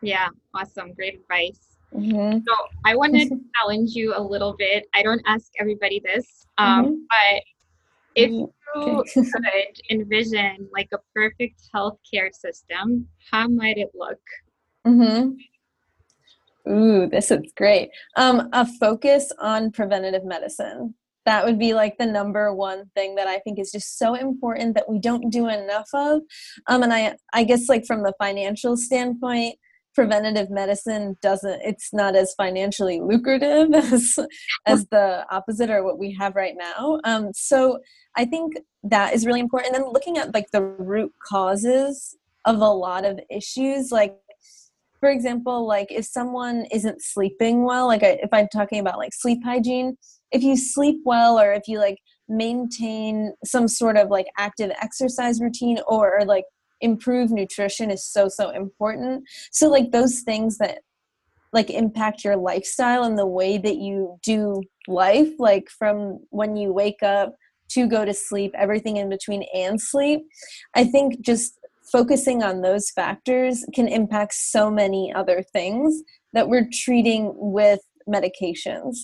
Yeah, 0.00 0.28
awesome. 0.54 0.92
Great 0.92 1.20
advice. 1.20 1.74
Mm-hmm. 1.94 2.38
So 2.46 2.54
I 2.84 2.94
want 2.96 3.14
to 3.14 3.28
challenge 3.56 3.90
you 3.94 4.14
a 4.16 4.20
little 4.20 4.54
bit. 4.58 4.86
I 4.94 5.02
don't 5.02 5.22
ask 5.26 5.52
everybody 5.60 6.00
this, 6.04 6.46
um, 6.58 6.84
mm-hmm. 6.84 6.94
but 7.08 7.42
if 8.14 8.30
mm-hmm. 8.30 8.80
you 8.80 9.00
okay. 9.00 9.12
could 9.14 9.80
envision 9.90 10.68
like 10.72 10.88
a 10.92 10.98
perfect 11.14 11.62
healthcare 11.74 12.32
system, 12.32 13.08
how 13.30 13.48
might 13.48 13.78
it 13.78 13.90
look? 13.94 14.20
Mm-hmm. 14.86 15.30
Ooh, 16.68 17.08
this 17.08 17.30
is 17.30 17.52
great. 17.56 17.90
Um, 18.16 18.48
a 18.52 18.66
focus 18.66 19.30
on 19.38 19.70
preventative 19.70 20.24
medicine. 20.24 20.94
That 21.26 21.44
would 21.44 21.58
be 21.58 21.72
like 21.72 21.96
the 21.98 22.06
number 22.06 22.54
one 22.54 22.90
thing 22.94 23.14
that 23.14 23.26
I 23.26 23.38
think 23.38 23.58
is 23.58 23.72
just 23.72 23.98
so 23.98 24.14
important 24.14 24.74
that 24.74 24.88
we 24.88 24.98
don't 24.98 25.30
do 25.30 25.48
enough 25.48 25.88
of. 25.94 26.20
Um, 26.66 26.82
and 26.82 26.92
I, 26.92 27.16
I 27.32 27.44
guess 27.44 27.68
like 27.68 27.86
from 27.86 28.02
the 28.02 28.12
financial 28.18 28.76
standpoint, 28.76 29.56
preventative 29.94 30.50
medicine 30.50 31.16
doesn't 31.22 31.60
it's 31.62 31.92
not 31.92 32.16
as 32.16 32.34
financially 32.34 33.00
lucrative 33.00 33.72
as 33.74 34.18
as 34.66 34.86
the 34.86 35.24
opposite 35.30 35.70
or 35.70 35.84
what 35.84 35.98
we 35.98 36.12
have 36.12 36.34
right 36.34 36.56
now 36.56 36.98
um, 37.04 37.30
so 37.32 37.78
i 38.16 38.24
think 38.24 38.54
that 38.82 39.14
is 39.14 39.24
really 39.24 39.40
important 39.40 39.74
and 39.74 39.84
then 39.84 39.92
looking 39.92 40.18
at 40.18 40.34
like 40.34 40.50
the 40.52 40.62
root 40.62 41.12
causes 41.26 42.16
of 42.44 42.56
a 42.56 42.68
lot 42.68 43.04
of 43.04 43.18
issues 43.30 43.90
like 43.90 44.16
for 45.04 45.10
example 45.10 45.66
like 45.66 45.90
if 45.90 46.04
someone 46.04 46.64
isn't 46.72 47.02
sleeping 47.02 47.64
well 47.64 47.86
like 47.86 48.02
if 48.02 48.30
i'm 48.32 48.48
talking 48.48 48.78
about 48.80 48.96
like 48.96 49.12
sleep 49.12 49.38
hygiene 49.44 49.96
if 50.32 50.42
you 50.42 50.56
sleep 50.56 50.96
well 51.04 51.38
or 51.38 51.52
if 51.52 51.68
you 51.68 51.78
like 51.78 51.98
maintain 52.28 53.34
some 53.44 53.68
sort 53.68 53.96
of 53.96 54.08
like 54.08 54.26
active 54.38 54.70
exercise 54.82 55.40
routine 55.40 55.78
or, 55.86 56.20
or 56.20 56.24
like 56.24 56.44
improve 56.80 57.30
nutrition 57.30 57.90
is 57.90 58.04
so 58.04 58.28
so 58.28 58.50
important. 58.50 59.24
So 59.52 59.68
like 59.68 59.90
those 59.90 60.20
things 60.20 60.58
that 60.58 60.78
like 61.52 61.70
impact 61.70 62.24
your 62.24 62.36
lifestyle 62.36 63.04
and 63.04 63.18
the 63.18 63.26
way 63.26 63.58
that 63.58 63.76
you 63.76 64.18
do 64.22 64.60
life 64.88 65.30
like 65.38 65.68
from 65.70 66.18
when 66.30 66.56
you 66.56 66.72
wake 66.72 67.02
up 67.02 67.34
to 67.70 67.86
go 67.86 68.04
to 68.04 68.12
sleep 68.12 68.52
everything 68.56 68.96
in 68.96 69.08
between 69.08 69.44
and 69.54 69.80
sleep 69.80 70.20
i 70.74 70.84
think 70.84 71.18
just 71.22 71.58
focusing 71.94 72.42
on 72.42 72.60
those 72.60 72.90
factors 72.90 73.64
can 73.72 73.86
impact 73.86 74.34
so 74.34 74.68
many 74.68 75.12
other 75.14 75.44
things 75.52 76.02
that 76.32 76.48
we're 76.48 76.68
treating 76.72 77.32
with 77.36 77.78
medications. 78.08 78.96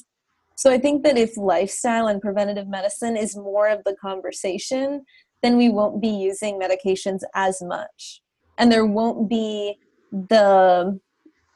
So 0.56 0.72
i 0.72 0.78
think 0.84 1.04
that 1.04 1.16
if 1.16 1.36
lifestyle 1.36 2.08
and 2.08 2.20
preventative 2.20 2.68
medicine 2.68 3.16
is 3.16 3.36
more 3.36 3.68
of 3.68 3.80
the 3.84 3.96
conversation 4.08 5.04
then 5.42 5.56
we 5.56 5.68
won't 5.70 6.02
be 6.02 6.08
using 6.08 6.60
medications 6.60 7.20
as 7.34 7.62
much. 7.62 8.20
And 8.58 8.70
there 8.70 8.84
won't 8.84 9.30
be 9.30 9.76
the 10.12 10.98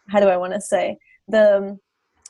how 0.08 0.20
do 0.20 0.28
i 0.28 0.36
want 0.36 0.54
to 0.54 0.60
say? 0.60 0.96
The 1.26 1.78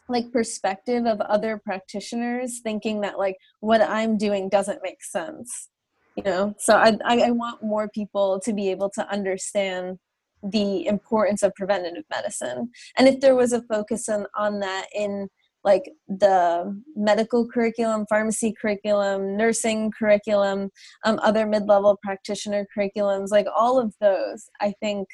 like 0.09 0.33
perspective 0.33 1.05
of 1.07 1.21
other 1.21 1.61
practitioners 1.63 2.61
thinking 2.63 3.03
that 3.03 3.19
like 3.19 3.37
what 3.61 3.83
i'm 3.83 4.19
doing 4.19 4.49
doesn't 4.49 4.83
make 4.83 5.03
sense 5.03 5.69
you 6.17 6.23
know 6.23 6.55
so 6.59 6.77
i 6.77 6.97
i 7.05 7.31
want 7.31 7.63
more 7.63 7.89
people 7.89 8.41
to 8.41 8.53
be 8.53 8.71
able 8.71 8.91
to 8.91 9.07
understand 9.11 9.99
the 10.43 10.87
importance 10.87 11.43
of 11.43 11.55
preventative 11.55 12.05
medicine 12.11 12.71
and 12.99 13.09
if 13.09 13.21
there 13.21 13.35
was 13.35 13.53
a 13.53 13.63
focus 13.63 14.09
on 14.09 14.27
on 14.37 14.61
that 14.61 14.87
in 14.95 15.29
like 15.65 15.91
the 16.07 16.81
medical 16.95 17.49
curriculum, 17.49 18.05
pharmacy 18.09 18.55
curriculum, 18.61 19.37
nursing 19.37 19.91
curriculum, 19.99 20.71
um, 21.05 21.19
other 21.23 21.47
mid-level 21.47 21.99
practitioner 22.03 22.67
curriculums, 22.77 23.31
like 23.31 23.47
all 23.57 23.79
of 23.81 23.95
those, 24.01 24.45
I 24.61 24.75
think, 24.81 25.09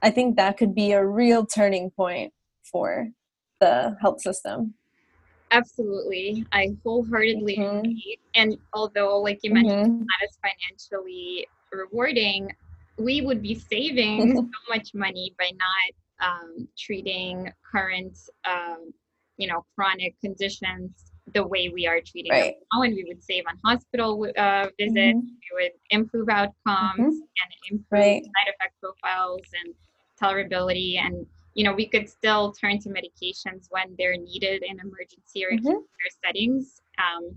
I 0.00 0.10
think 0.10 0.36
that 0.36 0.56
could 0.56 0.74
be 0.74 0.92
a 0.92 1.04
real 1.04 1.44
turning 1.44 1.90
point 1.90 2.32
for 2.70 3.08
the 3.60 3.96
health 4.00 4.20
system. 4.20 4.74
Absolutely, 5.52 6.46
I 6.52 6.74
wholeheartedly 6.82 7.56
mm-hmm. 7.58 7.78
agree. 7.78 8.18
And 8.34 8.56
although, 8.72 9.20
like 9.20 9.40
you 9.42 9.52
mentioned, 9.52 9.86
mm-hmm. 9.86 9.98
not 9.98 10.22
as 10.24 10.38
financially 10.42 11.46
rewarding, 11.72 12.50
we 12.98 13.20
would 13.20 13.42
be 13.42 13.54
saving 13.54 14.34
so 14.36 14.46
much 14.68 14.94
money 14.94 15.34
by 15.38 15.50
not 15.50 16.28
um, 16.28 16.68
treating 16.78 17.52
current 17.70 18.18
um, 18.44 18.92
you 19.36 19.48
know 19.48 19.64
chronic 19.74 20.14
conditions 20.20 20.90
the 21.34 21.46
way 21.46 21.70
we 21.72 21.86
are 21.86 22.00
treating 22.00 22.32
right. 22.32 22.54
them 22.54 22.62
now 22.74 22.82
and 22.82 22.94
we 22.94 23.04
would 23.08 23.22
save 23.22 23.44
on 23.48 23.56
hospital 23.64 24.26
uh, 24.36 24.66
visits 24.78 24.98
mm-hmm. 24.98 25.18
we 25.18 25.62
would 25.62 25.72
improve 25.90 26.28
outcomes 26.28 26.54
mm-hmm. 26.66 27.40
and 27.40 27.50
improve 27.70 27.86
right. 27.90 28.24
side 28.24 28.54
effect 28.54 28.74
profiles 28.80 29.40
and 29.64 29.74
tolerability 30.20 30.98
and 30.98 31.26
you 31.54 31.64
know 31.64 31.72
we 31.72 31.86
could 31.86 32.08
still 32.08 32.52
turn 32.52 32.78
to 32.78 32.88
medications 32.88 33.66
when 33.70 33.94
they're 33.98 34.16
needed 34.16 34.62
in 34.62 34.78
emergency 34.80 35.44
or 35.44 35.52
mm-hmm. 35.52 35.68
care 35.68 36.12
settings 36.24 36.80
um, 36.98 37.34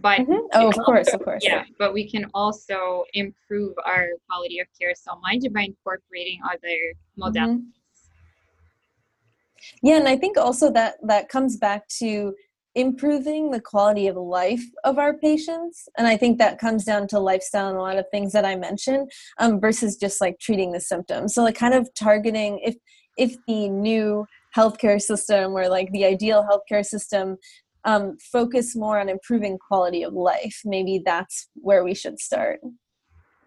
but 0.00 0.20
mm-hmm. 0.20 0.46
oh 0.54 0.68
of 0.68 0.74
course 0.84 1.12
of 1.12 1.22
course. 1.22 1.44
yeah 1.44 1.64
but 1.78 1.92
we 1.92 2.08
can 2.08 2.26
also 2.34 3.04
improve 3.14 3.74
our 3.84 4.08
quality 4.28 4.60
of 4.60 4.66
care. 4.78 4.94
So 4.94 5.18
much 5.20 5.52
by 5.52 5.62
incorporating 5.62 6.38
other 6.44 6.94
modalities. 7.18 7.58
Mm-hmm. 7.58 9.86
Yeah 9.86 9.96
and 9.96 10.08
i 10.08 10.16
think 10.16 10.38
also 10.38 10.72
that 10.72 10.94
that 11.02 11.28
comes 11.28 11.56
back 11.56 11.88
to 11.98 12.34
improving 12.76 13.50
the 13.50 13.60
quality 13.60 14.06
of 14.06 14.16
life 14.16 14.62
of 14.84 14.96
our 14.96 15.18
patients 15.18 15.88
and 15.98 16.06
i 16.06 16.16
think 16.16 16.38
that 16.38 16.58
comes 16.58 16.84
down 16.84 17.08
to 17.08 17.18
lifestyle 17.18 17.68
and 17.68 17.76
a 17.76 17.80
lot 17.80 17.98
of 17.98 18.06
things 18.12 18.32
that 18.32 18.44
i 18.44 18.54
mentioned 18.54 19.10
um, 19.38 19.60
versus 19.60 19.96
just 19.96 20.20
like 20.20 20.38
treating 20.38 20.70
the 20.70 20.80
symptoms. 20.80 21.34
So 21.34 21.42
like 21.42 21.56
kind 21.56 21.74
of 21.74 21.92
targeting 21.94 22.60
if 22.62 22.76
if 23.20 23.36
the 23.46 23.68
new 23.68 24.26
healthcare 24.56 25.00
system 25.00 25.52
or 25.52 25.68
like 25.68 25.90
the 25.92 26.04
ideal 26.04 26.46
healthcare 26.50 26.84
system 26.84 27.36
um, 27.84 28.16
focus 28.32 28.76
more 28.76 28.98
on 28.98 29.08
improving 29.08 29.58
quality 29.58 30.02
of 30.02 30.12
life 30.12 30.60
maybe 30.64 31.00
that's 31.04 31.48
where 31.54 31.84
we 31.84 31.94
should 31.94 32.18
start 32.20 32.60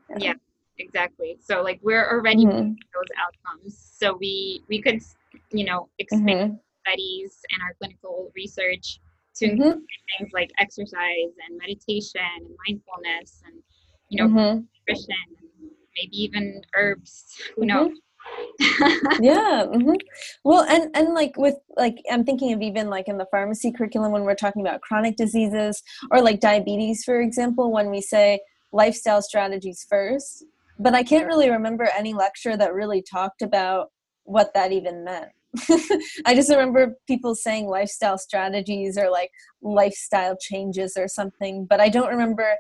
yeah, 0.10 0.18
yeah 0.20 0.34
exactly 0.80 1.38
so 1.40 1.62
like 1.62 1.80
we're 1.84 2.10
already 2.10 2.46
mm-hmm. 2.46 2.70
those 2.70 3.12
outcomes 3.24 3.92
so 4.00 4.18
we 4.20 4.64
we 4.70 4.82
could 4.82 5.02
you 5.54 5.66
know, 5.66 5.88
expand 6.00 6.28
mm-hmm. 6.28 6.56
studies 6.86 7.40
and 7.52 7.62
our 7.62 7.74
clinical 7.80 8.32
research 8.36 9.00
to 9.36 9.48
mm-hmm. 9.48 9.80
things 10.20 10.32
like 10.34 10.52
exercise 10.60 11.34
and 11.48 11.58
meditation 11.58 12.22
and 12.38 12.56
mindfulness 12.68 13.42
and, 13.46 13.56
you 14.10 14.22
know, 14.22 14.28
mm-hmm. 14.28 14.62
nutrition 14.88 15.16
and 15.40 15.70
maybe 15.98 16.24
even 16.24 16.62
herbs. 16.76 17.26
Who 17.56 17.62
mm-hmm. 17.62 17.68
knows? 17.68 17.92
Yeah 19.20 19.66
mm-hmm. 19.66 19.94
well 20.44 20.64
and 20.64 20.90
and 20.96 21.14
like 21.14 21.36
with 21.38 21.56
like 21.78 21.98
i'm 22.12 22.24
thinking 22.24 22.54
of 22.54 22.62
even 22.62 22.90
like 22.90 23.08
in 23.08 23.18
the 23.18 23.28
pharmacy 23.32 23.72
curriculum 23.72 24.12
when 24.12 24.24
we're 24.24 24.36
talking 24.36 24.62
about 24.62 24.82
chronic 24.82 25.16
diseases 25.16 25.82
or 26.12 26.22
like 26.22 26.40
diabetes 26.40 27.04
for 27.04 27.20
example 27.20 27.72
when 27.72 27.90
we 27.90 28.02
say 28.02 28.40
lifestyle 28.72 29.22
strategies 29.22 29.86
first 29.90 30.46
but 30.80 30.94
i 30.94 31.04
can't 31.04 31.28
really 31.28 31.50
remember 31.50 31.88
any 31.98 32.14
lecture 32.14 32.56
that 32.56 32.74
really 32.74 33.02
talked 33.02 33.42
about 33.42 33.90
what 34.26 34.54
that 34.54 34.72
even 34.72 35.04
meant. 35.04 35.30
I 36.26 36.34
just 36.34 36.50
remember 36.50 36.96
people 37.08 37.36
saying 37.36 37.68
lifestyle 37.68 38.18
strategies 38.18 38.98
or 38.98 39.10
like 39.12 39.32
lifestyle 39.62 40.36
changes 40.40 40.94
or 40.98 41.08
something, 41.08 41.66
but 41.66 41.80
I 41.80 41.90
don't 41.90 42.10
remember 42.10 42.56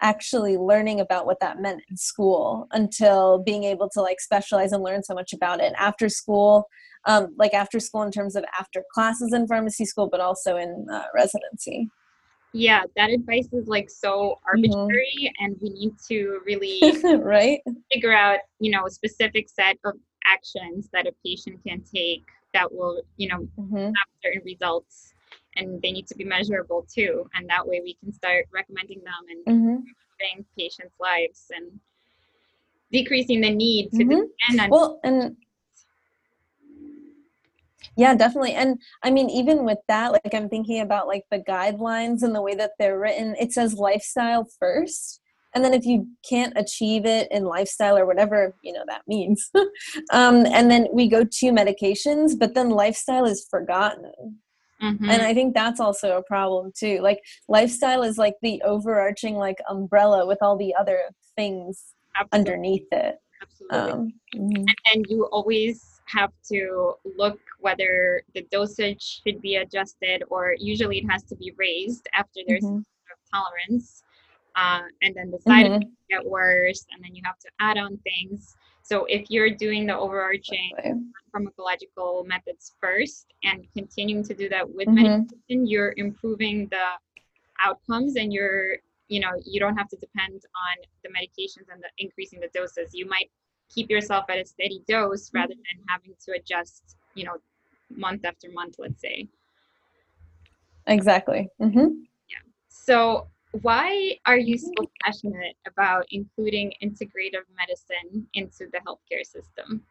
actually 0.00 0.56
learning 0.56 1.00
about 1.00 1.26
what 1.26 1.40
that 1.40 1.60
meant 1.60 1.82
in 1.90 1.96
school 1.96 2.66
until 2.72 3.38
being 3.38 3.64
able 3.64 3.88
to 3.88 4.00
like 4.00 4.20
specialize 4.20 4.72
and 4.72 4.82
learn 4.82 5.02
so 5.02 5.14
much 5.14 5.32
about 5.32 5.60
it 5.60 5.72
after 5.78 6.08
school 6.08 6.68
um, 7.06 7.34
like 7.38 7.54
after 7.54 7.80
school 7.80 8.02
in 8.02 8.10
terms 8.10 8.36
of 8.36 8.44
after 8.58 8.84
classes 8.92 9.32
in 9.32 9.46
pharmacy 9.46 9.84
school 9.84 10.08
but 10.08 10.20
also 10.20 10.56
in 10.56 10.86
uh, 10.92 11.04
residency 11.14 11.88
yeah 12.52 12.82
that 12.96 13.10
advice 13.10 13.48
is 13.52 13.66
like 13.66 13.90
so 13.90 14.10
mm-hmm. 14.10 14.48
arbitrary 14.48 15.12
mm-hmm. 15.20 15.44
and 15.44 15.56
we 15.60 15.70
need 15.70 15.92
to 16.08 16.40
really 16.46 16.80
right 17.18 17.60
figure 17.92 18.12
out 18.12 18.38
you 18.60 18.70
know 18.70 18.86
a 18.86 18.90
specific 18.90 19.48
set 19.48 19.78
of 19.84 19.94
actions 20.26 20.88
that 20.92 21.06
a 21.06 21.12
patient 21.24 21.58
can 21.66 21.82
take 21.82 22.24
that 22.54 22.72
will 22.72 23.02
you 23.16 23.28
know 23.28 23.46
mm-hmm. 23.58 23.76
have 23.76 24.08
certain 24.22 24.42
results 24.44 25.12
and 25.58 25.82
they 25.82 25.92
need 25.92 26.06
to 26.06 26.14
be 26.14 26.24
measurable 26.24 26.86
too. 26.92 27.28
And 27.34 27.48
that 27.48 27.66
way 27.66 27.80
we 27.82 27.94
can 27.94 28.12
start 28.12 28.46
recommending 28.52 29.00
them 29.00 29.22
and 29.28 29.58
mm-hmm. 29.58 29.68
improving 29.68 30.46
patients 30.56 30.94
lives 31.00 31.46
and 31.54 31.78
decreasing 32.90 33.40
the 33.42 33.50
need 33.50 33.90
to 33.90 34.04
mm-hmm. 34.04 34.22
depend 34.48 34.60
on 34.60 34.70
well 34.70 35.00
and 35.04 35.36
yeah 37.96 38.14
definitely. 38.14 38.54
And 38.54 38.80
i 39.02 39.10
mean 39.10 39.28
even 39.28 39.64
with 39.64 39.78
that 39.88 40.12
like 40.12 40.32
i'm 40.32 40.48
thinking 40.48 40.80
about 40.80 41.06
like 41.06 41.24
the 41.30 41.40
guidelines 41.40 42.22
and 42.22 42.34
the 42.34 42.42
way 42.42 42.54
that 42.54 42.72
they're 42.78 42.98
written. 42.98 43.36
It 43.38 43.52
says 43.52 43.74
lifestyle 43.74 44.48
first 44.58 45.20
and 45.54 45.64
then 45.64 45.74
if 45.74 45.84
you 45.84 46.06
can't 46.28 46.52
achieve 46.56 47.04
it 47.04 47.28
in 47.30 47.44
lifestyle 47.44 47.98
or 47.98 48.06
whatever 48.06 48.54
you 48.62 48.72
know 48.72 48.84
that 48.86 49.02
means. 49.06 49.50
Um, 50.10 50.46
and 50.46 50.70
then 50.70 50.86
we 50.92 51.08
go 51.08 51.24
to 51.24 51.46
medications 51.46 52.38
but 52.38 52.54
then 52.54 52.70
lifestyle 52.70 53.26
is 53.26 53.46
forgotten 53.50 54.38
mm-hmm. 54.82 55.08
and 55.08 55.22
i 55.22 55.34
think 55.34 55.54
that's 55.54 55.80
also 55.80 56.16
a 56.16 56.22
problem 56.22 56.72
too 56.76 57.00
like 57.00 57.20
lifestyle 57.48 58.02
is 58.02 58.18
like 58.18 58.34
the 58.42 58.60
overarching 58.62 59.34
like 59.34 59.58
umbrella 59.68 60.26
with 60.26 60.38
all 60.42 60.56
the 60.56 60.74
other 60.74 61.00
things 61.36 61.94
Absolutely. 62.16 62.38
underneath 62.38 62.86
it 62.92 63.16
Absolutely. 63.40 63.92
Um, 63.92 64.12
mm-hmm. 64.34 64.56
and, 64.56 64.76
and 64.94 65.06
you 65.08 65.26
always 65.26 66.00
have 66.06 66.32
to 66.50 66.94
look 67.16 67.38
whether 67.60 68.22
the 68.34 68.46
dosage 68.50 69.20
should 69.22 69.40
be 69.42 69.56
adjusted 69.56 70.24
or 70.30 70.54
usually 70.58 70.98
it 70.98 71.10
has 71.10 71.22
to 71.24 71.36
be 71.36 71.52
raised 71.56 72.08
after 72.14 72.40
there's 72.46 72.64
mm-hmm. 72.64 72.80
tolerance 73.32 74.02
uh, 74.58 74.80
and 75.02 75.14
then 75.14 75.30
the 75.30 75.38
side 75.38 75.66
mm-hmm. 75.66 75.74
effects 75.74 75.94
get 76.10 76.24
worse, 76.24 76.84
and 76.92 77.02
then 77.02 77.14
you 77.14 77.22
have 77.24 77.38
to 77.38 77.48
add 77.60 77.78
on 77.78 77.96
things. 77.98 78.56
So 78.88 79.04
if 79.04 79.30
you're 79.30 79.50
doing 79.50 79.84
the 79.84 79.94
overarching 79.94 80.70
exactly. 80.78 81.02
pharmacological 81.34 82.26
methods 82.26 82.72
first 82.80 83.26
and 83.44 83.66
continuing 83.76 84.24
to 84.24 84.32
do 84.32 84.48
that 84.48 84.66
with 84.66 84.88
mm-hmm. 84.88 85.02
medication, 85.02 85.66
you're 85.66 85.92
improving 85.98 86.68
the 86.70 86.86
outcomes 87.62 88.16
and 88.16 88.32
you're 88.32 88.76
you 89.08 89.20
know 89.20 89.32
you 89.44 89.60
don't 89.60 89.76
have 89.76 89.88
to 89.88 89.96
depend 89.96 90.32
on 90.32 90.74
the 91.02 91.10
medications 91.10 91.66
and 91.70 91.82
the 91.82 91.90
increasing 91.98 92.40
the 92.40 92.48
doses 92.54 92.90
you 92.94 93.06
might 93.06 93.30
keep 93.68 93.90
yourself 93.90 94.24
at 94.30 94.38
a 94.38 94.44
steady 94.44 94.82
dose 94.88 95.28
mm-hmm. 95.28 95.38
rather 95.38 95.54
than 95.54 95.84
having 95.88 96.14
to 96.24 96.32
adjust 96.32 96.96
you 97.14 97.24
know 97.24 97.36
month 97.90 98.24
after 98.24 98.48
month 98.52 98.76
let's 98.78 99.00
say 99.02 99.26
exactly 100.86 101.48
mm-hmm. 101.60 101.88
yeah 102.30 102.44
so 102.68 103.26
why 103.62 104.16
are 104.26 104.38
you 104.38 104.58
so 104.58 104.72
passionate 105.02 105.56
about 105.66 106.06
including 106.10 106.72
integrative 106.82 107.44
medicine 107.56 108.26
into 108.34 108.66
the 108.72 108.80
healthcare 108.86 109.24
system? 109.24 109.82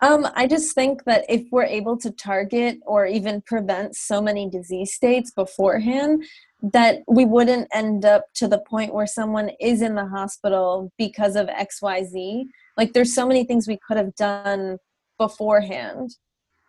Um, 0.00 0.26
I 0.34 0.48
just 0.48 0.74
think 0.74 1.04
that 1.04 1.24
if 1.28 1.46
we're 1.52 1.64
able 1.64 1.96
to 1.98 2.10
target 2.10 2.80
or 2.84 3.06
even 3.06 3.40
prevent 3.42 3.94
so 3.94 4.20
many 4.20 4.50
disease 4.50 4.92
states 4.92 5.30
beforehand, 5.30 6.24
that 6.60 7.00
we 7.08 7.24
wouldn't 7.24 7.68
end 7.72 8.04
up 8.04 8.26
to 8.34 8.48
the 8.48 8.58
point 8.58 8.94
where 8.94 9.06
someone 9.06 9.50
is 9.60 9.80
in 9.80 9.94
the 9.94 10.06
hospital 10.06 10.92
because 10.98 11.36
of 11.36 11.46
XYZ. 11.48 12.44
Like, 12.76 12.92
there's 12.92 13.14
so 13.14 13.26
many 13.26 13.44
things 13.44 13.68
we 13.68 13.78
could 13.86 13.96
have 13.96 14.14
done 14.16 14.78
beforehand 15.18 16.16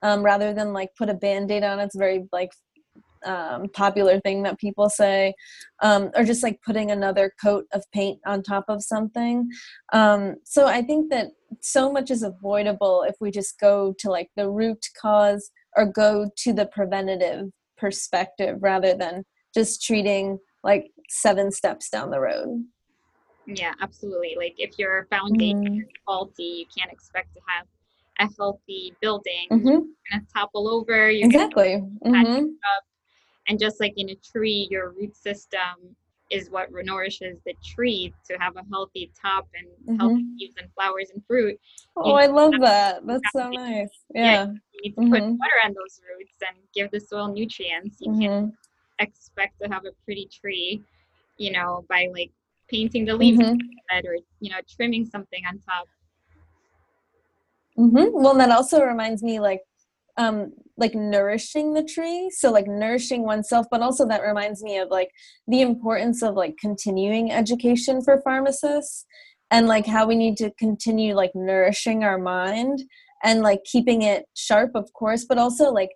um, 0.04 0.22
rather 0.22 0.54
than 0.54 0.74
like 0.74 0.94
put 0.96 1.10
a 1.10 1.14
band 1.14 1.50
aid 1.50 1.64
on 1.64 1.80
it's 1.80 1.96
very 1.96 2.28
like 2.32 2.52
um, 3.26 3.68
popular 3.70 4.20
thing 4.20 4.44
that 4.44 4.60
people 4.60 4.90
say, 4.90 5.34
um, 5.82 6.12
or 6.16 6.24
just 6.24 6.44
like 6.44 6.62
putting 6.66 6.92
another 6.92 7.34
coat 7.42 7.66
of 7.74 7.84
paint 7.92 8.20
on 8.26 8.44
top 8.44 8.66
of 8.68 8.84
something. 8.84 9.50
Um, 9.92 10.36
so 10.44 10.68
I 10.68 10.82
think 10.82 11.10
that 11.12 11.28
so 11.62 11.92
much 11.92 12.12
is 12.12 12.24
avoidable 12.24 13.04
if 13.08 13.16
we 13.20 13.32
just 13.32 13.60
go 13.60 13.94
to 14.00 14.10
like 14.10 14.30
the 14.36 14.50
root 14.50 14.86
cause 15.00 15.52
or 15.76 15.86
go 15.86 16.30
to 16.38 16.54
the 16.54 16.66
preventative 16.66 17.50
perspective 17.78 18.58
rather 18.62 18.96
than 18.96 19.24
just 19.54 19.84
treating 19.84 20.40
like 20.64 20.92
seven 21.10 21.52
steps 21.52 21.90
down 21.90 22.10
the 22.10 22.20
road. 22.20 22.64
Yeah, 23.46 23.74
absolutely. 23.82 24.36
Like 24.38 24.56
if 24.58 24.80
your 24.80 25.08
foundation 25.10 25.68
mm. 25.68 25.82
is 25.82 25.88
faulty, 26.06 26.44
you 26.44 26.66
can't 26.76 26.92
expect 26.92 27.34
to 27.34 27.42
have 27.48 27.68
a 28.20 28.34
healthy 28.38 28.94
building. 29.02 29.48
Mm-hmm. 29.52 29.68
You're 29.68 29.82
gonna 30.12 30.24
topple 30.34 30.70
over. 30.70 31.10
You're 31.10 31.26
exactly. 31.26 31.84
Mm-hmm. 32.06 32.46
up 32.46 32.84
and 33.48 33.60
just 33.60 33.80
like 33.80 33.94
in 33.98 34.10
a 34.10 34.16
tree, 34.16 34.68
your 34.70 34.92
root 34.92 35.16
system 35.16 35.96
is 36.30 36.50
what 36.50 36.70
nourishes 36.72 37.38
the 37.46 37.54
tree 37.64 38.14
to 38.26 38.36
have 38.40 38.56
a 38.56 38.64
healthy 38.72 39.12
top 39.20 39.48
and 39.56 39.68
mm-hmm. 39.68 40.00
healthy 40.00 40.26
leaves 40.40 40.56
and 40.60 40.68
flowers 40.74 41.10
and 41.14 41.24
fruit. 41.28 41.60
Oh, 41.96 42.14
I 42.14 42.26
love 42.26 42.54
that. 42.62 43.06
That's 43.06 43.22
so 43.32 43.50
nice. 43.50 43.90
Yeah. 44.14 44.24
yeah 44.24 44.46
you 44.74 44.82
need 44.84 44.96
to 44.96 45.02
mm-hmm. 45.02 45.14
put 45.14 45.22
water 45.22 45.60
on 45.66 45.74
those 45.74 46.02
roots 46.18 46.34
and 46.48 46.58
give 46.74 46.90
the 46.92 47.00
soil 47.00 47.32
nutrients. 47.32 47.98
You 48.00 48.12
mm-hmm. 48.12 48.22
can't 48.22 48.54
expect 49.00 49.62
to 49.62 49.70
have 49.70 49.86
a 49.86 49.92
pretty 50.06 50.28
tree, 50.28 50.82
you 51.38 51.52
know, 51.52 51.86
by 51.88 52.10
like 52.14 52.32
painting 52.68 53.06
the 53.06 53.16
leaves 53.16 53.40
mm-hmm. 53.40 54.08
or, 54.08 54.16
you 54.40 54.50
know, 54.50 54.60
trimming 54.76 55.06
something 55.06 55.44
on 55.48 55.60
top. 55.60 55.88
Mm-hmm. 57.78 58.10
Well, 58.12 58.36
that 58.36 58.52
also 58.52 58.84
reminds 58.84 59.22
me 59.24 59.40
like 59.40 59.62
um 60.18 60.54
like 60.78 60.96
nourishing 60.96 61.74
the 61.74 61.84
tree. 61.84 62.32
So 62.32 62.52
like 62.52 62.68
nourishing 62.68 63.24
oneself 63.24 63.68
but 63.70 63.82
also 63.82 64.08
that 64.08 64.22
reminds 64.22 64.64
me 64.64 64.78
of 64.78 64.90
like 64.90 65.12
the 65.48 65.62
importance 65.62 66.24
of 66.24 66.36
like 66.36 66.58
continuing 66.58 67.32
education 67.32 68.02
for 68.02 68.22
pharmacists 68.22 69.06
and 69.52 69.68
like 69.68 69.86
how 69.86 70.08
we 70.08 70.16
need 70.16 70.38
to 70.38 70.52
continue 70.58 71.14
like 71.14 71.32
nourishing 71.36 72.04
our 72.04 72.18
mind 72.18 72.84
and 73.24 73.42
like 73.42 73.64
keeping 73.64 74.02
it 74.02 74.26
sharp 74.36 74.72
of 74.76 74.92
course 74.94 75.26
but 75.26 75.38
also 75.38 75.72
like 75.72 75.92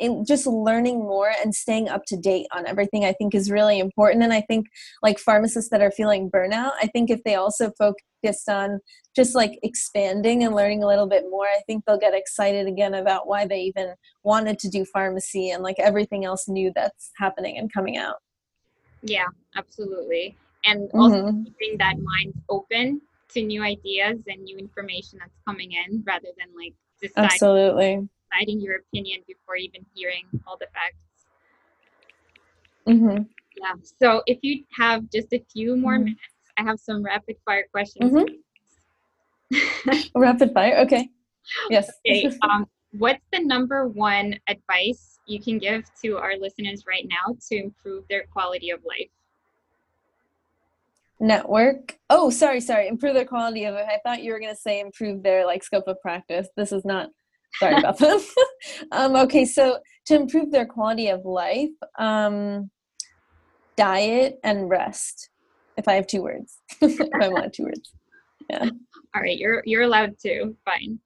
in 0.00 0.24
just 0.24 0.46
learning 0.46 0.98
more 0.98 1.32
and 1.42 1.54
staying 1.54 1.88
up 1.88 2.04
to 2.06 2.16
date 2.16 2.46
on 2.52 2.66
everything 2.66 3.04
i 3.04 3.12
think 3.12 3.34
is 3.34 3.50
really 3.50 3.78
important. 3.78 4.22
And 4.24 4.32
i 4.32 4.40
think 4.40 4.66
like 5.02 5.18
pharmacists 5.18 5.70
that 5.70 5.82
are 5.82 5.90
feeling 5.90 6.30
burnout 6.30 6.72
i 6.82 6.86
think 6.86 7.10
if 7.10 7.22
they 7.24 7.34
also 7.36 7.70
focused 7.78 8.48
on 8.48 8.80
just 9.14 9.34
like 9.34 9.58
expanding 9.62 10.42
and 10.44 10.54
learning 10.54 10.82
a 10.82 10.86
little 10.86 11.08
bit 11.08 11.24
more 11.30 11.46
i 11.46 11.60
think 11.66 11.84
they'll 11.84 11.98
get 11.98 12.14
excited 12.14 12.66
again 12.66 12.94
about 12.94 13.28
why 13.28 13.46
they 13.46 13.60
even 13.60 13.94
wanted 14.24 14.58
to 14.58 14.68
do 14.68 14.84
pharmacy 14.84 15.50
and 15.50 15.62
like 15.62 15.76
everything 15.78 16.24
else 16.24 16.48
new 16.48 16.72
that's 16.74 17.10
happening 17.16 17.58
and 17.58 17.72
coming 17.72 17.96
out. 17.96 18.16
Yeah 19.02 19.26
absolutely. 19.56 20.36
And 20.64 20.90
also 20.92 21.16
mm-hmm. 21.16 21.44
keeping 21.44 21.78
that 21.78 21.96
mind 21.98 22.34
open 22.48 23.00
to 23.30 23.42
new 23.42 23.62
ideas 23.62 24.18
and 24.26 24.42
new 24.42 24.58
information 24.58 25.18
that's 25.20 25.38
coming 25.46 25.72
in 25.72 26.02
rather 26.06 26.28
than 26.38 26.48
like 26.56 26.74
deciding 27.00 27.30
absolutely 27.30 28.08
deciding 28.30 28.60
your 28.60 28.76
opinion 28.76 29.20
before 29.26 29.56
even 29.56 29.84
hearing 29.94 30.24
all 30.46 30.56
the 30.58 30.66
facts. 30.72 30.96
Mm-hmm. 32.88 33.22
Yeah. 33.56 33.74
So 34.02 34.22
if 34.26 34.38
you 34.42 34.64
have 34.78 35.10
just 35.10 35.32
a 35.32 35.42
few 35.52 35.76
more 35.76 35.94
mm-hmm. 35.94 36.04
minutes, 36.04 36.20
I 36.58 36.62
have 36.62 36.80
some 36.80 37.02
rapid 37.02 37.36
fire 37.44 37.64
questions. 37.70 38.12
Mm-hmm. 38.12 40.20
rapid 40.20 40.52
fire. 40.52 40.78
Okay. 40.78 41.08
Yes. 41.68 41.90
Okay. 42.06 42.30
Um, 42.42 42.66
what's 42.92 43.24
the 43.32 43.40
number 43.40 43.88
one 43.88 44.38
advice 44.46 45.18
you 45.26 45.40
can 45.40 45.58
give 45.58 45.84
to 46.04 46.18
our 46.18 46.36
listeners 46.38 46.84
right 46.86 47.04
now 47.08 47.34
to 47.48 47.56
improve 47.56 48.04
their 48.08 48.26
quality 48.30 48.70
of 48.70 48.78
life? 48.84 49.08
Network. 51.18 51.98
Oh, 52.08 52.30
sorry, 52.30 52.60
sorry. 52.60 52.86
Improve 52.86 53.14
their 53.14 53.24
quality 53.24 53.64
of 53.64 53.74
life. 53.74 53.88
I 53.88 53.98
thought 54.04 54.22
you 54.22 54.32
were 54.32 54.38
going 54.38 54.54
to 54.54 54.60
say 54.60 54.80
improve 54.80 55.24
their 55.24 55.44
like 55.44 55.64
scope 55.64 55.88
of 55.88 56.00
practice. 56.00 56.46
This 56.56 56.70
is 56.70 56.84
not 56.84 57.08
Sorry 57.58 57.76
about 57.76 57.98
that. 57.98 58.26
um, 58.92 59.16
okay, 59.16 59.44
so 59.44 59.78
to 60.06 60.14
improve 60.14 60.50
their 60.50 60.66
quality 60.66 61.08
of 61.08 61.24
life, 61.24 61.70
um, 61.98 62.70
diet 63.76 64.38
and 64.44 64.68
rest. 64.68 65.30
If 65.76 65.88
I 65.88 65.94
have 65.94 66.06
two 66.06 66.22
words, 66.22 66.58
if 66.80 67.00
I 67.20 67.28
want 67.28 67.54
two 67.54 67.64
words, 67.64 67.92
yeah. 68.48 68.68
All 69.14 69.22
right, 69.22 69.38
you're 69.38 69.62
you're 69.64 69.82
allowed 69.82 70.18
to. 70.20 70.54
Fine. 70.64 70.98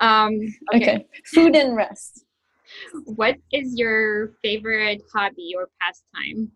Um, 0.00 0.38
okay. 0.74 0.94
okay. 0.94 1.06
Food 1.26 1.56
and 1.56 1.76
rest. 1.76 2.24
What 3.04 3.36
is 3.52 3.74
your 3.76 4.32
favorite 4.42 5.02
hobby 5.12 5.54
or 5.56 5.68
pastime? 5.80 6.52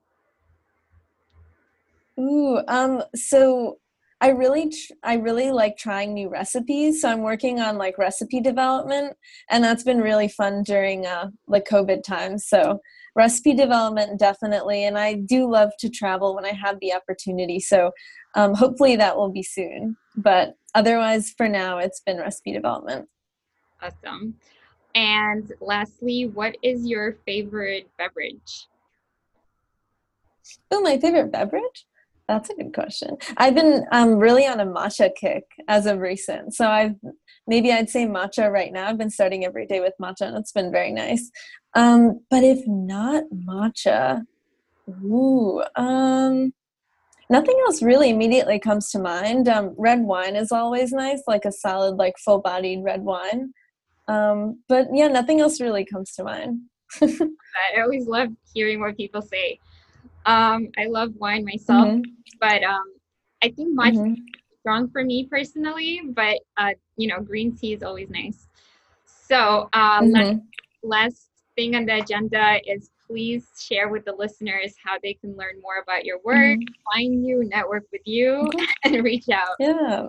Ooh, 2.18 2.60
um, 2.68 3.02
so 3.14 3.78
I 4.20 4.28
really 4.28 4.70
tr- 4.70 4.94
I 5.02 5.14
really 5.14 5.50
like 5.50 5.76
trying 5.76 6.14
new 6.14 6.28
recipes. 6.28 7.02
So 7.02 7.08
I'm 7.08 7.22
working 7.22 7.60
on 7.60 7.78
like 7.78 7.98
recipe 7.98 8.40
development 8.40 9.16
and 9.50 9.62
that's 9.62 9.82
been 9.82 10.00
really 10.00 10.28
fun 10.28 10.62
during 10.62 11.06
uh 11.06 11.30
like 11.46 11.68
COVID 11.68 12.02
times. 12.02 12.46
So 12.46 12.80
recipe 13.16 13.54
development 13.54 14.18
definitely 14.18 14.84
and 14.84 14.98
I 14.98 15.14
do 15.14 15.50
love 15.50 15.70
to 15.80 15.88
travel 15.88 16.34
when 16.34 16.44
I 16.44 16.52
have 16.52 16.78
the 16.80 16.94
opportunity. 16.94 17.60
So 17.60 17.90
um, 18.34 18.54
hopefully 18.54 18.96
that 18.96 19.16
will 19.16 19.30
be 19.30 19.42
soon. 19.42 19.96
But 20.16 20.54
otherwise 20.74 21.32
for 21.36 21.48
now 21.48 21.78
it's 21.78 22.00
been 22.00 22.18
recipe 22.18 22.52
development. 22.52 23.08
Awesome. 23.82 24.34
And 24.94 25.52
lastly, 25.60 26.30
what 26.32 26.56
is 26.62 26.86
your 26.86 27.16
favorite 27.26 27.90
beverage? 27.98 28.68
Oh, 30.70 30.80
my 30.80 30.98
favorite 30.98 31.32
beverage? 31.32 31.86
That's 32.28 32.48
a 32.48 32.54
good 32.54 32.72
question. 32.72 33.16
I've 33.36 33.54
been 33.54 33.84
um, 33.92 34.16
really 34.16 34.46
on 34.46 34.60
a 34.60 34.66
matcha 34.66 35.14
kick 35.14 35.44
as 35.68 35.84
of 35.84 35.98
recent. 35.98 36.54
So 36.54 36.66
I've 36.66 36.94
maybe 37.46 37.70
I'd 37.70 37.90
say 37.90 38.06
matcha 38.06 38.50
right 38.50 38.72
now. 38.72 38.88
I've 38.88 38.98
been 38.98 39.10
starting 39.10 39.44
every 39.44 39.66
day 39.66 39.80
with 39.80 39.92
matcha 40.00 40.22
and 40.22 40.36
it's 40.36 40.52
been 40.52 40.72
very 40.72 40.92
nice. 40.92 41.30
Um, 41.74 42.20
but 42.30 42.42
if 42.42 42.66
not 42.66 43.24
matcha, 43.46 44.22
ooh, 44.88 45.62
um, 45.76 46.54
nothing 47.28 47.56
else 47.66 47.82
really 47.82 48.08
immediately 48.08 48.58
comes 48.58 48.90
to 48.92 48.98
mind. 48.98 49.46
Um, 49.48 49.74
red 49.76 50.00
wine 50.00 50.34
is 50.34 50.50
always 50.50 50.92
nice, 50.92 51.22
like 51.26 51.44
a 51.44 51.52
solid, 51.52 51.96
like 51.96 52.14
full 52.18 52.40
bodied 52.40 52.84
red 52.84 53.02
wine. 53.02 53.52
Um, 54.08 54.62
but 54.68 54.88
yeah, 54.92 55.08
nothing 55.08 55.40
else 55.40 55.60
really 55.60 55.84
comes 55.84 56.12
to 56.12 56.24
mind. 56.24 56.60
I 57.02 57.80
always 57.80 58.06
love 58.06 58.28
hearing 58.54 58.80
what 58.80 58.96
people 58.96 59.20
say. 59.20 59.58
Um, 60.26 60.68
I 60.78 60.86
love 60.86 61.12
wine 61.16 61.44
myself, 61.44 61.88
mm-hmm. 61.88 62.02
but 62.40 62.62
um, 62.62 62.84
I 63.42 63.50
think 63.50 63.74
much 63.74 63.94
mm-hmm. 63.94 64.14
strong 64.60 64.88
for 64.90 65.04
me 65.04 65.26
personally. 65.30 66.00
But 66.04 66.38
uh, 66.56 66.72
you 66.96 67.08
know, 67.08 67.20
green 67.20 67.56
tea 67.56 67.74
is 67.74 67.82
always 67.82 68.10
nice. 68.10 68.46
So 69.06 69.68
uh, 69.72 70.00
mm-hmm. 70.00 70.12
last, 70.12 70.40
last 70.82 71.28
thing 71.56 71.76
on 71.76 71.86
the 71.86 71.98
agenda 71.98 72.60
is 72.66 72.90
please 73.06 73.46
share 73.60 73.88
with 73.88 74.04
the 74.04 74.12
listeners 74.12 74.74
how 74.82 74.96
they 75.02 75.14
can 75.14 75.36
learn 75.36 75.60
more 75.62 75.82
about 75.82 76.04
your 76.04 76.18
work, 76.24 76.58
mm-hmm. 76.58 76.92
find 76.92 77.26
you, 77.26 77.44
network 77.44 77.84
with 77.92 78.02
you, 78.04 78.48
mm-hmm. 78.52 78.64
and 78.94 79.04
reach 79.04 79.28
out. 79.28 79.56
Yeah. 79.60 80.06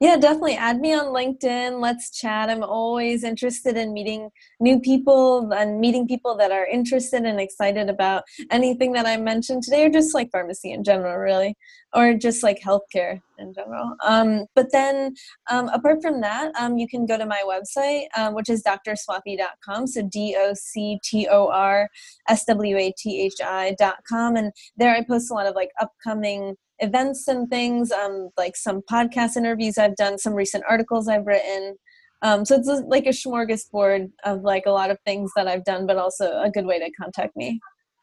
Yeah, 0.00 0.16
definitely. 0.16 0.56
Add 0.56 0.80
me 0.80 0.94
on 0.94 1.06
LinkedIn. 1.06 1.80
Let's 1.80 2.10
chat. 2.10 2.48
I'm 2.48 2.62
always 2.62 3.24
interested 3.24 3.76
in 3.76 3.92
meeting 3.92 4.30
new 4.58 4.80
people 4.80 5.52
and 5.52 5.78
meeting 5.80 6.06
people 6.08 6.36
that 6.36 6.50
are 6.50 6.66
interested 6.66 7.24
and 7.24 7.40
excited 7.40 7.88
about 7.88 8.24
anything 8.50 8.92
that 8.92 9.06
I 9.06 9.16
mentioned 9.16 9.62
today, 9.62 9.84
or 9.84 9.90
just 9.90 10.14
like 10.14 10.30
pharmacy 10.30 10.72
in 10.72 10.84
general, 10.84 11.16
really, 11.16 11.56
or 11.94 12.14
just 12.14 12.42
like 12.42 12.60
healthcare 12.60 13.20
in 13.38 13.52
general. 13.52 13.94
Um, 14.04 14.46
but 14.54 14.72
then, 14.72 15.14
um, 15.50 15.68
apart 15.68 16.02
from 16.02 16.20
that, 16.20 16.52
um, 16.58 16.78
you 16.78 16.88
can 16.88 17.06
go 17.06 17.18
to 17.18 17.26
my 17.26 17.42
website, 17.46 18.06
um, 18.16 18.34
which 18.34 18.48
is 18.48 18.62
doctorswathi.com. 18.62 19.86
So 19.86 20.02
D 20.02 20.36
O 20.38 20.54
C 20.54 20.98
T 21.02 21.28
O 21.30 21.48
R 21.48 21.88
S 22.28 22.44
W 22.44 22.76
A 22.76 22.92
T 22.96 23.22
H 23.22 23.34
I.com. 23.42 24.36
And 24.36 24.52
there 24.76 24.94
I 24.94 25.04
post 25.04 25.30
a 25.30 25.34
lot 25.34 25.46
of 25.46 25.54
like 25.54 25.70
upcoming 25.80 26.56
events 26.80 27.28
and 27.28 27.48
things, 27.48 27.92
um, 27.92 28.30
like 28.36 28.56
some 28.56 28.82
podcast 28.90 29.36
interviews 29.36 29.78
I've 29.78 29.96
done, 29.96 30.18
some 30.18 30.34
recent 30.34 30.64
articles 30.68 31.08
I've 31.08 31.26
written. 31.26 31.76
Um, 32.22 32.44
so 32.44 32.56
it's 32.56 32.68
like 32.86 33.06
a 33.06 33.10
smorgasbord 33.10 34.10
of 34.24 34.42
like 34.42 34.66
a 34.66 34.70
lot 34.70 34.90
of 34.90 34.98
things 35.06 35.32
that 35.36 35.48
I've 35.48 35.64
done, 35.64 35.86
but 35.86 35.96
also 35.96 36.40
a 36.40 36.50
good 36.50 36.66
way 36.66 36.78
to 36.78 36.90
contact 36.92 37.36
me. 37.36 37.60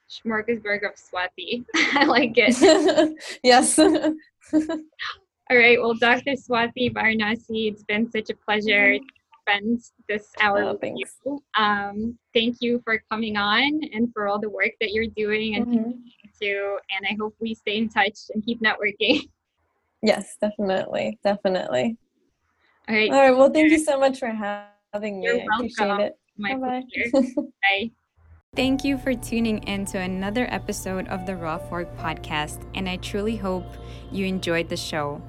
Smorgasbord 0.09 0.85
of 0.85 0.95
Swathi. 0.95 1.65
I 1.75 2.05
like 2.05 2.33
it. 2.35 3.17
yes. 3.43 3.77
All 5.49 5.57
right. 5.57 5.79
Well, 5.79 5.93
Dr. 5.93 6.33
Swathi 6.33 6.91
Varanasi, 6.93 7.71
it's 7.71 7.83
been 7.83 8.09
such 8.11 8.29
a 8.29 8.35
pleasure 8.35 8.95
mm-hmm. 8.95 9.05
Spend 9.47 9.81
this 10.07 10.27
hour 10.41 10.63
oh, 10.63 10.71
with 10.73 10.81
thanks. 10.81 11.15
you. 11.25 11.43
Um, 11.57 12.17
thank 12.33 12.57
you 12.59 12.81
for 12.83 13.01
coming 13.09 13.37
on 13.37 13.81
and 13.93 14.11
for 14.13 14.27
all 14.27 14.39
the 14.39 14.49
work 14.49 14.71
that 14.81 14.91
you're 14.91 15.07
doing 15.15 15.55
and 15.55 15.67
mm-hmm. 15.67 15.91
to. 16.41 16.77
And 16.95 17.05
I 17.09 17.15
hope 17.19 17.35
we 17.39 17.53
stay 17.53 17.77
in 17.77 17.89
touch 17.89 18.17
and 18.33 18.43
keep 18.43 18.61
networking. 18.61 19.21
Yes, 20.03 20.37
definitely, 20.39 21.17
definitely. 21.23 21.97
All 22.87 22.95
right. 22.95 23.11
All 23.11 23.19
right. 23.19 23.35
Well, 23.35 23.49
thank 23.49 23.71
you 23.71 23.79
so 23.79 23.99
much 23.99 24.19
for 24.19 24.27
having 24.27 25.19
me. 25.19 25.25
You're 25.25 25.39
I 25.39 25.55
appreciate 25.55 25.99
it. 25.99 26.19
My 26.37 26.53
Bye-bye. 26.53 27.21
Bye. 27.35 27.91
Thank 28.55 28.83
you 28.83 28.99
for 28.99 29.15
tuning 29.15 29.57
in 29.63 29.85
to 29.85 29.97
another 29.97 30.45
episode 30.51 31.07
of 31.07 31.25
the 31.25 31.35
Raw 31.35 31.57
Fork 31.57 31.97
podcast, 31.97 32.63
and 32.75 32.87
I 32.87 32.97
truly 32.97 33.35
hope 33.35 33.65
you 34.11 34.27
enjoyed 34.27 34.69
the 34.69 34.77
show. 34.77 35.19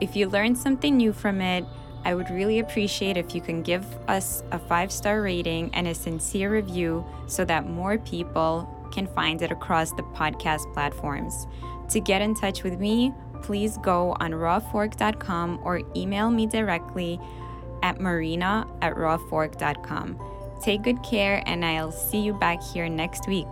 If 0.00 0.16
you 0.16 0.28
learned 0.28 0.58
something 0.58 0.96
new 0.96 1.12
from 1.12 1.40
it, 1.40 1.64
I 2.04 2.14
would 2.14 2.30
really 2.30 2.58
appreciate 2.60 3.16
if 3.16 3.34
you 3.34 3.40
can 3.40 3.62
give 3.62 3.84
us 4.08 4.42
a 4.52 4.58
five 4.58 4.90
star 4.92 5.22
rating 5.22 5.70
and 5.74 5.88
a 5.88 5.94
sincere 5.94 6.50
review 6.50 7.04
so 7.26 7.44
that 7.44 7.66
more 7.66 7.98
people 7.98 8.68
can 8.92 9.06
find 9.06 9.42
it 9.42 9.50
across 9.50 9.92
the 9.92 10.02
podcast 10.02 10.72
platforms. 10.72 11.46
To 11.90 12.00
get 12.00 12.22
in 12.22 12.34
touch 12.34 12.62
with 12.62 12.78
me, 12.78 13.12
please 13.42 13.78
go 13.78 14.16
on 14.20 14.32
rawfork.com 14.32 15.60
or 15.62 15.82
email 15.96 16.30
me 16.30 16.46
directly 16.46 17.20
at 17.82 18.00
marina 18.00 18.66
at 18.82 18.94
rawfork.com. 18.94 20.18
Take 20.62 20.82
good 20.82 21.02
care, 21.02 21.42
and 21.46 21.64
I'll 21.64 21.92
see 21.92 22.20
you 22.20 22.34
back 22.34 22.62
here 22.62 22.88
next 22.88 23.28
week. 23.28 23.46